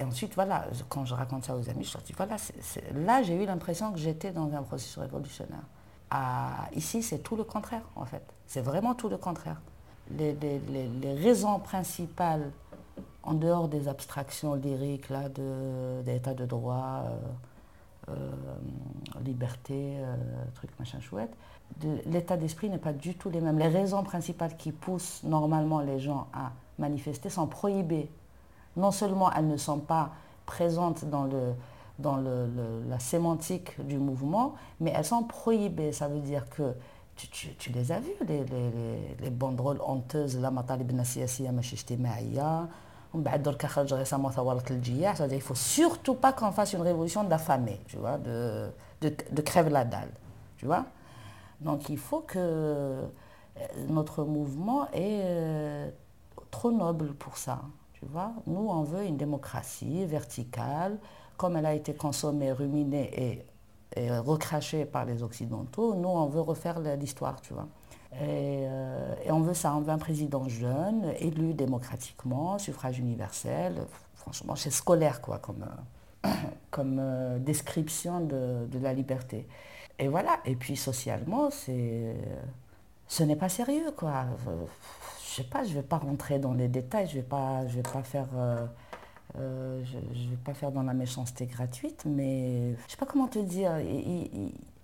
ensuite, 0.00 0.34
voilà, 0.34 0.64
quand 0.88 1.04
je 1.04 1.14
raconte 1.14 1.44
ça 1.44 1.56
aux 1.56 1.68
amis, 1.68 1.84
je 1.84 1.94
leur 1.94 2.02
dis, 2.02 2.12
voilà, 2.16 2.36
là 2.94 3.22
j'ai 3.22 3.34
eu 3.34 3.46
l'impression 3.46 3.92
que 3.92 3.98
j'étais 3.98 4.32
dans 4.32 4.52
un 4.52 4.62
processus 4.62 4.98
révolutionnaire. 4.98 5.64
ici, 6.74 7.02
c'est 7.02 7.18
tout 7.18 7.36
le 7.36 7.44
contraire, 7.44 7.84
en 7.96 8.04
fait. 8.04 8.22
C'est 8.46 8.62
vraiment 8.62 8.94
tout 8.94 9.08
le 9.08 9.16
contraire. 9.16 9.60
les 10.10 11.14
raisons 11.14 11.58
principales 11.60 12.50
en 13.24 13.34
dehors 13.34 13.68
des 13.68 13.88
abstractions 13.88 14.54
lyriques 14.54 15.08
là, 15.08 15.28
d'état 16.02 16.34
de, 16.34 16.44
droit, 16.44 17.04
euh, 17.04 17.08
euh, 17.08 17.32
liberté, 19.24 19.96
euh, 19.98 20.16
truc 20.54 20.70
machin 20.78 21.00
chouette, 21.00 21.34
l'état 22.06 22.36
d'esprit 22.36 22.68
n'est 22.68 22.78
pas 22.78 22.92
du 22.92 23.14
tout 23.14 23.30
les 23.30 23.40
mêmes. 23.40 23.58
Les 23.58 23.68
raisons 23.68 24.02
principales 24.02 24.56
qui 24.56 24.70
poussent 24.70 25.22
normalement 25.24 25.80
les 25.80 25.98
gens 25.98 26.28
à 26.32 26.52
manifester 26.78 27.30
sont 27.30 27.46
prohibées. 27.46 28.10
Non 28.76 28.90
seulement 28.90 29.32
elles 29.32 29.48
ne 29.48 29.56
sont 29.56 29.78
pas 29.78 30.12
présentes 30.46 31.04
dans, 31.04 31.28
la 31.98 32.98
sémantique 32.98 33.80
du 33.86 33.98
mouvement, 33.98 34.54
mais 34.80 34.92
elles 34.94 35.04
sont 35.04 35.22
prohibées. 35.24 35.92
Ça 35.92 36.08
veut 36.08 36.20
dire 36.20 36.48
que 36.50 36.74
tu, 37.16 37.72
les 37.72 37.92
as 37.92 38.00
vues, 38.00 38.10
les, 38.26 38.44
les, 38.44 39.16
les 39.20 39.30
banderoles 39.30 39.80
honteuses, 39.86 40.38
la 40.38 40.50
matalib 43.14 43.46
nasiyasiya 43.46 45.26
il 45.26 45.34
ne 45.34 45.40
faut 45.40 45.54
surtout 45.54 46.14
pas 46.14 46.32
qu'on 46.32 46.52
fasse 46.52 46.72
une 46.72 46.82
révolution 46.82 47.24
d'affamés, 47.24 47.80
tu 47.86 47.96
vois, 47.96 48.18
de, 48.18 48.70
crève 49.44 49.68
la 49.68 49.84
dalle. 49.84 50.10
Donc 51.60 51.88
il 51.88 51.98
faut 51.98 52.20
que 52.20 52.38
euh, 52.38 53.06
notre 53.88 54.24
mouvement 54.24 54.86
est 54.92 55.20
euh, 55.24 55.90
trop 56.50 56.72
noble 56.72 57.14
pour 57.14 57.36
ça. 57.36 57.60
Nous, 58.46 58.68
on 58.68 58.82
veut 58.82 59.04
une 59.04 59.16
démocratie 59.16 60.04
verticale, 60.04 60.98
comme 61.36 61.56
elle 61.56 61.66
a 61.66 61.74
été 61.74 61.94
consommée, 61.94 62.52
ruminée 62.52 63.44
et, 63.96 64.10
recrachée 64.18 64.84
par 64.84 65.04
les 65.04 65.22
Occidentaux. 65.22 65.94
Nous, 65.94 66.08
on 66.08 66.26
veut 66.26 66.40
refaire 66.40 66.80
l'histoire. 66.80 67.36
Euh, 68.22 69.14
et, 69.24 69.32
on 69.32 69.40
veut 69.40 69.54
ça, 69.54 69.74
on 69.74 69.80
veut 69.80 69.90
un 69.90 69.98
président 69.98 70.48
jeune, 70.48 71.12
élu 71.18 71.54
démocratiquement, 71.54 72.58
suffrage 72.58 72.98
universel. 72.98 73.86
Franchement, 74.14 74.56
c'est 74.56 74.70
scolaire, 74.70 75.20
quoi, 75.20 75.38
comme, 75.38 75.64
euh, 76.26 76.30
comme 76.70 76.98
euh, 77.00 77.38
description 77.38 78.20
de, 78.20 78.66
de, 78.66 78.78
la 78.78 78.92
liberté. 78.92 79.46
Et 79.98 80.08
voilà, 80.08 80.40
et 80.44 80.56
puis 80.56 80.76
socialement, 80.76 81.50
c'est, 81.50 82.14
ce 83.08 83.22
n'est 83.22 83.36
pas 83.36 83.48
sérieux, 83.48 83.92
quoi. 83.96 84.26
Je 85.24 85.42
sais 85.42 85.44
pas, 85.44 85.64
je 85.64 85.70
ne 85.70 85.74
vais 85.74 85.82
pas 85.82 85.98
rentrer 85.98 86.38
dans 86.38 86.52
les 86.54 86.68
détails, 86.68 87.06
je 87.06 87.16
ne 87.16 87.22
vais, 87.22 87.28
pas, 87.28 87.66
je 87.66 87.80
pas 87.80 88.02
faire... 88.02 88.28
je 89.36 89.38
ne 89.38 90.30
vais 90.30 90.36
pas 90.44 90.54
faire 90.54 90.72
dans 90.72 90.82
la 90.82 90.94
méchanceté 90.94 91.46
gratuite, 91.46 92.04
mais 92.06 92.74
je 92.74 92.84
ne 92.84 92.88
sais 92.88 92.96
pas 92.96 93.06
comment 93.06 93.28
te 93.28 93.38
dire 93.38 93.72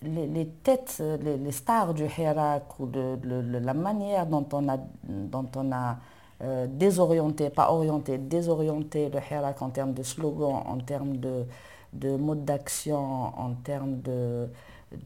les, 0.02 0.46
têtes, 0.62 1.02
les, 1.22 1.52
stars 1.52 1.94
du 1.94 2.04
Hirak 2.04 2.80
ou 2.80 2.86
de, 2.86 3.18
la 3.58 3.74
manière 3.74 4.26
dont 4.26 4.46
on 4.52 4.68
a, 4.68 4.78
dont 5.04 5.48
on 5.56 5.72
a 5.72 5.98
euh, 6.42 6.66
désorienté, 6.66 7.50
pas 7.50 7.70
orienté, 7.70 8.16
désorienté 8.16 9.10
le 9.10 9.18
Hirak 9.18 9.60
en 9.60 9.70
termes 9.70 9.92
de 9.92 10.02
slogan, 10.02 10.62
en 10.66 10.78
termes 10.78 11.18
de, 11.18 11.44
de 11.92 12.16
mode 12.16 12.44
d'action, 12.44 12.98
en 12.98 13.54
termes 13.54 14.00
de, 14.00 14.48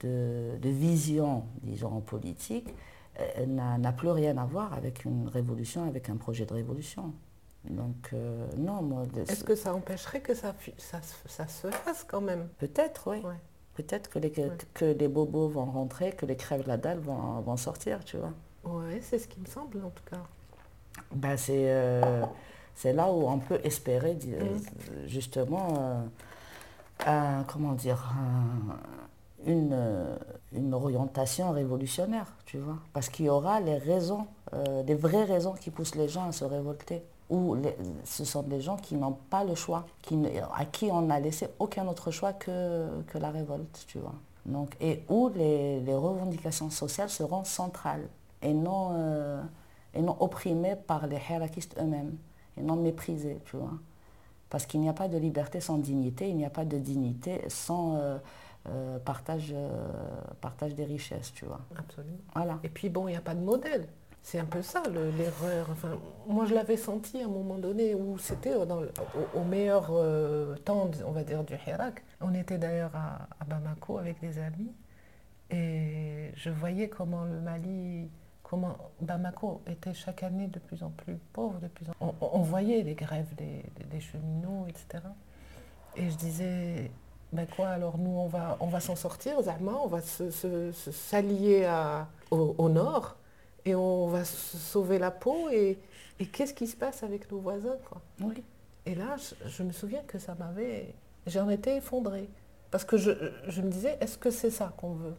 de, 0.01 0.69
vision, 0.69 1.45
disons, 1.63 2.01
politique, 2.01 2.73
euh, 3.21 3.47
n'a 3.47 3.93
plus 3.93 4.11
rien 4.11 4.37
à 4.39 4.45
voir 4.45 4.75
avec 4.75 5.05
une 5.05 5.29
révolution, 5.29 5.89
avec 5.89 6.09
un 6.09 6.17
projet 6.17 6.47
de 6.47 6.55
révolution. 6.55 7.13
Donc, 7.65 8.11
euh, 8.13 8.47
non, 8.59 8.83
moi. 8.83 9.05
Est-ce 9.27 9.43
que 9.43 9.55
ça 9.55 9.75
empêcherait 9.75 10.21
que 10.21 10.35
ça, 10.35 10.55
ça, 10.77 11.01
ça 11.27 11.49
se 11.49 11.69
fasse 11.71 12.05
quand 12.05 12.21
même? 12.21 12.49
Peut-être, 12.59 13.11
oui. 13.11 13.23
Peut-être 13.75 14.09
que 14.09 14.19
les, 14.19 14.31
que, 14.31 14.85
les 14.85 15.09
bobos 15.09 15.49
vont 15.49 15.65
rentrer, 15.65 16.13
que 16.13 16.27
les 16.27 16.37
crèves 16.37 16.67
la 16.67 16.77
dalle 16.77 16.99
vont, 16.99 17.41
vont 17.41 17.57
sortir, 17.57 18.05
tu 18.05 18.17
vois. 18.17 18.33
Oui, 18.65 19.01
c'est 19.03 19.19
ce 19.19 19.29
qui 19.29 19.41
me 19.41 19.47
semble 19.47 19.79
en 19.85 19.91
tout 19.91 20.05
cas. 20.09 20.23
Ben, 21.13 21.37
c'est 21.37 21.71
euh, 21.71 22.25
c'est 22.75 22.93
là 22.93 23.11
où 23.11 23.29
on 23.29 23.39
peut 23.39 23.61
espérer 23.65 24.15
mm. 24.15 25.07
justement, 25.07 26.05
euh, 27.07 27.41
comment 27.47 27.73
dire, 27.73 28.13
une, 29.47 29.77
une 30.53 30.75
orientation 30.75 31.53
révolutionnaire, 31.53 32.33
tu 32.47 32.59
vois. 32.59 32.79
Parce 32.93 33.09
qu'il 33.09 33.27
y 33.27 33.29
aura 33.29 33.61
les 33.61 33.79
raisons, 33.79 34.27
euh, 34.53 34.83
des 34.83 34.95
vraies 34.95 35.25
raisons 35.25 35.53
qui 35.53 35.71
poussent 35.71 35.95
les 35.95 36.09
gens 36.09 36.29
à 36.29 36.33
se 36.33 36.45
révolter 36.45 37.03
où 37.31 37.57
ce 38.05 38.25
sont 38.25 38.43
des 38.43 38.61
gens 38.61 38.77
qui 38.77 38.97
n'ont 38.97 39.17
pas 39.31 39.45
le 39.45 39.55
choix, 39.55 39.87
qui, 40.03 40.19
à 40.55 40.65
qui 40.67 40.91
on 40.91 41.03
n'a 41.03 41.21
laissé 41.21 41.49
aucun 41.59 41.87
autre 41.89 42.11
choix 42.11 42.33
que, 42.33 43.03
que 43.07 43.19
la 43.19 43.31
révolte, 43.31 43.85
tu 43.87 43.99
vois. 43.99 44.15
Donc, 44.47 44.77
et 44.81 45.05
où 45.09 45.31
les, 45.35 45.81
les 45.81 45.95
revendications 45.95 46.69
sociales 46.71 47.09
seront 47.09 47.45
centrales 47.45 48.07
et 48.43 48.53
non, 48.53 48.91
euh, 48.93 49.43
et 49.95 50.03
non 50.03 50.17
opprimées 50.21 50.77
par 50.77 51.07
les 51.07 51.19
hirakistes 51.31 51.77
eux-mêmes, 51.81 52.17
et 52.59 52.63
non 52.63 52.77
méprisées, 52.77 53.41
tu 53.47 53.57
vois. 53.57 53.73
Parce 54.51 54.67
qu'il 54.67 54.81
n'y 54.81 54.89
a 54.89 54.93
pas 54.93 55.09
de 55.09 55.17
liberté 55.17 55.61
sans 55.61 55.79
dignité, 55.79 56.29
il 56.29 56.37
n'y 56.37 56.45
a 56.45 56.51
pas 56.51 56.67
de 56.67 56.77
dignité 56.77 57.41
sans 57.49 57.97
euh, 57.97 58.19
euh, 58.69 58.99
partage, 58.99 59.55
partage 60.41 60.75
des 60.75 60.85
richesses, 60.85 61.33
tu 61.33 61.47
vois. 61.47 61.61
Absolument. 61.77 62.19
Voilà. 62.35 62.59
Et 62.63 62.69
puis 62.69 62.91
bon, 62.91 63.09
il 63.09 63.13
n'y 63.13 63.17
a 63.17 63.23
pas 63.23 63.35
de 63.35 63.41
modèle. 63.41 63.89
C'est 64.25 64.39
un 64.39 64.47
peu 64.47 64.63
ça 64.63 64.83
l'erreur. 64.89 65.69
Enfin, 65.71 65.99
moi, 66.27 66.47
je 66.47 66.55
l'avais 66.55 66.79
senti 66.79 67.21
à 67.21 67.27
un 67.27 67.29
moment 67.29 67.59
donné 67.59 67.95
où 67.95 68.17
c'était 68.17 68.55
au, 68.55 68.67
au, 69.35 69.45
meilleur 69.45 69.89
euh, 69.91 70.57
temps, 70.57 70.91
on 71.07 71.13
va 71.13 71.23
dire, 71.23 71.45
du 71.45 71.53
Hirak. 71.53 72.03
On 72.23 72.33
était 72.33 72.57
d'ailleurs 72.57 72.97
à, 72.97 73.29
Bamako 73.45 73.99
avec 73.99 74.21
des 74.21 74.39
amis 74.39 74.73
et 75.51 76.31
je 76.37 76.49
voyais 76.49 76.89
comment 76.89 77.25
le 77.25 77.39
Mali, 77.39 78.09
comment 78.43 78.79
Bamako 79.03 79.61
était 79.67 79.93
chaque 79.93 80.23
année 80.23 80.47
de 80.47 80.59
plus 80.59 80.83
en 80.83 80.89
plus 80.89 81.19
pauvre, 81.35 81.61
de 81.61 81.69
plus 81.69 81.85
on, 82.01 82.41
voyait 82.41 82.83
les 82.83 82.95
grèves 82.95 83.35
des, 83.37 83.63
des, 83.91 84.01
cheminots, 84.01 84.65
etc. 84.69 85.05
Et 85.97 86.09
je 86.09 86.17
disais, 86.17 86.91
Ben 87.35 87.47
quoi, 87.47 87.69
alors 87.69 87.99
nous, 87.99 88.19
on 88.19 88.29
va, 88.29 88.57
on 88.61 88.69
va 88.69 88.81
s'en 88.81 88.97
sortir, 88.97 89.43
Zahma, 89.43 89.73
on 89.85 89.89
va 89.89 90.01
s'allier 90.01 91.71
au, 92.31 92.55
au, 92.57 92.71
nord 92.71 93.19
et 93.65 93.75
on 93.75 94.09
va 94.09 94.25
sauver 94.25 94.99
la 94.99 95.11
peau. 95.11 95.49
Et, 95.51 95.79
et 96.19 96.27
qu'est-ce 96.27 96.55
qui 96.55 96.67
se 96.67 96.77
passe 96.77 97.03
avec 97.03 97.31
nos 97.31 97.39
voisins 97.39 97.77
quoi 97.89 98.01
oui. 98.21 98.43
Et 98.87 98.95
là, 98.95 99.17
je, 99.47 99.63
me 99.63 99.73
souviens 99.73 100.03
que 100.07 100.19
ça 100.19 100.35
m'avait... 100.35 100.95
J'en 101.27 101.49
étais 101.49 101.79
effondrée. 101.79 102.29
Parce 102.71 102.85
que 102.85 102.99
je, 102.99 103.13
je 103.49 103.63
me 103.63 103.71
disais, 103.71 103.97
est-ce 104.01 104.19
que 104.19 104.31
c'est 104.31 104.51
ça 104.51 104.75
qu'on 104.77 104.93
veut? 104.93 105.15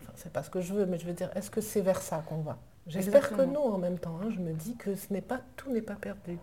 Enfin, 0.00 0.12
c'est 0.16 0.32
pas 0.32 0.42
ce 0.42 0.48
que 0.48 0.62
je 0.62 0.72
veux, 0.72 0.86
mais 0.86 0.98
je 0.98 1.04
veux 1.04 1.12
dire, 1.12 1.30
est-ce 1.34 1.50
que 1.50 1.60
c'est 1.60 1.82
vers 1.82 2.00
ça 2.00 2.24
qu'on 2.26 2.38
va? 2.38 2.58
J'espère 2.86 3.30
que 3.30 3.42
non 3.42 3.74
en 3.74 3.78
même 3.78 3.98
temps. 3.98 4.18
Hein. 4.22 4.30
Je 4.34 4.40
me 4.40 4.52
dis 4.54 4.74
que 4.76 4.94
ce 4.94 5.12
n'est 5.12 5.20
pas 5.20 5.40
tout 5.56 5.70
n'est 5.70 5.82
pas 5.82 5.96
perdu. 5.96 6.38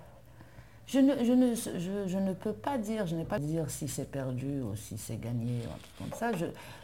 Je 0.86 1.00
ne, 1.00 1.24
je, 1.24 1.34
ne, 1.34 1.56
je, 1.56 2.08
je 2.08 2.18
ne, 2.20 2.34
peux 2.34 2.54
pas 2.54 2.78
dire, 2.78 3.08
je 3.08 3.16
n'ai 3.16 3.26
pas 3.26 3.40
dire 3.40 3.72
si 3.72 3.88
c'est 3.88 4.10
perdu 4.10 4.62
ou 4.62 4.76
si 4.76 5.00
c'est 5.00 5.18
gagné, 5.18 5.62
ou 5.66 5.72
un 5.74 5.78
truc 5.78 5.98
comme 5.98 6.20
ça. 6.20 6.32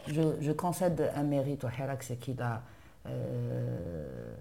Je, 0.08 0.22
je, 0.40 0.50
concède 0.50 1.12
un 1.14 1.22
mérite 1.22 1.62
au 1.62 1.68
Hirak, 1.68 2.02
c'est 2.02 2.16
qu'il 2.16 2.42
a 2.42 2.62
euh, 3.06 4.34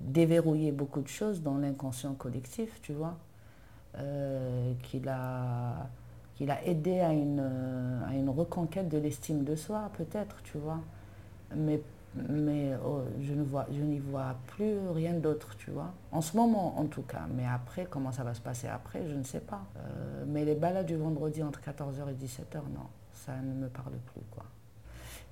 déverrouillé 0.00 0.72
beaucoup 0.72 1.00
de 1.00 1.08
choses 1.08 1.42
dans 1.42 1.58
l'inconscient 1.58 2.14
collectif, 2.14 2.80
tu 2.82 2.92
vois. 2.92 3.16
Euh, 3.98 4.72
qu'il 4.84 5.08
a, 5.08 5.88
aidé 6.64 7.00
à 7.00 7.12
une, 7.12 8.28
reconquête 8.28 8.88
de 8.88 8.98
l'estime 8.98 9.44
de 9.44 9.56
soi, 9.56 9.90
peut-être, 9.96 10.42
tu 10.42 10.58
vois. 10.58 10.80
Mais 11.56 11.80
oh, 12.84 13.02
je 13.20 13.34
ne 13.34 13.42
vois, 13.42 13.66
je 13.70 13.80
n'y 13.82 13.98
vois 13.98 14.36
plus 14.46 14.78
rien 14.94 15.14
d'autre, 15.14 15.56
tu 15.58 15.70
vois. 15.70 15.92
En 16.12 16.20
ce 16.20 16.36
moment, 16.36 16.78
en 16.78 16.86
tout 16.86 17.02
cas. 17.02 17.26
Mais 17.36 17.46
après, 17.46 17.86
comment 17.88 18.12
ça 18.12 18.24
va 18.24 18.34
se 18.34 18.40
passer 18.40 18.68
après, 18.68 19.06
je 19.06 19.14
ne 19.14 19.22
sais 19.22 19.40
pas. 19.40 19.62
Euh, 19.76 20.24
mais 20.26 20.44
les 20.44 20.54
balades 20.54 20.86
du 20.86 20.96
vendredi 20.96 21.42
entre 21.42 21.60
14h 21.60 22.10
et 22.10 22.24
17h, 22.24 22.56
non, 22.74 22.86
ça 23.12 23.36
ne 23.36 23.54
me 23.54 23.68
parle 23.68 23.94
plus, 24.12 24.22
quoi. 24.30 24.44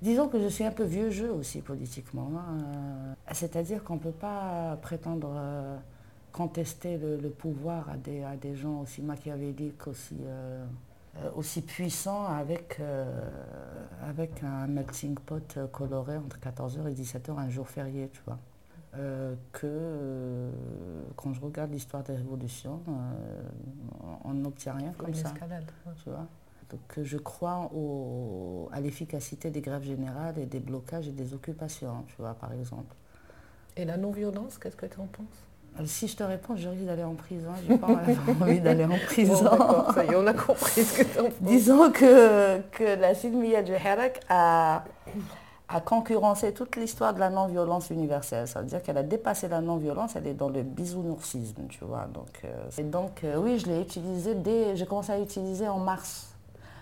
Disons 0.01 0.29
que 0.29 0.39
je 0.39 0.47
suis 0.47 0.63
un 0.63 0.71
peu 0.71 0.83
vieux 0.83 1.09
jeu 1.09 1.31
aussi 1.31 1.61
politiquement. 1.61 2.31
Hein. 2.37 3.15
C'est-à-dire 3.31 3.83
qu'on 3.83 3.95
ne 3.95 3.99
peut 3.99 4.11
pas 4.11 4.77
prétendre 4.81 5.33
euh, 5.35 5.77
contester 6.31 6.97
le, 6.97 7.29
pouvoir 7.29 7.89
à 7.89 7.97
des, 7.97 8.23
à 8.23 8.35
des 8.35 8.55
gens 8.55 8.81
aussi 8.81 9.01
machiavéliques, 9.01 9.87
aussi... 9.87 10.15
Euh, 10.21 10.65
euh, 11.17 11.29
aussi 11.35 11.61
puissant 11.61 12.25
avec, 12.27 12.77
euh, 12.79 13.29
avec 14.03 14.43
un 14.43 14.67
melting 14.67 15.15
pot 15.15 15.57
coloré 15.71 16.17
entre 16.17 16.39
14h 16.39 16.87
et 16.87 16.93
17h 16.93 17.37
un 17.37 17.49
jour 17.49 17.67
férié, 17.67 18.09
tu 18.13 18.21
vois. 18.25 18.37
Euh, 18.95 19.35
que 19.51 20.51
quand 21.15 21.33
je 21.33 21.41
regarde 21.41 21.71
l'histoire 21.71 22.03
des 22.03 22.15
révolutions, 22.15 22.81
on 24.23 24.33
n'obtient 24.33 24.73
rien 24.73 24.93
comme 24.97 25.13
ça. 25.13 25.33
Tu 26.03 26.09
vois 26.09 26.27
Donc 26.69 27.03
je 27.03 27.17
crois 27.17 27.69
au, 27.73 28.69
à 28.71 28.79
l'efficacité 28.79 29.49
des 29.49 29.61
grèves 29.61 29.83
générales 29.83 30.37
et 30.37 30.45
des 30.45 30.59
blocages 30.59 31.07
et 31.07 31.11
des 31.11 31.33
occupations, 31.33 32.03
tu 32.07 32.15
vois, 32.19 32.33
par 32.33 32.53
exemple. 32.53 32.95
Et 33.75 33.85
la 33.85 33.97
non-violence, 33.97 34.57
qu'est-ce 34.57 34.75
que 34.75 34.85
tu 34.85 34.99
en 34.99 35.07
penses? 35.07 35.25
Euh, 35.79 35.83
si 35.85 36.07
je 36.07 36.15
te 36.15 36.23
réponds, 36.23 36.55
j'ai 36.55 36.67
envie 36.67 36.85
d'aller 36.85 37.03
en 37.03 37.15
prison. 37.15 37.49
J'ai 37.67 37.77
pas 37.77 37.87
envie 38.41 38.59
d'aller 38.61 38.85
en 38.85 38.97
prison. 39.05 39.35
ça 39.93 40.03
y 40.03 40.09
est, 40.09 40.15
on 40.15 40.27
a 40.27 40.33
compris 40.33 40.83
ce 40.83 40.99
que 40.99 41.03
tu 41.03 41.19
en 41.19 41.29
Disons 41.41 41.91
que, 41.91 42.59
que 42.71 42.99
la 42.99 43.15
Silmiya 43.15 43.61
du 43.61 43.71
Hirak 43.71 44.19
a, 44.29 44.83
a 45.69 45.81
concurrencé 45.81 46.53
toute 46.53 46.75
l'histoire 46.75 47.13
de 47.13 47.19
la 47.19 47.29
non-violence 47.29 47.89
universelle. 47.91 48.47
Ça 48.47 48.61
veut 48.61 48.67
dire 48.67 48.81
qu'elle 48.81 48.97
a 48.97 49.03
dépassé 49.03 49.47
la 49.47 49.61
non-violence, 49.61 50.15
elle 50.15 50.27
est 50.27 50.33
dans 50.33 50.49
le 50.49 50.63
bisounoursisme, 50.63 51.67
tu 51.69 51.85
vois. 51.85 52.07
Donc, 52.13 52.41
euh, 52.43 52.69
et 52.77 52.83
donc 52.83 53.23
euh, 53.23 53.37
oui, 53.37 53.59
je 53.59 53.67
l'ai 53.67 53.81
utilisé 53.81 54.35
dès... 54.35 54.75
J'ai 54.75 54.85
commencé 54.85 55.11
à 55.11 55.17
l'utiliser 55.17 55.67
en 55.67 55.79
mars. 55.79 56.28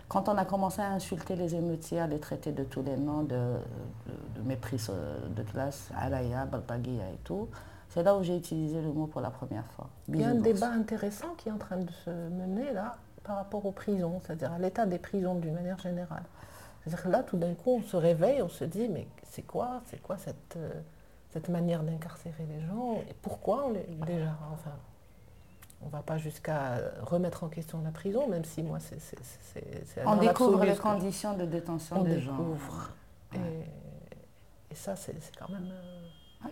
Quand 0.08 0.30
on 0.30 0.38
a 0.38 0.46
commencé 0.46 0.82
à 0.82 0.92
insulter 0.92 1.36
les 1.36 1.56
émeutiers, 1.56 2.06
les 2.08 2.20
traiter 2.20 2.52
de 2.52 2.64
tous 2.64 2.82
les 2.82 2.96
noms 2.96 3.24
de, 3.24 3.36
de, 3.36 4.40
de 4.42 4.42
mépris 4.48 4.82
de 5.36 5.44
classe, 5.44 5.90
Alaya, 5.98 6.46
Balpagia 6.46 7.10
et 7.14 7.20
tout, 7.24 7.50
c'est 7.90 8.04
là 8.04 8.16
où 8.16 8.24
j'ai 8.24 8.38
utilisé 8.38 8.82
le 8.82 8.92
mot 8.92 9.08
pour 9.08 9.22
la 9.22 9.32
première 9.32 9.66
fois. 9.72 9.90
Il 10.10 10.22
y 10.22 10.24
a 10.24 10.30
un 10.30 10.36
débat 10.36 10.70
intéressant 10.70 11.34
qui 11.38 11.50
est 11.50 11.52
en 11.52 11.58
train 11.58 11.78
de 11.78 11.92
se 12.06 12.10
mener 12.10 12.72
là 12.74 12.98
par 13.24 13.38
rapport 13.38 13.66
aux 13.66 13.72
prisons, 13.72 14.22
c'est-à-dire 14.24 14.54
à, 14.54 14.60
l'état 14.60 14.86
des 14.86 15.00
prisons 15.00 15.36
d'une 15.36 15.54
manière 15.54 15.80
générale. 15.80 16.24
C'est-à-dire 16.82 17.04
que 17.04 17.10
là, 17.10 17.24
tout 17.24 17.38
d'un 17.38 17.54
coup, 17.54 17.80
on 17.80 17.82
se 17.82 17.98
réveille, 17.98 18.42
on 18.42 18.50
se 18.50 18.64
dit, 18.64 18.88
mais 18.88 19.08
c'est 19.24 19.42
quoi, 19.42 19.82
c'est 19.86 20.02
quoi 20.02 20.18
cette, 20.18 20.56
euh, 20.56 20.70
cette 21.32 21.50
manière 21.50 21.84
d'incarcérer 21.84 22.46
les 22.48 22.66
gens 22.66 22.94
Et 23.10 23.14
pourquoi 23.22 23.66
on 23.68 23.72
les, 23.72 23.84
déjà 24.06 24.38
Enfin, 24.54 24.72
on 25.82 25.88
ne 25.88 25.92
va 25.92 26.02
pas 26.02 26.18
jusqu'à 26.18 26.80
remettre 27.02 27.44
en 27.44 27.50
question 27.50 27.82
la 27.84 27.92
prison, 27.92 28.28
même 28.28 28.46
si 28.46 28.64
moi, 28.64 28.80
c'est... 28.80 28.98
On 30.06 30.16
découvre 30.16 30.66
les 30.66 30.76
conditions 30.76 31.36
de 31.36 31.46
détention 31.46 32.04
des 32.04 32.20
gens. 32.20 32.56
Et, 33.34 33.38
et, 34.72 34.76
ça, 34.76 34.96
c'est 34.96 35.16
quand 35.38 35.50
même... 35.50 35.70
Euh, 35.72 36.08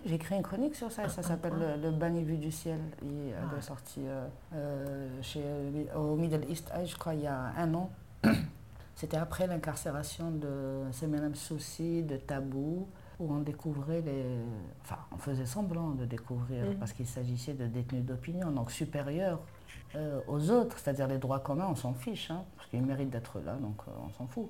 j'ai 0.06 0.16
écrit 0.16 0.36
une 0.36 0.44
chronique 0.44 0.76
sur 0.76 0.92
ça, 0.92 1.08
ça 1.10 1.22
s'appelle 1.22 1.54
le, 1.82 1.90
le 1.90 2.20
vu 2.22 2.38
du 2.38 2.52
ciel. 2.52 2.80
Il 3.04 3.30
est 3.30 3.62
sorti 3.62 4.02
euh, 4.06 4.28
euh, 4.54 5.08
chez, 5.22 5.44
au 5.96 6.16
Middle 6.16 6.50
East 6.50 6.72
Eye, 6.76 6.88
je 6.88 6.98
crois, 6.98 7.14
il 7.14 7.22
y 7.22 7.28
a 7.28 7.54
un 7.58 7.74
an. 7.74 7.92
C'était 8.96 9.18
après 9.18 9.46
l'incarcération 9.48 10.32
de 10.32 10.84
Semenem 10.92 11.36
Soussi, 11.36 12.04
de 12.04 12.18
Tabou, 12.18 12.88
où 13.20 13.34
on 13.34 13.40
découvrait 13.40 14.02
les... 14.02 14.26
Enfin, 14.82 14.98
on 15.12 15.18
faisait 15.18 15.46
semblant 15.46 15.92
de 15.92 16.06
découvrir, 16.06 16.66
mm. 16.66 16.76
parce 16.76 16.94
qu'il 16.94 17.08
s'agissait 17.08 17.54
de 17.54 17.68
détenus 17.68 18.04
d'opinion, 18.04 18.52
donc 18.52 18.72
supérieurs 18.72 19.40
euh, 19.96 20.20
aux 20.28 20.50
autres, 20.52 20.78
c'est-à-dire 20.78 21.08
les 21.08 21.18
droits 21.18 21.40
communs, 21.40 21.68
on 21.70 21.76
s'en 21.76 21.94
fiche, 21.94 22.32
hein, 22.32 22.44
parce 22.56 22.68
qu'ils 22.70 22.84
méritent 22.84 23.10
d'être 23.10 23.40
là, 23.40 23.54
donc 23.54 23.82
on 24.06 24.10
s'en 24.12 24.28
fout. 24.28 24.50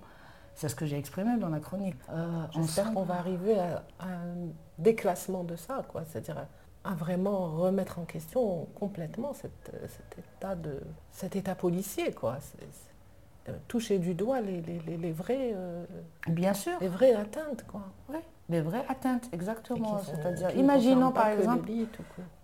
C'est 0.55 0.69
ce 0.69 0.75
que 0.75 0.85
j'ai 0.85 0.97
exprimé 0.97 1.37
dans 1.37 1.49
la 1.49 1.59
chronique. 1.59 1.97
Euh, 2.09 2.45
J'espère 2.53 2.93
qu'on 2.93 3.03
va 3.03 3.15
arriver 3.15 3.59
à, 3.59 3.83
un 3.99 4.49
déclassement 4.79 5.43
de 5.43 5.55
ça, 5.55 5.83
quoi. 5.89 6.03
C'est-à-dire 6.05 6.45
à, 6.83 6.93
vraiment 6.95 7.51
remettre 7.57 7.99
en 7.99 8.05
question 8.05 8.67
complètement 8.75 9.33
cet, 9.33 9.51
état, 10.17 10.55
de, 10.55 10.81
cet 11.11 11.35
état 11.35 11.55
policier, 11.55 12.13
quoi. 12.13 12.37
toucher 13.67 13.99
du 13.99 14.13
doigt 14.13 14.39
les, 14.39 14.61
les, 14.61 14.97
les, 14.97 15.11
vrais, 15.11 15.51
euh, 15.53 15.85
Bien 16.27 16.53
sûr. 16.53 16.77
les 16.79 16.87
vraies 16.87 17.13
atteintes, 17.13 17.65
quoi. 17.67 17.83
Ouais 18.09 18.23
les 18.47 18.61
vraies 18.61 18.85
atteintes, 18.87 19.27
exactement. 19.31 19.99
C'est-à-dire, 20.03 20.55
imaginons 20.55 21.11
par 21.11 21.29
exemple. 21.29 21.67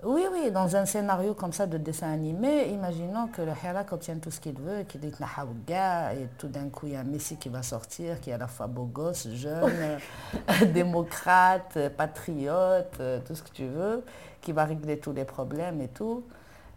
Oui, 0.03 0.23
oui, 0.31 0.51
dans 0.51 0.75
un 0.75 0.85
scénario 0.85 1.35
comme 1.35 1.53
ça 1.53 1.67
de 1.67 1.77
dessin 1.77 2.11
animé, 2.11 2.69
imaginons 2.69 3.27
que 3.27 3.43
le 3.43 3.51
Hirak 3.51 3.91
obtient 3.91 4.17
tout 4.17 4.31
ce 4.31 4.39
qu'il 4.39 4.59
veut, 4.59 4.81
qu'il 4.83 5.01
dit 5.01 5.11
et 5.11 6.27
tout 6.39 6.47
d'un 6.47 6.69
coup 6.69 6.87
il 6.87 6.93
y 6.93 6.95
a 6.95 7.01
un 7.01 7.03
Messi 7.03 7.37
qui 7.37 7.49
va 7.49 7.61
sortir, 7.61 8.19
qui 8.19 8.31
est 8.31 8.33
à 8.33 8.39
la 8.39 8.47
fois 8.47 8.65
beau 8.65 8.85
gosse, 8.85 9.29
jeune, 9.29 9.99
démocrate, 10.73 11.77
patriote, 11.95 12.97
euh, 12.99 13.19
tout 13.23 13.35
ce 13.35 13.43
que 13.43 13.51
tu 13.51 13.67
veux, 13.67 14.03
qui 14.41 14.53
va 14.53 14.65
régler 14.65 14.97
tous 14.97 15.13
les 15.13 15.25
problèmes 15.25 15.81
et 15.81 15.89
tout. 15.89 16.23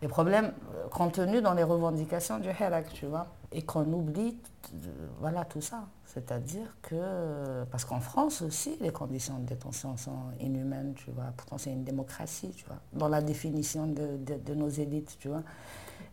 Les 0.03 0.09
problèmes 0.09 0.53
euh, 0.75 0.89
contenus 0.89 1.43
dans 1.43 1.55
les 1.55 1.63
revendications 1.63 2.39
du 2.39 2.51
Hirak, 2.51 2.93
tu 2.93 3.07
vois. 3.07 3.27
Et 3.55 3.63
qu'on 3.63 3.91
oublie, 3.93 4.37
voilà, 5.21 5.45
tout 5.45 5.61
ça. 5.61 5.87
C'est-à-dire 6.07 6.77
que, 6.83 7.65
parce 7.71 7.85
qu'en 7.85 8.01
France 8.01 8.43
aussi, 8.43 8.77
les 8.81 8.91
conditions 8.91 9.39
de 9.39 9.47
détention 9.47 9.97
sont 9.97 10.33
inhumaines, 10.41 10.95
tu 10.95 11.11
vois. 11.13 11.27
Pourtant, 11.37 11.57
c'est 11.57 11.71
une 11.71 11.85
démocratie, 11.85 12.51
tu 12.57 12.65
vois, 12.67 12.79
dans 12.93 13.09
la 13.09 13.23
définition 13.23 13.87
de, 13.87 14.55
nos 14.55 14.69
élites, 14.69 15.17
tu 15.19 15.29
vois. 15.29 15.43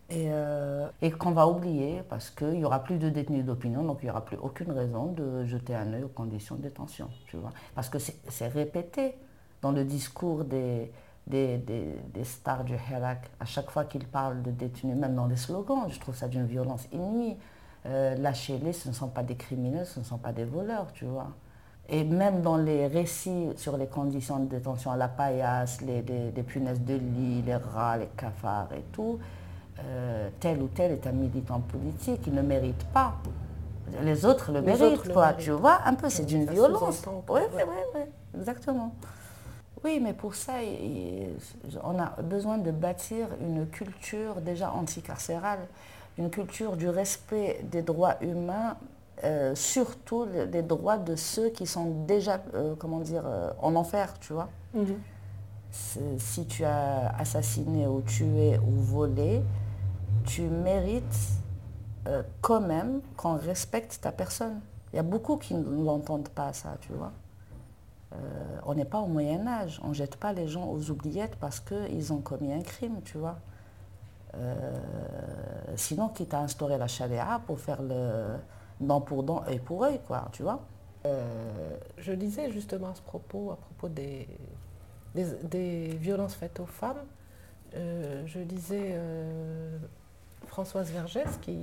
Et, 0.10 0.28
euh, 0.30 0.88
qu'on 1.20 1.32
va 1.32 1.48
oublier 1.48 2.04
parce 2.10 2.30
qu'il 2.30 2.52
n'y 2.52 2.66
aura 2.66 2.84
plus 2.84 2.98
de 2.98 3.10
détenus 3.10 3.46
d'opinion, 3.46 3.84
donc 3.84 4.00
il 4.02 4.06
n'y 4.06 4.12
aura 4.12 4.26
plus 4.26 4.38
aucune 4.38 4.72
raison 4.72 5.12
de 5.12 5.46
jeter 5.46 5.74
un 5.74 5.94
œil 5.94 6.04
aux 6.04 6.10
conditions 6.10 6.56
de 6.56 6.62
détention, 6.62 7.10
tu 7.28 7.38
vois. 7.38 7.52
Parce 7.76 7.90
que 7.90 7.98
c'est 8.00 8.48
répété 8.48 9.16
dans 9.62 9.72
le 9.72 9.84
discours 9.84 10.44
des, 10.44 10.92
des, 11.28 11.58
des, 11.58 12.24
stars 12.24 12.64
du 12.64 12.74
Hirak, 12.74 13.30
à 13.40 13.46
chaque 13.46 13.70
fois 13.70 13.86
qu'ils 13.86 14.08
parlent 14.08 14.42
de 14.42 14.52
détenus, 14.52 14.96
même 14.96 15.16
dans 15.16 15.28
les 15.28 15.36
slogans, 15.36 15.86
je 15.90 16.00
trouve 16.00 16.16
ça 16.16 16.28
d'une 16.28 16.46
violence 16.46 16.88
inouïe. 16.92 17.38
Euh, 17.86 18.16
lâchez-les, 18.16 18.74
ce 18.74 18.90
ne 18.90 18.94
sont 18.94 19.08
pas 19.08 19.24
des 19.24 19.36
criminels, 19.36 19.86
ce 19.86 20.00
ne 20.00 20.06
sont 20.06 20.18
pas 20.18 20.32
des 20.32 20.46
voleurs, 20.46 20.88
tu 20.94 21.06
vois. 21.06 21.32
Et 21.90 22.04
même 22.04 22.42
dans 22.42 22.58
les 22.58 22.88
récits 22.88 23.50
sur 23.56 23.76
les 23.76 23.88
conditions 23.88 24.40
de 24.40 24.46
détention, 24.46 24.94
la 24.94 25.08
paillasse, 25.08 25.82
les, 25.82 26.02
punaises 26.44 26.82
de 26.82 26.94
lit, 26.94 27.42
les 27.42 27.56
rats, 27.56 27.98
les 27.98 28.10
cafards 28.16 28.72
et 28.74 28.84
tout, 28.92 29.20
euh, 29.80 30.30
tel 30.40 30.62
ou 30.62 30.68
tel 30.68 30.92
est 30.92 31.08
un 31.08 31.12
militant 31.12 31.60
politique, 31.60 32.22
il 32.28 32.34
ne 32.34 32.42
mérite 32.42 32.86
pas. 32.94 33.16
Les 34.04 34.26
autres 34.26 34.52
le 34.52 34.62
méritent, 34.62 35.12
quoi, 35.12 35.34
tu 35.34 35.52
vois, 35.52 35.80
un 35.86 35.96
peu, 35.96 36.10
c'est 36.10 36.26
d'une 36.26 36.46
violence. 36.46 37.04
Oui, 37.30 37.42
oui, 37.56 37.64
oui, 37.96 38.02
exactement. 38.38 38.94
Oui, 39.84 40.00
mais 40.00 40.14
pour 40.14 40.36
ça, 40.36 40.54
on 41.84 42.00
a 42.00 42.22
besoin 42.22 42.58
de 42.60 42.72
bâtir 42.72 43.28
une 43.42 43.68
culture 43.68 44.36
déjà 44.42 44.72
anticarcérale 44.72 45.68
une 46.18 46.30
culture 46.30 46.76
du 46.76 46.90
respect 46.90 47.64
des 47.72 47.82
droits 47.82 48.16
humains, 48.22 48.78
euh, 49.24 49.56
surtout 49.56 50.26
des 50.26 50.62
droits 50.62 50.98
de 50.98 51.16
ceux 51.16 51.50
qui 51.50 51.66
sont 51.66 52.06
déjà, 52.06 52.42
euh, 52.54 52.76
comment 52.78 53.00
dire, 53.00 53.24
euh, 53.26 53.52
en 53.62 53.76
enfer, 53.76 54.14
tu 54.20 54.34
vois. 54.34 54.50
Mhm. 54.74 54.98
Si 56.18 56.46
tu 56.48 56.66
as 56.66 57.16
assassiné 57.18 57.88
ou 57.88 58.02
tué 58.02 58.58
ou 58.58 58.72
volé, 58.82 59.42
tu 60.26 60.42
mérites 60.42 61.40
quand 62.42 62.60
même 62.60 63.00
qu'on 63.16 63.38
respecte 63.38 64.00
ta 64.02 64.12
personne. 64.12 64.60
Il 64.92 64.98
y 64.98 65.00
a 65.00 65.04
beaucoup 65.04 65.38
qui 65.38 65.54
ne 65.54 65.86
l'entendent 65.86 66.28
pas 66.28 66.52
ça, 66.52 66.76
tu 66.82 66.92
vois. 66.92 67.14
Euh, 68.14 68.18
on 68.66 68.76
n'est 68.76 68.86
pas 68.86 69.00
au 69.00 69.08
Moyen 69.08 69.48
Âge, 69.48 69.80
on 69.84 69.90
ne 69.90 69.94
jette 69.94 70.18
pas 70.18 70.34
les 70.34 70.48
gens 70.48 70.68
aux 70.68 70.90
oubliettes 70.90 71.36
parce 71.40 71.60
qu'ils 71.60 72.12
ont 72.12 72.20
commis 72.20 72.52
un 72.52 72.62
crime, 72.62 73.02
tu 73.04 73.18
vois. 73.18 73.40
Euh, 74.36 74.78
sinon, 75.76 76.10
quitte 76.10 76.34
à 76.34 76.40
instaurer 76.40 76.78
la 76.78 76.88
chaléa 76.88 77.42
pour 77.48 77.60
faire 77.60 77.82
le 77.82 78.36
dent 78.80 79.02
pour 79.02 79.24
dent, 79.24 79.44
œil 79.48 79.60
pour 79.60 79.84
œil, 79.84 80.00
quoi, 80.08 80.28
tu 80.32 80.44
vois. 80.44 80.62
je 81.98 82.12
disais 82.14 82.52
justement 82.52 82.90
à 82.90 82.96
ce 82.96 83.02
propos, 83.02 83.52
à 83.52 83.56
propos 83.56 83.90
des, 83.90 84.28
des, 85.16 85.88
violences 86.00 86.34
faites 86.34 86.60
aux 86.60 86.66
femmes, 86.66 87.04
je 87.74 88.40
disais 88.40 88.96
Françoise 90.48 90.92
Vergès 90.92 91.40
qui, 91.42 91.58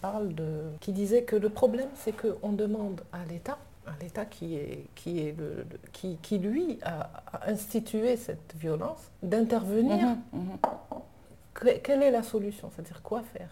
parle 0.00 0.34
de, 0.34 0.64
qui 0.80 0.92
disait 0.92 1.22
que 1.22 1.36
le 1.36 1.48
problème 1.48 1.88
c'est 1.94 2.12
qu'on 2.12 2.52
demande 2.52 3.02
à 3.12 3.24
l'État, 3.24 3.58
à 3.86 3.92
l'État 4.02 4.24
qui 4.24 4.56
est, 4.56 4.86
qui, 4.94 5.20
est 5.20 5.36
le, 5.36 5.66
qui, 5.92 6.16
qui, 6.22 6.38
lui 6.38 6.78
a, 6.82 7.10
institué 7.46 8.16
cette 8.16 8.54
violence, 8.56 9.10
d'intervenir. 9.22 10.16
Mhm, 10.32 10.40
mhm. 10.42 11.80
Quelle 11.82 12.02
est 12.02 12.10
la 12.10 12.22
solution? 12.22 12.70
C'est-à-dire 12.74 13.02
quoi 13.02 13.22
faire? 13.22 13.50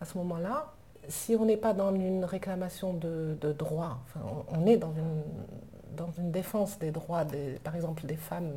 À 0.00 0.04
ce 0.04 0.16
moment-là 0.18 0.72
Si 1.08 1.36
on 1.36 1.44
n'est 1.44 1.56
pas 1.56 1.74
dans 1.74 1.94
une 1.94 2.24
réclamation 2.24 2.94
de, 2.94 3.36
de 3.40 3.52
droits, 3.52 3.98
enfin, 4.04 4.20
on, 4.48 4.66
est 4.66 4.76
dans 4.76 4.92
une, 4.92 5.22
dans 5.96 6.10
une 6.18 6.30
défense 6.30 6.78
des 6.78 6.90
droits, 6.90 7.24
des, 7.24 7.58
par 7.62 7.76
exemple 7.76 8.06
des 8.06 8.16
femmes 8.16 8.56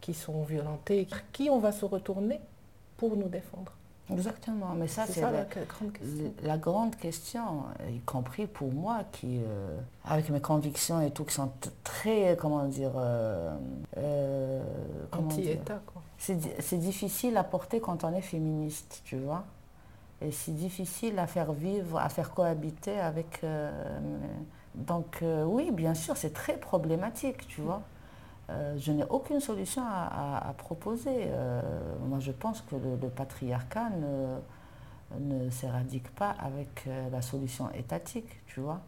qui 0.00 0.14
sont 0.14 0.42
violentées, 0.42 1.08
qui 1.32 1.50
on 1.50 1.58
va 1.58 1.72
se 1.72 1.84
retourner 1.84 2.40
pour 2.96 3.16
nous 3.16 3.28
défendre 3.28 3.72
Exactement, 4.10 4.74
mais 4.76 4.88
ça 4.88 5.06
c'est 5.06 5.20
la, 5.20 5.46
la, 6.42 6.58
grande 6.58 6.96
question, 6.96 7.62
y 7.88 8.00
compris 8.00 8.46
pour 8.46 8.72
moi 8.72 9.04
qui, 9.12 9.38
euh, 9.38 9.78
avec 10.04 10.28
mes 10.30 10.40
convictions 10.40 11.00
et 11.00 11.10
tout, 11.10 11.24
qui 11.24 11.34
sont 11.34 11.50
très, 11.84 12.36
comment 12.38 12.64
dire, 12.66 12.92
euh, 12.96 13.54
euh 13.96 14.62
anti-État. 15.12 15.80
C'est 16.18 16.78
difficile 16.78 17.36
à 17.36 17.44
porter 17.44 17.80
quand 17.80 18.04
on 18.04 18.12
est 18.12 18.22
féministe, 18.22 19.02
tu 19.04 19.16
vois. 19.16 19.44
Et 20.20 20.30
c'est 20.30 20.54
difficile 20.54 21.18
à 21.18 21.26
faire 21.26 21.52
vivre, 21.52 21.98
à 21.98 22.08
faire 22.08 22.32
cohabiter 22.32 22.98
avec. 22.98 23.40
Euh, 23.44 23.70
donc 24.74 25.22
oui, 25.46 25.70
bien 25.70 25.94
sûr, 25.94 26.16
c'est 26.16 26.32
très 26.32 26.56
problématique, 26.56 27.46
tu 27.46 27.60
vois. 27.60 27.82
Euh, 28.50 28.76
je 28.78 28.92
n'ai 28.92 29.04
aucune 29.04 29.40
solution 29.40 29.82
à, 29.84 30.54
proposer. 30.58 31.26
Euh, 31.28 31.62
moi, 32.06 32.18
je 32.20 32.32
pense 32.32 32.60
que 32.62 32.76
le, 32.76 33.08
patriarcat 33.08 33.90
ne, 35.20 35.50
s'éradique 35.50 36.10
pas 36.14 36.30
avec 36.30 36.84
euh, 36.86 37.10
la 37.10 37.22
solution 37.22 37.70
étatique, 37.72 38.28
tu 38.46 38.60
vois. 38.60 38.80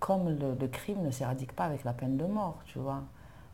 comme 0.00 0.28
le, 0.38 0.68
crime 0.68 1.02
ne 1.02 1.10
s'éradique 1.10 1.52
pas 1.52 1.64
avec 1.64 1.84
la 1.84 1.92
peine 1.92 2.16
de 2.16 2.24
mort, 2.24 2.58
tu 2.66 2.78
vois. 2.78 3.02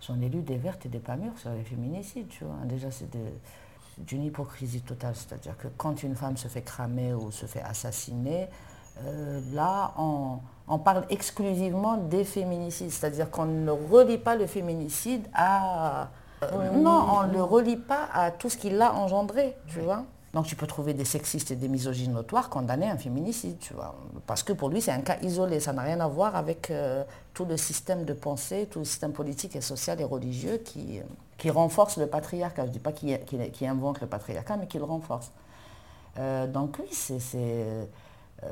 J'en 0.01 0.21
ai 0.21 0.29
lu 0.29 0.43
des 0.43 0.59
vertes 0.59 0.85
et 0.87 0.89
des 0.89 0.99
pas 0.99 1.17
mûres 1.17 1.39
sur 1.39 1.51
les 1.51 1.65
féminicides, 1.65 2.29
tu 2.29 2.45
vois. 2.45 2.57
Déjà, 2.65 2.91
c'est 2.91 3.09
d'une 3.99 4.25
hypocrisie 4.25 4.83
totale. 4.83 5.15
C'est-à-dire 5.17 5.57
que 5.57 5.69
quand 5.77 6.03
une 6.03 6.15
femme 6.15 6.37
se 6.37 6.49
fait 6.49 6.63
cramer 6.63 7.15
ou 7.15 7.31
se 7.31 7.47
fait 7.47 7.63
assassiner, 7.63 8.49
là, 9.53 9.95
on 9.99 10.39
on 10.69 10.79
parle 10.79 11.05
exclusivement 11.11 11.97
des 11.97 12.25
féminicides, 12.25 12.91
c'est-à-dire 12.91 13.31
qu'on 13.31 13.45
ne 13.45 13.71
relie 13.71 14.19
pas 14.19 14.35
le 14.35 14.47
féminicide 14.47 15.27
à... 15.35 16.09
Euh, 16.43 16.71
non, 16.73 17.07
on 17.12 17.27
ne 17.27 17.33
le 17.33 17.43
relie 17.43 17.77
pas 17.77 18.09
à 18.12 18.31
tout 18.31 18.51
ce 18.51 18.57
qui 18.57 18.71
l'a 18.71 18.95
engendré, 18.95 19.57
tu 19.67 19.81
vois. 19.81 20.05
Donc 20.33 20.47
tu 20.47 20.57
peux 20.57 20.67
trouver 20.67 20.95
des 20.95 21.05
sexistes 21.05 21.53
et 21.53 21.57
des 21.57 21.69
misogynes 21.69 22.12
notoires 22.12 22.51
condamner 22.51 22.91
un 22.91 22.97
féminicide, 22.97 23.59
tu 23.61 23.73
vois. 23.73 23.95
Parce 24.27 24.43
que 24.43 24.53
pour 24.53 24.69
lui, 24.69 24.83
c'est 24.83 24.91
un 24.91 25.01
cas 25.01 25.17
isolé, 25.23 25.61
ça 25.61 25.73
n'a 25.73 25.83
rien 25.83 26.01
à 26.01 26.09
voir 26.09 26.35
avec 26.35 26.71
euh, 26.71 27.05
tout 27.35 27.45
le 27.45 27.57
système 27.57 28.05
de 28.05 28.12
pensée, 28.15 28.67
tout 28.69 28.81
le 28.81 28.85
système 28.85 29.12
politique 29.12 29.55
et 29.55 29.61
social 29.61 30.01
et 30.01 30.05
religieux 30.05 30.59
qui, 30.59 31.01
qui 31.39 31.51
renforce 31.51 31.99
le 31.99 32.09
patriarcat. 32.09 32.62
Je 32.62 32.69
ne 32.69 32.73
dis 32.73 32.81
pas 32.81 32.93
qui, 32.93 33.67
invente 33.67 34.01
le 34.01 34.09
patriarcat, 34.09 34.57
mais 34.57 34.67
qui 34.67 34.79
le 34.79 34.85
renforce. 34.85 35.31
Euh, 36.19 36.49
donc 36.49 36.79
oui, 36.81 36.89
c'est 36.91 37.21
euh, 38.43 38.49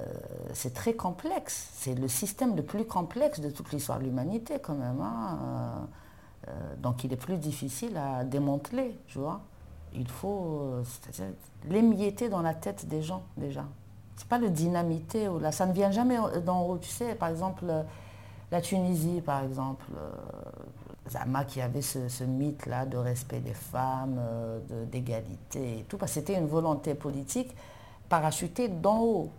c'est 0.52 0.74
très 0.74 0.94
complexe. 0.94 1.70
C'est 1.74 1.94
le 1.94 2.08
système 2.08 2.56
le 2.56 2.62
plus 2.62 2.84
complexe 2.84 3.40
de 3.40 3.50
toute 3.50 3.72
l'histoire 3.72 3.98
de 3.98 4.04
l'humanité 4.04 4.58
quand 4.60 4.74
même. 4.74 5.00
Hein. 5.00 5.38
Euh, 5.42 6.48
euh, 6.48 6.76
donc 6.78 7.04
il 7.04 7.12
est 7.12 7.16
plus 7.16 7.36
difficile 7.36 7.96
à 7.96 8.24
démanteler, 8.24 8.98
tu 9.06 9.18
vois. 9.18 9.40
Il 9.94 10.08
faut 10.08 10.82
l'émietter 11.68 12.30
dans 12.30 12.40
la 12.40 12.54
tête 12.54 12.88
des 12.88 13.02
gens 13.02 13.24
déjà. 13.36 13.64
C'est 14.16 14.28
pas 14.28 14.38
le 14.38 14.48
dynamiter 14.48 15.28
ou 15.28 15.38
là, 15.38 15.52
ça 15.52 15.66
ne 15.66 15.72
vient 15.72 15.90
jamais 15.90 16.16
d'en 16.46 16.62
haut. 16.62 16.78
Tu 16.78 16.88
sais, 16.88 17.14
par 17.14 17.28
exemple, 17.28 17.66
la 18.50 18.60
Tunisie, 18.62 19.20
par 19.20 19.42
exemple, 19.44 19.84
Zama 21.10 21.44
qui 21.44 21.60
avait 21.60 21.82
ce, 21.82 22.24
mythe-là 22.24 22.86
de 22.86 22.96
respect 22.96 23.40
des 23.40 23.52
femmes, 23.52 24.18
d'égalité 24.90 25.80
et 25.80 25.82
tout, 25.82 25.98
parce 25.98 26.12
c'était 26.12 26.38
une 26.38 26.46
volonté 26.46 26.94
politique 26.94 27.54
parachutée 28.08 28.68
d'en 28.68 29.00
haut 29.00 29.30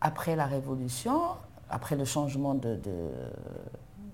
après 0.00 0.36
la 0.36 0.46
Révolution, 0.46 1.20
après 1.70 1.96
le 1.96 2.04
changement 2.04 2.54
de, 2.54 2.78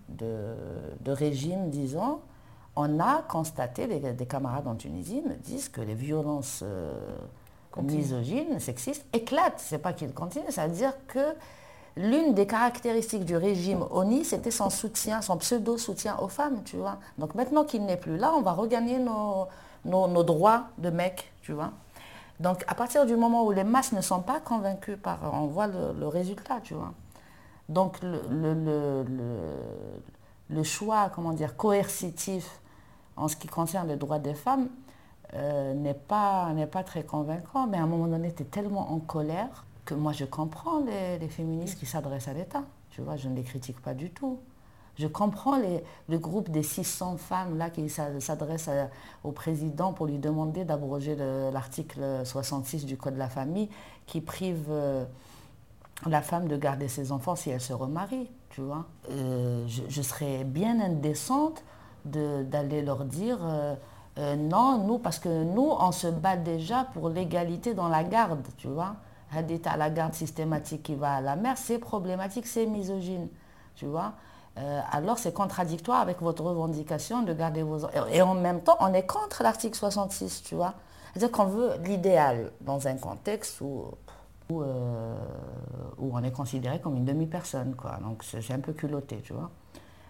de, 0.09 1.13
régime, 1.13 1.71
disons, 1.71 2.21
on 2.77 3.01
a 3.01 3.23
constaté, 3.29 3.87
des 3.87 4.27
camarades 4.27 4.67
en 4.67 4.75
Tunisie 4.75 5.23
me 5.23 5.35
disent 5.35 5.69
que 5.69 5.81
les 5.81 5.95
violences 5.95 6.61
euh, 6.63 6.93
misogynes, 7.83 8.59
sexistes 8.59 9.05
éclatent. 9.13 9.59
C'est 9.59 9.79
pas 9.79 9.93
qu'ils 9.93 10.13
continuent, 10.13 10.45
c'est-à-dire 10.49 10.95
que 11.07 11.35
l'une 11.97 12.33
des 12.33 12.47
caractéristiques 12.47 13.25
du 13.25 13.37
régime 13.37 13.85
ONI, 13.91 14.25
c'était 14.25 14.51
son 14.51 14.71
soutien, 14.71 15.21
son 15.21 15.37
pseudo-soutien 15.37 16.17
aux 16.21 16.29
femmes, 16.29 16.63
tu 16.65 16.77
vois. 16.77 16.99
Donc 17.19 17.35
maintenant 17.35 17.65
qu'il 17.65 17.85
n'est 17.85 17.99
plus 17.99 18.17
là, 18.17 18.33
on 18.35 18.41
va 18.41 18.53
regagner 18.53 18.99
nos, 18.99 19.49
nos 19.85 20.23
droits 20.23 20.69
de 20.79 20.89
mecs, 20.89 21.31
tu 21.43 21.53
vois. 21.53 21.73
Donc 22.41 22.65
à 22.67 22.75
partir 22.75 23.07
du 23.07 23.17
moment 23.17 23.45
où 23.45 23.53
les 23.53 23.65
masses 23.65 23.93
ne 23.93 24.01
sont 24.01 24.21
pas 24.21 24.41
convaincues 24.41 24.97
par, 24.97 25.19
on 25.33 25.47
voit 25.47 25.67
le, 25.67 26.07
résultat, 26.07 26.61
tu 26.63 26.75
vois. 26.75 26.93
Donc 27.69 27.99
le, 28.03 29.05
le, 30.51 30.63
choix, 30.63 31.11
comment 31.15 31.33
dire, 31.33 31.57
coercitif 31.57 32.61
en 33.17 33.29
ce 33.29 33.37
qui 33.37 33.49
concerne 33.49 33.89
les 33.89 33.97
droits 33.97 34.19
des 34.19 34.35
femmes 34.35 34.69
euh, 35.35 35.75
n'est 35.75 35.95
pas, 35.95 36.53
pas 36.71 36.83
très 36.83 37.05
convaincant, 37.05 37.67
mais 37.67 37.79
à 37.79 37.83
un 37.83 37.87
moment 37.87 38.07
donné, 38.07 38.33
tu 38.33 38.43
es 38.43 38.47
tellement 38.47 38.93
en 38.93 38.99
colère 38.99 39.65
que 39.85 39.95
moi 39.95 40.13
je 40.13 40.25
comprends 40.25 40.81
les, 40.81 41.19
les 41.19 41.29
féministes 41.29 41.79
qui 41.79 41.87
s'adressent 41.87 42.29
à 42.29 42.35
l'État. 42.35 42.63
Tu 42.91 43.01
vois, 43.01 43.17
je 43.17 43.29
ne 43.29 43.35
les 43.35 43.43
critique 43.43 43.81
pas 43.81 43.95
du 43.95 44.11
tout. 44.11 44.39
Je 44.99 45.07
comprends 45.07 45.59
le 46.09 46.19
groupe 46.19 46.51
des 46.51 46.63
600 46.63 47.17
femmes 47.17 47.57
là 47.57 47.71
qui 47.71 47.89
s'adressent 47.89 48.71
au 49.25 49.33
président 49.33 49.93
pour 49.93 50.07
lui 50.07 50.19
demander 50.19 50.65
d'abroger 50.65 51.17
l'article 51.17 52.21
66 52.25 52.85
du 52.85 52.97
Code 52.97 53.15
de 53.15 53.19
la 53.19 53.31
famille 53.31 53.71
qui 54.07 54.21
prive 54.21 54.67
euh, 54.69 55.05
la 56.07 56.21
femme 56.21 56.49
de 56.49 56.57
garder 56.57 56.89
ses 56.89 57.13
enfants 57.13 57.37
si 57.37 57.51
elle 57.51 57.61
se 57.61 57.73
remarie, 57.73 58.29
tu 58.51 58.61
vois. 58.61 58.85
Euh, 59.11 59.67
je, 59.67 60.03
serais 60.03 60.45
bien 60.45 60.81
indécente 60.81 61.63
d'aller 62.05 62.83
leur 62.83 63.05
dire 63.05 63.39
euh, 64.19 64.37
non, 64.37 64.79
nous, 64.79 64.99
parce 64.99 65.19
que 65.19 65.45
nous, 65.45 65.71
on 65.79 65.93
se 65.93 66.09
bat 66.09 66.37
déjà 66.37 66.85
pour 66.93 67.09
l'égalité 67.09 67.75
dans 67.75 67.89
la 67.89 68.05
garde, 68.05 68.47
tu 68.59 68.69
vois. 68.69 68.97
à 69.33 69.77
la 69.77 69.91
garde 69.91 70.15
systématique 70.15 70.83
qui 70.83 70.95
va 70.95 71.15
à 71.15 71.21
la 71.21 71.37
mère, 71.37 71.57
c'est 71.57 71.79
problématique, 71.79 72.47
c'est 72.47 72.67
misogyne, 72.67 73.29
tu 73.75 73.87
vois. 73.87 74.13
Euh, 74.59 74.81
alors 74.91 75.19
c'est 75.19 75.33
contradictoire 75.33 76.01
avec 76.01 76.21
votre 76.21 76.43
revendication 76.43 77.23
de 77.23 77.33
garder 77.33 77.63
vos 77.63 77.85
enfants. 77.85 78.07
Et 78.11 78.21
en 78.21 78.35
même 78.35 78.61
temps, 78.61 78.77
on 78.81 78.93
est 78.93 79.07
contre 79.07 79.43
l'article 79.43 79.77
66, 79.77 80.43
tu 80.45 80.55
vois. 80.55 80.75
C'est-à-dire 81.13 81.33
qu'on 81.33 81.47
veut 81.47 81.71
l'idéal 81.85 82.53
dans 82.61 82.87
un 82.87 82.97
contexte 82.97 83.61
où, 83.61 83.85
euh, 84.51 85.15
où, 85.99 86.11
on 86.13 86.23
est 86.23 86.33
considéré 86.33 86.81
comme 86.81 86.97
une 86.97 87.05
demi-personne, 87.05 87.75
quoi. 87.75 87.99
Donc 88.03 88.23
c'est 88.23 88.53
un 88.53 88.61
peu 88.61 88.73
culotté, 88.73 89.21
tu 89.23 89.33
vois. 89.33 89.51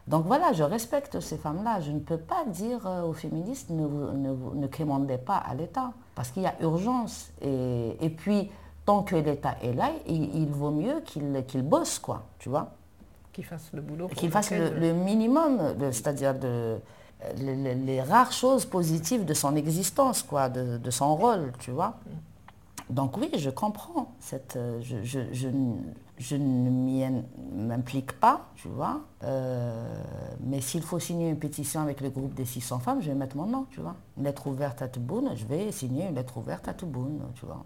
Donc 0.09 0.26
voilà, 0.26 0.53
je 0.53 0.64
respecte 0.64 1.20
ces 1.20 1.36
femmes-là. 1.36 1.80
Je 1.80 1.93
ne 1.93 2.01
peux 2.01 2.18
pas 2.18 2.45
dire 2.47 2.84
euh, 2.86 3.03
aux 3.03 3.12
féministes 3.12 3.70
ne, 3.70 3.86
ne, 3.86 4.34
ne 4.55 5.16
pas 5.16 5.36
à 5.36 5.55
l'État, 5.55 5.93
parce 6.14 6.30
qu'il 6.30 6.43
y 6.43 6.47
a 6.47 6.55
urgence. 6.61 7.30
Et, 7.40 7.97
et, 8.01 8.11
puis, 8.11 8.51
tant 8.84 9.05
que 9.05 9.14
l'État 9.14 9.57
est 9.62 9.72
là, 9.72 9.90
il, 10.07 10.49
vaut 10.49 10.72
mieux 10.72 11.01
qu'il 11.05 11.45
qu'il 11.47 11.62
bosse, 11.62 12.01
quoi, 12.01 12.24
tu 12.38 12.49
vois. 12.49 12.72
Qu'il 13.33 13.45
fasse 13.45 13.70
le 13.72 13.80
boulot. 13.80 14.09
Qu'il 14.09 14.30
fasse 14.30 14.51
le, 14.51 14.93
minimum, 14.93 15.74
c'est-à-dire 15.91 16.39
de, 16.39 16.78
les, 17.39 18.03
rares 18.03 18.33
choses 18.33 18.64
positives 18.64 19.24
de 19.24 19.35
son 19.35 19.57
existence, 19.57 20.22
quoi, 20.22 20.49
de, 20.49 20.91
son 20.91 21.16
rôle, 21.16 21.53
tu 21.59 21.70
vois. 21.70 21.99
Donc 22.91 23.16
oui, 23.16 23.30
je 23.37 23.49
comprends. 23.49 24.12
Cette, 24.20 24.59
je, 24.83 25.03
je, 25.03 25.20
je, 25.33 26.37
ne 26.37 26.70
m'y 26.70 27.05
m'implique 27.55 28.12
pas, 28.12 28.49
tu 28.55 28.68
vois. 28.68 29.01
Euh, 29.24 29.95
mais 30.45 30.61
s'il 30.61 30.83
faut 30.83 30.99
signer 30.99 31.30
une 31.30 31.39
pétition 31.39 31.80
avec 31.80 32.01
le 32.01 32.11
groupe 32.11 32.35
des 32.35 32.45
600 32.45 32.80
femmes, 32.80 33.01
je 33.01 33.09
vais 33.09 33.14
mettre 33.14 33.37
mon 33.37 33.47
nom, 33.47 33.66
tu 33.70 33.80
vois. 33.80 33.95
Une 34.18 34.24
lettre 34.24 34.47
ouverte 34.47 34.83
à 34.83 34.89
Touboun, 34.89 35.30
je 35.37 35.47
vais 35.47 35.72
signer 35.72 36.09
une 36.09 36.14
lettre 36.14 36.37
ouverte 36.37 36.68
à 36.68 36.74
Touboun, 36.74 37.20
tu 37.35 37.47
vois. 37.47 37.64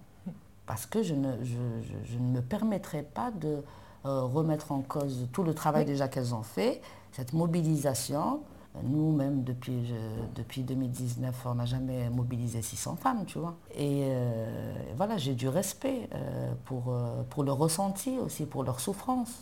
Parce 0.67 0.87
que 0.87 1.03
je 1.03 1.15
ne, 1.15 1.33
je, 1.45 2.19
ne 2.19 2.33
me 2.33 2.41
permettrai 2.41 3.03
pas 3.03 3.31
de 3.31 3.49
euh, 3.49 3.61
remettre 4.07 4.73
en 4.73 4.83
cause 4.83 5.29
tout 5.33 5.43
le 5.43 5.55
travail 5.55 5.85
déjà 5.85 6.09
qu'elles 6.09 6.35
ont 6.35 6.43
fait, 6.43 6.81
cette 7.13 7.33
mobilisation. 7.33 8.41
Nous-mêmes, 8.83 9.43
depuis, 9.43 9.95
depuis 10.35 10.63
2019, 10.63 11.35
on 11.47 11.55
n'a 11.55 11.65
jamais 11.65 12.11
mobilisé 12.11 12.61
600 12.61 12.97
femmes, 12.97 13.25
tu 13.25 13.39
vois. 13.39 13.55
Et 13.75 14.03
euh, 14.05 14.75
voilà, 14.99 15.17
j'ai 15.17 15.33
du 15.33 15.49
respect 15.49 16.11
euh, 16.15 16.53
pour, 16.67 16.95
pour 17.31 17.43
le 17.43 17.53
ressenti 17.53 18.19
aussi, 18.19 18.45
pour 18.45 18.65
leur 18.65 18.81
souffrance. 18.81 19.33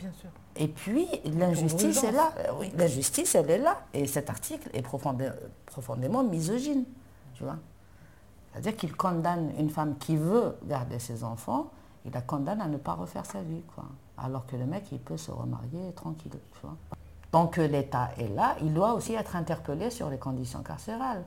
Bien 0.00 0.10
sûr. 0.18 0.30
Et 0.56 0.68
puis, 0.68 1.06
l'injustice 1.24 2.02
est 2.02 2.12
là. 2.12 2.32
Oui, 2.58 2.72
l'injustice, 2.76 3.34
elle 3.34 3.50
est 3.50 3.58
là. 3.58 3.82
Et 3.94 4.06
cet 4.06 4.30
article 4.30 4.68
est 4.72 4.82
profondément, 4.82 5.34
profondément 5.66 6.24
misogyne, 6.24 6.84
tu 7.34 7.44
vois. 7.44 7.56
C'est-à-dire 8.52 8.76
qu'il 8.76 8.96
condamne 8.96 9.52
une 9.58 9.70
femme 9.70 9.96
qui 9.98 10.16
veut 10.16 10.56
garder 10.64 10.98
ses 10.98 11.22
enfants, 11.22 11.70
il 12.04 12.12
la 12.12 12.22
condamne 12.22 12.60
à 12.60 12.66
ne 12.66 12.78
pas 12.78 12.94
refaire 12.94 13.26
sa 13.26 13.42
vie, 13.42 13.62
quoi. 13.74 13.84
Alors 14.22 14.46
que 14.46 14.56
le 14.56 14.66
mec, 14.66 14.84
il 14.92 14.98
peut 14.98 15.16
se 15.16 15.30
remarier 15.30 15.92
tranquille, 15.94 16.32
tu 16.32 16.60
vois. 16.62 16.76
Tant 17.30 17.46
que 17.46 17.60
l'État 17.60 18.10
est 18.18 18.28
là, 18.28 18.56
il 18.60 18.74
doit 18.74 18.94
aussi 18.94 19.14
être 19.14 19.36
interpellé 19.36 19.90
sur 19.90 20.10
les 20.10 20.18
conditions 20.18 20.62
carcérales. 20.62 21.24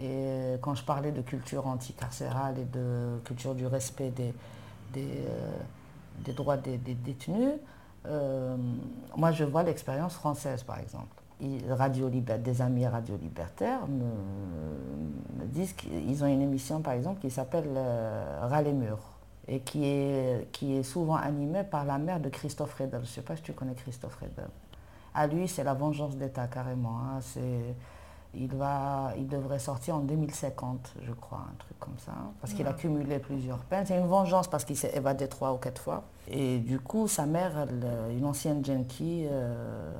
Et 0.00 0.56
quand 0.60 0.74
je 0.74 0.84
parlais 0.84 1.12
de 1.12 1.22
culture 1.22 1.66
anticarcérale 1.66 2.58
et 2.58 2.64
de 2.64 3.20
culture 3.24 3.54
du 3.54 3.66
respect 3.66 4.10
des, 4.10 4.34
des, 4.92 5.24
euh, 6.28 6.32
droits 6.32 6.56
des, 6.56 6.76
détenus, 6.76 7.52
euh, 8.06 8.56
moi 9.16 9.30
je 9.30 9.44
vois 9.44 9.62
l'expérience 9.62 10.14
française 10.14 10.64
par 10.64 10.80
exemple. 10.80 11.22
Radio 11.68 12.08
des 12.08 12.62
amis 12.62 12.86
radio-libertaires 12.86 13.86
me, 13.86 15.44
disent 15.46 15.74
qu'ils 15.74 16.24
ont 16.24 16.26
une 16.26 16.40
émission, 16.40 16.80
par 16.80 16.94
exemple, 16.94 17.20
qui 17.20 17.30
s'appelle 17.30 17.68
euh, 17.76 18.72
murs 18.72 19.13
et 19.48 19.60
qui 19.60 19.84
est, 19.84 20.48
qui 20.52 20.76
est 20.76 20.82
souvent 20.82 21.16
animée 21.16 21.64
par 21.64 21.84
la 21.84 21.98
mère 21.98 22.20
de 22.20 22.28
Christophe 22.28 22.74
Redel. 22.74 23.00
Je 23.00 23.06
ne 23.08 23.12
sais 23.12 23.22
pas 23.22 23.36
si 23.36 23.42
tu 23.42 23.52
connais 23.52 23.74
Christophe 23.74 24.16
Redel. 24.16 24.48
À 25.14 25.26
lui, 25.26 25.46
c'est 25.48 25.64
la 25.64 25.74
vengeance 25.74 26.16
d'État 26.16 26.46
carrément. 26.46 26.98
Hein. 26.98 27.20
il, 28.34 28.54
va, 28.54 29.12
il 29.16 29.28
devrait 29.28 29.58
sortir 29.58 29.96
en 29.96 30.00
2050, 30.00 30.94
je 31.02 31.12
crois, 31.12 31.46
un 31.52 31.56
truc 31.58 31.78
comme 31.78 31.98
ça, 31.98 32.12
parce 32.40 32.52
qu'il 32.52 32.66
a 32.66 32.72
cumulé 32.72 33.18
plusieurs 33.18 33.58
peines. 33.58 33.86
C'est 33.86 33.98
une 33.98 34.08
vengeance 34.08 34.48
parce 34.48 34.64
qu'il 34.64 34.76
s'est 34.76 34.92
évadé 34.96 35.28
trois 35.28 35.52
ou 35.52 35.58
quatre 35.58 35.80
fois. 35.80 36.04
Et 36.28 36.58
du 36.58 36.80
coup, 36.80 37.06
sa 37.06 37.26
mère, 37.26 37.66
une 38.10 38.24
ancienne 38.24 38.64
junkie, 38.64 39.26
euh, 39.30 39.92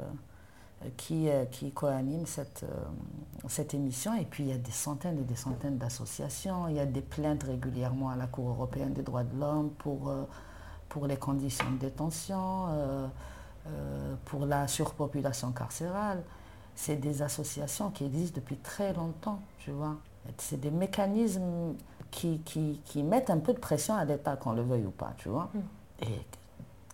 qui, 0.97 1.28
euh, 1.28 1.45
qui 1.47 1.72
co-anime 1.72 2.26
cette, 2.26 2.64
euh, 2.64 3.49
cette 3.49 3.74
émission. 3.74 4.14
Et 4.14 4.24
puis 4.24 4.45
il 4.45 4.51
y 4.51 4.53
a 4.53 4.59
des 4.59 4.70
centaines 4.70 5.18
et 5.18 5.24
des 5.24 5.37
centaines 5.37 5.78
d'associations. 5.78 6.68
Il 6.68 6.76
y 6.76 6.80
a 6.80 6.87
des 6.87 7.01
plaintes 7.01 7.43
régulièrement 7.45 8.11
à 8.11 8.16
la 8.16 8.26
Cour 8.26 8.51
européenne 8.51 8.93
des 8.93 9.03
droits 9.03 9.24
de 9.24 9.39
l'homme 9.39 9.70
pour, 9.78 10.09
euh, 10.09 10.24
pour 10.89 11.07
les 11.07 11.16
conditions 11.16 11.70
de 11.72 11.78
détention, 11.78 12.68
pour 14.26 14.45
la 14.45 14.68
surpopulation 14.68 15.51
carcérale. 15.53 16.22
C'est 16.76 16.97
des 16.97 17.22
associations 17.22 17.91
qui 17.91 18.05
existent 18.05 18.37
depuis 18.37 18.57
très 18.57 18.93
longtemps, 18.93 19.41
tu 19.59 19.70
vois. 19.70 19.97
C'est 20.39 20.61
des 20.61 20.70
mécanismes 20.70 21.74
qui, 22.11 22.41
qui, 22.41 22.80
qui, 22.85 23.03
mettent 23.03 23.30
un 23.30 23.39
peu 23.39 23.55
de 23.55 23.59
pression 23.59 23.95
à 23.95 24.05
l'État, 24.05 24.37
qu'on 24.37 24.53
le 24.53 24.62
veuille 24.62 24.85
ou 24.85 24.91
pas, 24.91 25.14
tu 25.16 25.30
vois. 25.30 25.51
Mm. 25.55 25.61
Et 26.03 26.26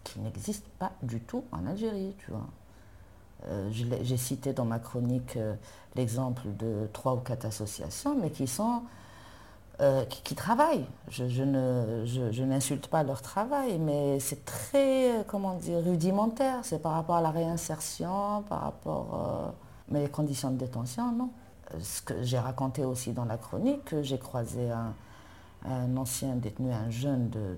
qui 0.05 0.21
n'existent 0.21 0.71
pas 0.79 0.93
du 1.03 1.21
tout 1.21 1.45
en 1.53 1.67
Algérie, 1.67 2.15
tu 2.19 2.31
vois. 2.31 2.47
Euh, 3.49 3.71
j'ai 4.03 4.17
cité 4.17 4.53
dans 4.53 4.65
ma 4.65 4.79
chronique 4.79 5.37
euh, 5.37 5.55
l'exemple 5.97 6.43
de 6.59 6.89
trois 6.93 7.15
ou 7.15 7.21
quatre 7.21 7.47
associations, 7.47 8.15
mais 8.21 8.31
qui 8.31 8.47
sont 8.47 8.83
euh, 9.81 10.05
qui, 10.05 10.35
travaillent. 10.35 10.85
Je, 11.09 11.27
je, 11.27 12.43
n'insulte 12.43 12.89
pas 12.89 13.03
leur 13.03 13.23
travail, 13.23 13.79
mais 13.79 14.21
c'est 14.21 14.45
très, 14.45 15.25
comment 15.27 15.55
dire, 15.55 15.83
rudimentaire. 15.83 16.59
C'est 16.63 16.83
par 16.83 16.93
rapport 16.93 17.17
à 17.17 17.23
la 17.23 17.31
réinsertion, 17.31 18.43
par 18.49 18.61
rapport... 18.61 19.55
mais 19.89 20.03
les 20.03 20.11
conditions 20.11 20.51
de 20.51 20.59
détention, 20.59 21.13
non. 21.13 21.31
Ce 21.81 22.03
que 22.03 22.23
j'ai 22.23 22.39
raconté 22.39 22.85
aussi 22.85 23.13
dans 23.13 23.25
la 23.25 23.39
chronique, 23.39 23.95
j'ai 24.03 24.19
croisé 24.19 24.71
un, 24.71 25.97
ancien 25.97 26.37
détenu, 26.37 26.73
un 26.73 26.91
jeune 26.91 27.31
de, 27.31 27.57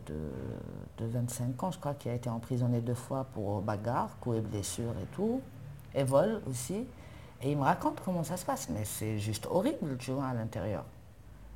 de, 0.98 1.06
25 1.06 1.60
ans, 1.64 1.70
je 1.72 1.78
crois, 1.80 1.94
qui 1.94 2.08
a 2.08 2.14
été 2.14 2.30
emprisonné 2.30 2.80
deux 2.80 2.94
fois 2.94 3.26
pour 3.34 3.62
bagarre, 3.62 4.10
coups 4.20 4.36
et 4.36 4.40
blessures 4.42 4.94
et 5.02 5.06
tout 5.16 5.40
et 5.94 6.04
vole 6.04 6.42
aussi. 6.48 6.86
Et 7.42 7.50
il 7.50 7.56
me 7.56 7.62
raconte 7.62 8.00
comment 8.04 8.24
ça 8.24 8.36
se 8.36 8.44
passe. 8.44 8.68
Mais 8.68 8.84
c'est 8.84 9.18
juste 9.18 9.46
horrible, 9.50 9.96
tu 9.98 10.12
vois, 10.12 10.26
à 10.26 10.34
l'intérieur. 10.34 10.84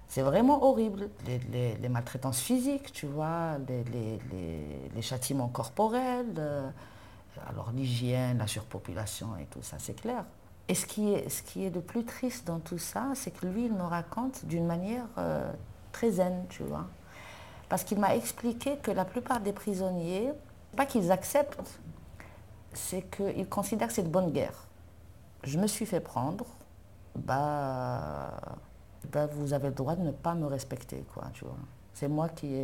C'est 0.08 0.22
vraiment 0.22 0.64
horrible. 0.64 1.10
Les, 1.26 1.88
maltraitances 1.88 2.40
physiques, 2.40 2.92
tu 2.92 3.06
vois, 3.06 3.58
les, 3.68 5.02
châtiments 5.02 5.48
corporels, 5.48 6.34
euh, 6.38 6.68
alors 7.48 7.70
l'hygiène, 7.72 8.38
la 8.38 8.46
surpopulation 8.46 9.36
et 9.40 9.44
tout 9.46 9.62
ça, 9.62 9.76
c'est 9.78 9.94
clair. 9.94 10.24
Et 10.68 10.74
ce 10.74 10.86
qui, 10.86 11.12
est, 11.12 11.28
ce 11.28 11.42
qui 11.42 11.64
est 11.64 11.70
le 11.70 11.80
plus 11.80 12.04
triste 12.04 12.46
dans 12.46 12.58
tout 12.58 12.78
ça, 12.78 13.08
c'est 13.14 13.30
que 13.30 13.46
lui, 13.46 13.66
il 13.66 13.72
me 13.72 13.82
raconte 13.82 14.44
d'une 14.46 14.66
manière 14.66 15.06
euh, 15.18 15.52
très 15.92 16.12
zen, 16.12 16.44
tu 16.48 16.64
vois. 16.64 16.86
Parce 17.68 17.84
qu'il 17.84 17.98
m'a 17.98 18.16
expliqué 18.16 18.76
que 18.78 18.90
la 18.90 19.04
plupart 19.04 19.40
des 19.40 19.52
prisonniers, 19.52 20.32
pas 20.76 20.86
qu'ils 20.86 21.12
acceptent, 21.12 21.58
c'est 22.76 23.02
qu'ils 23.10 23.48
considèrent 23.48 23.88
que 23.88 23.94
c'est 23.94 24.02
de 24.02 24.08
bonne 24.08 24.30
guerre. 24.30 24.66
Je 25.42 25.58
me 25.58 25.66
suis 25.66 25.86
fait 25.86 26.00
prendre, 26.00 26.46
bah, 27.14 28.30
bah, 29.12 29.26
vous 29.26 29.52
avez 29.52 29.68
le 29.68 29.74
droit 29.74 29.96
de 29.96 30.02
ne 30.02 30.10
pas 30.10 30.34
me 30.34 30.46
respecter, 30.46 31.04
quoi, 31.14 31.24
tu 31.32 31.44
vois. 31.44 31.56
C'est 31.94 32.08
moi 32.08 32.28
qui, 32.28 32.54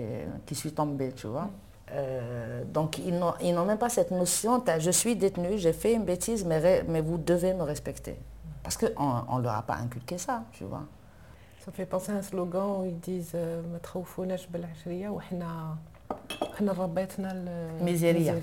qui 0.47 0.55
suis 0.55 0.73
tombée, 0.73 1.13
tu 1.13 1.27
vois. 1.27 1.49
Euh, 1.91 2.65
donc 2.65 2.99
ils 2.99 3.19
n'ont 3.19 3.65
même 3.65 3.79
pas 3.79 3.89
cette 3.91 4.13
notion, 4.13 4.63
je 4.79 4.91
suis 4.91 5.15
détenu, 5.15 5.59
j'ai 5.59 5.73
fait 5.73 5.93
une 5.95 6.05
bêtise, 6.05 6.45
mais, 6.45 6.85
mais 6.89 7.01
vous 7.01 7.19
devez 7.19 7.53
me 7.55 7.63
respecter. 7.63 8.19
Parce 8.63 8.77
qu'on 8.77 9.39
ne 9.39 9.43
leur 9.43 9.55
a 9.55 9.63
pas 9.63 9.75
inculqué 9.75 10.17
ça, 10.19 10.45
tu 10.53 10.65
vois. 10.65 10.85
Ça 11.65 11.71
fait 11.71 11.87
penser 11.87 12.13
à 12.13 12.17
un 12.17 12.23
slogan 12.23 12.81
où 12.81 12.85
ils 12.85 12.99
disent 12.99 13.33
euh, 13.35 13.63
Miséria. 17.81 18.35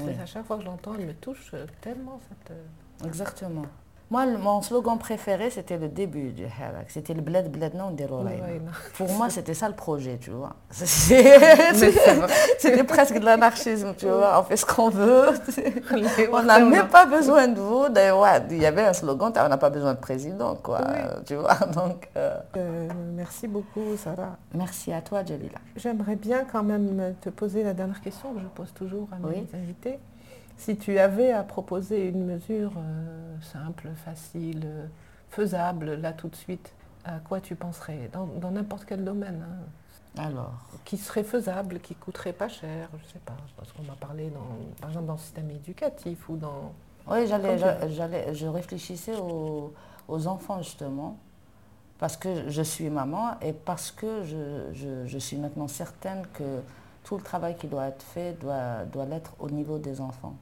Oui. 0.00 0.12
À 0.20 0.26
chaque 0.26 0.46
fois 0.46 0.56
que 0.56 0.62
je 0.62 0.66
l'entends, 0.66 0.94
elle 0.98 1.06
me 1.06 1.14
touche 1.14 1.54
tellement 1.80 2.20
cette... 2.28 2.50
Euh, 2.50 3.06
Exactement. 3.06 3.66
Moi, 4.08 4.24
mon 4.26 4.62
slogan 4.62 4.98
préféré, 4.98 5.50
c'était 5.50 5.78
le 5.78 5.88
début 5.88 6.30
du 6.30 6.44
Harak. 6.44 6.90
C'était 6.90 7.12
le 7.12 7.22
bled 7.22 7.50
bled 7.50 7.74
non 7.74 7.90
de 7.90 8.04
Pour 8.96 9.12
moi, 9.14 9.30
c'était 9.30 9.54
ça 9.54 9.68
le 9.68 9.74
projet, 9.74 10.16
tu 10.20 10.30
vois. 10.30 10.54
C'était 10.70 12.84
presque 12.84 13.18
de 13.18 13.24
l'anarchisme, 13.24 13.94
tu 13.98 14.06
vois. 14.06 14.38
On 14.38 14.44
fait 14.44 14.56
ce 14.56 14.64
qu'on 14.64 14.90
veut. 14.90 15.30
On 16.32 16.42
n'a 16.44 16.60
même 16.60 16.86
pas 16.86 17.06
besoin 17.06 17.48
de 17.48 17.58
vous. 17.58 17.88
D'ailleurs, 17.88 18.24
il 18.48 18.62
y 18.62 18.66
avait 18.66 18.84
un 18.84 18.92
slogan, 18.92 19.32
on 19.36 19.48
n'a 19.48 19.58
pas 19.58 19.70
besoin 19.70 19.94
de 19.94 19.98
président, 19.98 20.54
quoi. 20.54 20.82
Tu 21.24 21.34
vois, 21.34 21.54
donc... 21.74 22.08
Euh, 22.16 22.36
euh, 22.56 22.88
merci 23.14 23.48
beaucoup, 23.48 23.96
Sarah. 23.96 24.36
Merci 24.54 24.92
à 24.92 25.00
toi, 25.00 25.24
Jalila. 25.24 25.58
J'aimerais 25.74 26.16
bien 26.16 26.44
quand 26.50 26.62
même 26.62 27.14
te 27.20 27.28
poser 27.28 27.64
la 27.64 27.74
dernière 27.74 28.00
question 28.00 28.32
que 28.32 28.40
je 28.40 28.46
pose 28.46 28.72
toujours 28.72 29.08
à 29.12 29.26
mes 29.26 29.46
invités. 29.52 29.98
Si 30.58 30.76
tu 30.76 30.98
avais 30.98 31.32
à 31.32 31.42
proposer 31.42 32.08
une 32.08 32.24
mesure 32.24 32.72
euh, 32.76 33.36
simple, 33.40 33.90
facile, 34.04 34.66
faisable, 35.30 35.94
là 35.94 36.12
tout 36.12 36.28
de 36.28 36.36
suite, 36.36 36.72
à 37.04 37.18
quoi 37.18 37.40
tu 37.40 37.54
penserais? 37.54 38.10
Dans 38.12 38.50
n'importe 38.50 38.84
quel 38.86 39.04
domaine. 39.04 39.44
Hein. 39.46 39.66
Alors 40.16 40.54
Qui 40.84 40.96
serait 40.96 41.24
faisable, 41.24 41.80
qui 41.80 41.94
coûterait 41.94 42.32
pas 42.32 42.48
cher, 42.48 42.88
je 42.92 43.06
ne 43.06 43.12
sais 43.12 43.18
pas, 43.24 43.36
parce 43.56 43.70
qu'on 43.72 43.82
m'a 43.82 43.96
parlé, 43.96 44.30
dans, 44.30 44.46
par 44.80 44.90
exemple, 44.90 45.06
dans 45.06 45.12
le 45.14 45.18
système 45.18 45.50
éducatif 45.50 46.28
ou 46.28 46.36
dans... 46.36 46.72
Oui, 47.08 47.26
j'allais, 47.26 47.58
j'allais, 47.90 48.34
je 48.34 48.46
réfléchissais 48.46 49.14
aux, 49.16 49.72
enfants 50.26 50.62
justement, 50.62 51.18
parce 51.98 52.16
que 52.16 52.48
je 52.48 52.62
suis 52.62 52.88
maman 52.88 53.38
et 53.42 53.52
parce 53.52 53.90
que 53.90 54.24
je, 54.24 55.04
je 55.06 55.18
suis 55.18 55.36
maintenant 55.36 55.68
certaine 55.68 56.26
que 56.32 56.62
tout 57.04 57.16
le 57.16 57.22
travail 57.22 57.54
qui 57.56 57.68
doit 57.68 57.86
être 57.86 58.02
fait 58.02 58.32
doit, 58.40 58.84
doit 58.90 59.04
l'être 59.04 59.34
au 59.38 59.50
niveau 59.50 59.78
des 59.78 60.00
enfants. 60.00 60.34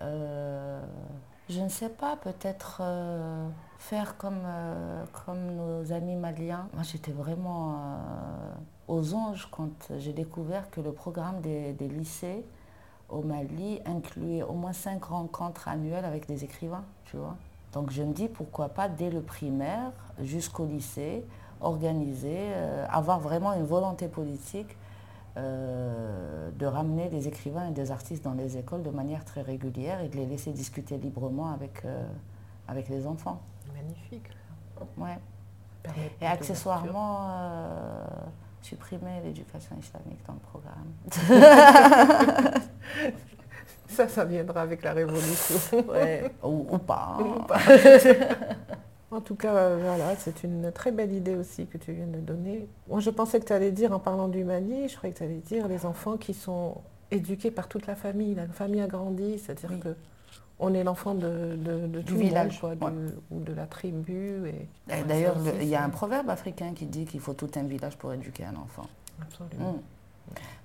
Euh, 0.00 0.82
je 1.48 1.60
ne 1.60 1.68
sais 1.68 1.88
pas, 1.88 2.16
peut-être 2.16 2.78
euh, 2.80 3.48
faire 3.78 4.16
comme, 4.16 4.42
euh, 4.44 5.04
comme 5.24 5.54
nos 5.54 5.92
amis 5.92 6.16
maliens. 6.16 6.68
Moi, 6.74 6.82
j'étais 6.82 7.12
vraiment 7.12 7.78
aux 8.88 9.14
anges 9.14 9.48
quand 9.50 9.92
j'ai 9.98 10.12
découvert 10.12 10.70
que 10.70 10.80
le 10.80 10.92
programme 10.92 11.40
des, 11.40 11.72
lycées 11.80 12.44
au 13.08 13.22
Mali 13.22 13.80
incluait 13.84 14.42
au 14.42 14.54
moins 14.54 14.72
cinq 14.72 15.04
rencontres 15.04 15.68
annuelles 15.68 16.04
avec 16.04 16.26
des 16.26 16.44
écrivains. 16.44 16.84
Donc 17.74 17.90
je 17.90 18.02
me 18.02 18.12
dis 18.12 18.28
pourquoi 18.28 18.70
pas 18.70 18.88
dès 18.88 19.10
le 19.10 19.20
primaire 19.20 19.92
jusqu'au 20.20 20.64
lycée 20.64 21.24
organiser, 21.60 22.52
avoir 22.88 23.20
vraiment 23.20 23.52
une 23.52 23.64
volonté 23.64 24.08
politique 24.08 24.76
euh, 25.38 26.50
de 26.58 26.66
ramener 26.66 27.08
des 27.08 27.26
écrivains 27.26 27.68
et 27.68 27.70
des 27.70 27.90
artistes 27.90 28.22
dans 28.22 28.34
les 28.34 28.58
écoles 28.58 28.82
de 28.82 28.90
manière 28.90 29.24
très 29.24 29.40
régulière 29.40 30.00
et 30.00 30.08
de 30.08 30.16
les 30.16 30.26
laisser 30.26 30.52
discuter 30.52 30.98
librement 30.98 31.50
avec, 31.52 31.82
euh, 31.86 32.04
avec 32.68 32.90
les 32.90 33.06
enfants. 33.06 33.40
Magnifique. 33.74 34.28
Ouais. 34.98 35.18
Et 36.20 36.26
accessoirement, 36.26 37.28
euh, 37.30 38.04
supprimer 38.60 39.22
l'éducation 39.24 39.74
islamique 39.78 40.20
dans 40.26 40.34
le 40.34 40.40
programme. 40.40 40.92
Ça, 43.88 44.08
ça 44.08 44.24
viendra 44.24 44.62
avec 44.62 44.82
la 44.82 44.94
révolution. 44.94 45.84
ou, 46.42 46.78
pas. 46.78 47.18
Hein. 47.20 47.46
En 49.12 49.20
tout 49.20 49.34
cas, 49.34 49.76
voilà, 49.76 50.16
c'est 50.16 50.42
une 50.42 50.72
très 50.72 50.90
belle 50.90 51.12
idée 51.12 51.36
aussi 51.36 51.66
que 51.66 51.76
tu 51.76 51.92
viens 51.92 52.06
de 52.06 52.18
donner. 52.18 52.66
Moi, 52.88 53.00
je 53.00 53.10
pensais 53.10 53.38
que 53.40 53.44
tu 53.44 53.52
allais 53.52 53.70
dire, 53.70 53.92
en 53.92 53.98
parlant 53.98 54.26
du 54.26 54.42
Mali, 54.42 54.88
je 54.88 54.96
croyais 54.96 55.12
que 55.12 55.18
tu 55.18 55.24
allais 55.24 55.42
dire 55.46 55.68
les 55.68 55.84
enfants 55.84 56.16
qui 56.16 56.32
sont 56.32 56.78
éduqués 57.10 57.50
par 57.50 57.68
toute 57.68 57.86
la 57.86 57.94
famille. 57.94 58.34
La 58.34 58.46
famille 58.46 58.80
a 58.80 58.86
grandi, 58.86 59.38
c'est-à-dire 59.38 59.78
que 59.80 59.94
on 60.58 60.72
est 60.74 60.84
l'enfant 60.84 61.14
de, 61.14 61.58
tout 62.06 62.14
le 62.14 62.20
village 62.20 62.62
ou 63.30 63.40
de 63.40 63.52
la 63.52 63.66
tribu. 63.66 64.46
Et, 64.46 65.02
D'ailleurs, 65.04 65.36
il 65.60 65.66
y 65.66 65.74
a 65.74 65.82
un 65.82 65.90
proverbe 65.90 66.30
africain 66.30 66.72
qui 66.72 66.86
dit 66.86 67.04
qu'il 67.04 67.20
faut 67.20 67.34
tout 67.34 67.50
un 67.56 67.64
village 67.64 67.96
pour 67.98 68.12
éduquer 68.12 68.44
un 68.44 68.56
enfant. 68.56 68.86
Absolument. 69.20 69.72
Mm. 69.72 69.80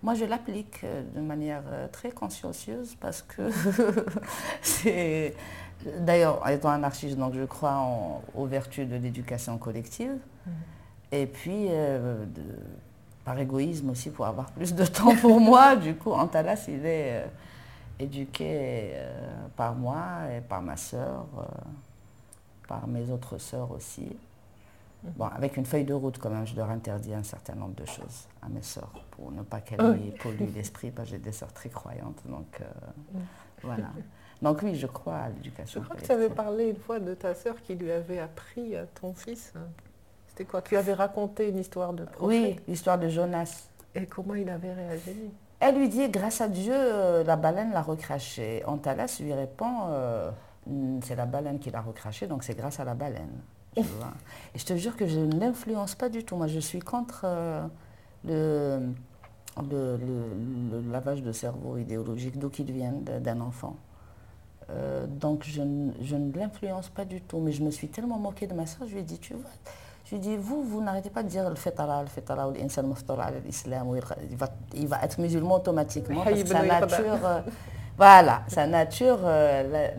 Moi, 0.03 0.13
je 0.13 0.25
l'applique 0.25 0.81
euh, 0.83 1.01
de 1.15 1.19
manière 1.19 1.63
euh, 1.71 1.87
très 1.91 2.11
consciencieuse 2.11 2.95
parce 3.01 3.23
que 3.23 3.49
c'est... 4.61 5.33
D'ailleurs, 5.99 6.47
étant 6.49 6.69
anarchiste, 6.69 7.17
donc 7.17 7.33
je 7.35 7.43
crois 7.43 7.83
aux 8.35 8.45
vertus 8.45 8.87
de 8.87 8.95
l'éducation 8.95 9.57
collective. 9.57 10.17
Mm. 10.45 10.51
Et 11.11 11.25
puis, 11.25 11.67
euh, 11.69 12.25
par 13.23 13.37
égoïsme 13.39 13.89
aussi, 13.89 14.09
pour 14.09 14.25
avoir 14.25 14.51
plus 14.51 14.73
de 14.73 14.85
temps 14.85 15.15
pour 15.15 15.39
moi, 15.39 15.75
du 15.75 15.95
coup, 15.95 16.11
Antalas, 16.11 16.65
il 16.67 16.85
est 16.85 17.25
éduqué 17.99 18.93
par 19.55 19.75
moi 19.75 19.97
et 20.35 20.41
par 20.41 20.61
ma 20.61 20.77
soeur, 20.77 21.25
par 22.67 22.87
mes 22.87 23.09
autres 23.09 23.37
sœurs 23.37 23.71
aussi. 23.71 24.15
Bon, 25.15 25.25
avec 25.25 25.57
une 25.57 25.65
feuille 25.65 25.85
de 25.85 25.93
route 25.93 26.17
quand 26.17 26.29
même, 26.29 26.45
je 26.45 26.55
leur 26.55 26.69
interdis 26.69 27.13
un 27.13 27.23
certain 27.23 27.55
nombre 27.55 27.75
de 27.75 27.85
choses 27.85 28.27
à 28.41 28.49
mes 28.49 28.61
sœurs 28.61 28.91
pour 29.11 29.31
ne 29.31 29.41
pas 29.43 29.61
qu'elles 29.61 29.81
oui. 29.81 30.13
polluent 30.19 30.51
l'esprit, 30.53 30.91
parce 30.91 31.09
que 31.09 31.15
j'ai 31.15 31.21
des 31.21 31.31
sœurs 31.31 31.53
très 31.53 31.69
croyantes. 31.69 32.21
Donc 32.25 32.61
euh, 32.61 32.65
voilà. 33.63 33.89
Donc 34.41 34.61
oui, 34.61 34.75
je 34.75 34.87
crois 34.87 35.15
à 35.15 35.29
l'éducation. 35.29 35.81
Je 35.81 35.85
crois 35.85 35.99
que 35.99 36.05
tu 36.05 36.11
avais 36.11 36.29
parlé 36.29 36.69
une 36.69 36.77
fois 36.77 36.99
de 36.99 37.13
ta 37.13 37.33
sœur 37.33 37.55
qui 37.61 37.75
lui 37.75 37.91
avait 37.91 38.19
appris 38.19 38.75
à 38.75 38.85
ton 38.85 39.13
fils. 39.13 39.53
C'était 40.27 40.45
quoi? 40.45 40.61
Tu 40.61 40.77
avais 40.77 40.93
raconté 40.93 41.49
une 41.49 41.57
histoire 41.57 41.93
de 41.93 42.05
prophète? 42.05 42.27
Oui, 42.27 42.55
l'histoire 42.67 42.99
de 42.99 43.07
Jonas. 43.07 43.69
Et 43.95 44.05
comment 44.05 44.35
il 44.35 44.49
avait 44.49 44.73
réagi? 44.73 45.31
Elle 45.59 45.79
lui 45.79 45.89
dit, 45.89 46.07
grâce 46.09 46.41
à 46.41 46.47
Dieu, 46.47 46.73
euh, 46.75 47.23
la 47.23 47.35
baleine 47.35 47.71
l'a 47.71 47.81
recraché. 47.81 48.63
Antalas 48.65 49.17
lui 49.19 49.33
répond, 49.33 49.87
euh, 49.89 50.29
c'est 51.03 51.15
la 51.15 51.25
baleine 51.25 51.57
qui 51.57 51.71
l'a 51.71 51.81
recraché, 51.81 52.27
donc 52.27 52.43
c'est 52.43 52.55
grâce 52.55 52.79
à 52.79 52.83
la 52.83 52.93
baleine. 52.93 53.41
Et 53.77 54.59
je 54.59 54.65
te 54.65 54.75
jure 54.75 54.95
que 54.95 55.07
je 55.07 55.19
ne 55.19 55.39
l'influence 55.39 55.95
pas 55.95 56.09
du 56.09 56.23
tout. 56.23 56.35
Moi, 56.35 56.47
je 56.47 56.59
suis 56.59 56.79
contre 56.79 57.21
euh, 57.23 57.65
le, 58.25 58.93
le, 59.71 60.91
lavage 60.91 61.23
de 61.23 61.31
cerveau 61.31 61.77
idéologique, 61.77 62.37
d'où 62.37 62.49
qu'il 62.49 62.71
vienne, 62.71 63.03
d'un 63.03 63.41
enfant. 63.41 63.75
Euh, 64.69 65.05
donc, 65.07 65.43
je, 65.43 65.61
je 66.01 66.15
ne 66.15 66.33
l'influence 66.33 66.89
pas 66.89 67.05
du 67.05 67.21
tout. 67.21 67.39
Mais 67.39 67.51
je 67.51 67.63
me 67.63 67.71
suis 67.71 67.87
tellement 67.87 68.17
moquée 68.17 68.47
de 68.47 68.53
ma 68.53 68.65
soeur, 68.65 68.87
je 68.87 68.93
lui 68.93 68.99
ai 68.99 69.03
dit, 69.03 69.19
tu 69.19 69.33
vois, 69.33 69.49
je 70.05 70.11
lui 70.11 70.17
ai 70.17 70.19
dit, 70.19 70.37
vous, 70.37 70.63
vous 70.63 70.81
n'arrêtez 70.81 71.09
pas 71.09 71.23
de 71.23 71.29
dire 71.29 71.49
le 71.49 71.55
fetara, 71.55 72.01
le 72.01 72.07
fetara, 72.07 72.51
l'insan 72.51 72.93
l'islam, 73.45 73.99
il 74.29 74.37
va, 74.37 74.49
il 74.73 74.87
va 74.87 75.03
être 75.03 75.19
musulman 75.19 75.55
automatiquement, 75.55 76.23
parce 76.23 76.43
que 76.43 76.47
sa 76.49 76.63
nature, 76.63 77.25
euh, 77.25 77.41
voilà, 77.97 78.41
sa 78.47 78.67
nature 78.67 79.19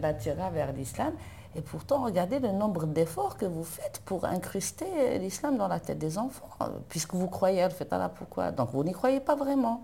l'attira 0.01 0.51
vers 0.51 0.73
l'islam. 0.73 1.13
Et 1.57 1.63
pourtant, 1.63 2.05
regardez 2.05 2.39
le 2.39 2.53
nombre 2.53 2.87
d'efforts 2.87 3.37
que 3.37 3.47
vous 3.47 3.65
faites 3.65 4.01
pour 4.05 4.27
incruster 4.27 5.19
l'islam 5.19 5.57
dans 5.57 5.67
la 5.67 5.81
tête 5.81 5.99
des 5.99 6.19
enfants, 6.19 6.51
puisque 6.89 7.15
vous 7.15 7.27
croyez 7.27 7.63
à 7.63 7.69
le 7.69 7.75
pourquoi? 8.15 8.53
Donc 8.53 8.71
vous 8.73 8.85
n'y 8.85 8.93
croyez 8.93 9.19
pas 9.19 9.35
vraiment. 9.35 9.83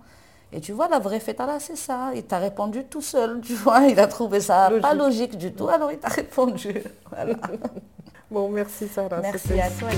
Et 0.55 0.61
tu 0.61 0.71
vois, 0.73 0.87
la 0.89 1.01
vraie 1.01 1.19
fetala, 1.19 1.59
c'est 1.59 1.77
ça. 1.77 2.13
Il 2.15 2.23
t'a 2.23 2.39
répondu 2.39 2.85
tout 2.85 3.03
seul, 3.03 3.41
tu 3.43 3.55
vois. 3.55 3.81
Il 3.89 3.99
a 3.99 4.07
trouvé 4.07 4.41
ça 4.41 4.71
pas 4.81 4.95
logique 4.95 5.37
du 5.37 5.53
tout, 5.53 5.69
alors 5.69 5.91
il 5.91 5.99
t'a 5.99 6.09
répondu. 6.21 6.81
Voilà. 7.11 7.35
bon, 8.31 8.49
merci 8.49 8.87
Sarah. 8.87 9.21
Merci 9.21 9.61
à 9.61 9.69
toi. 9.71 9.89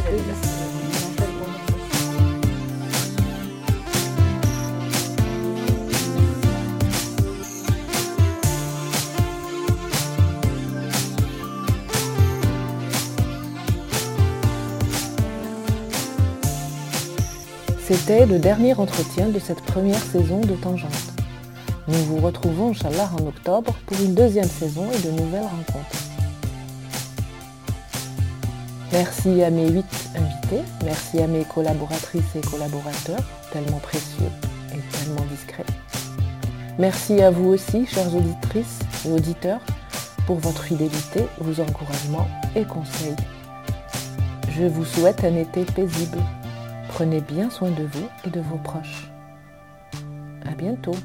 C'était 17.88 18.26
le 18.26 18.40
dernier 18.40 18.74
entretien 18.74 19.28
de 19.28 19.38
cette 19.38 19.60
première 19.60 20.02
saison 20.02 20.40
de 20.40 20.54
Tangente. 20.54 20.90
Nous 21.86 22.04
vous 22.06 22.16
retrouvons, 22.16 22.70
Inch'Allah, 22.70 23.08
en 23.16 23.28
octobre 23.28 23.72
pour 23.86 23.96
une 24.00 24.12
deuxième 24.12 24.48
saison 24.48 24.90
et 24.90 25.06
de 25.06 25.12
nouvelles 25.12 25.44
rencontres. 25.44 25.96
Merci 28.90 29.40
à 29.44 29.50
mes 29.50 29.68
huit 29.68 30.08
invités, 30.16 30.64
merci 30.84 31.20
à 31.20 31.28
mes 31.28 31.44
collaboratrices 31.44 32.34
et 32.34 32.40
collaborateurs, 32.40 33.22
tellement 33.52 33.78
précieux 33.78 34.32
et 34.72 34.96
tellement 34.98 35.24
discrets. 35.30 35.62
Merci 36.80 37.22
à 37.22 37.30
vous 37.30 37.50
aussi, 37.50 37.86
chères 37.86 38.12
auditrices 38.12 38.80
et 39.06 39.12
auditeurs, 39.12 39.60
pour 40.26 40.40
votre 40.40 40.64
fidélité, 40.64 41.24
vos 41.38 41.62
encouragements 41.62 42.26
et 42.56 42.64
conseils. 42.64 43.14
Je 44.58 44.64
vous 44.64 44.84
souhaite 44.84 45.22
un 45.22 45.36
été 45.36 45.64
paisible 45.64 46.18
Prenez 46.96 47.20
bien 47.20 47.50
soin 47.50 47.70
de 47.72 47.84
vous 47.84 48.08
et 48.24 48.30
de 48.30 48.40
vos 48.40 48.56
proches. 48.56 49.10
À 50.46 50.54
bientôt. 50.54 50.96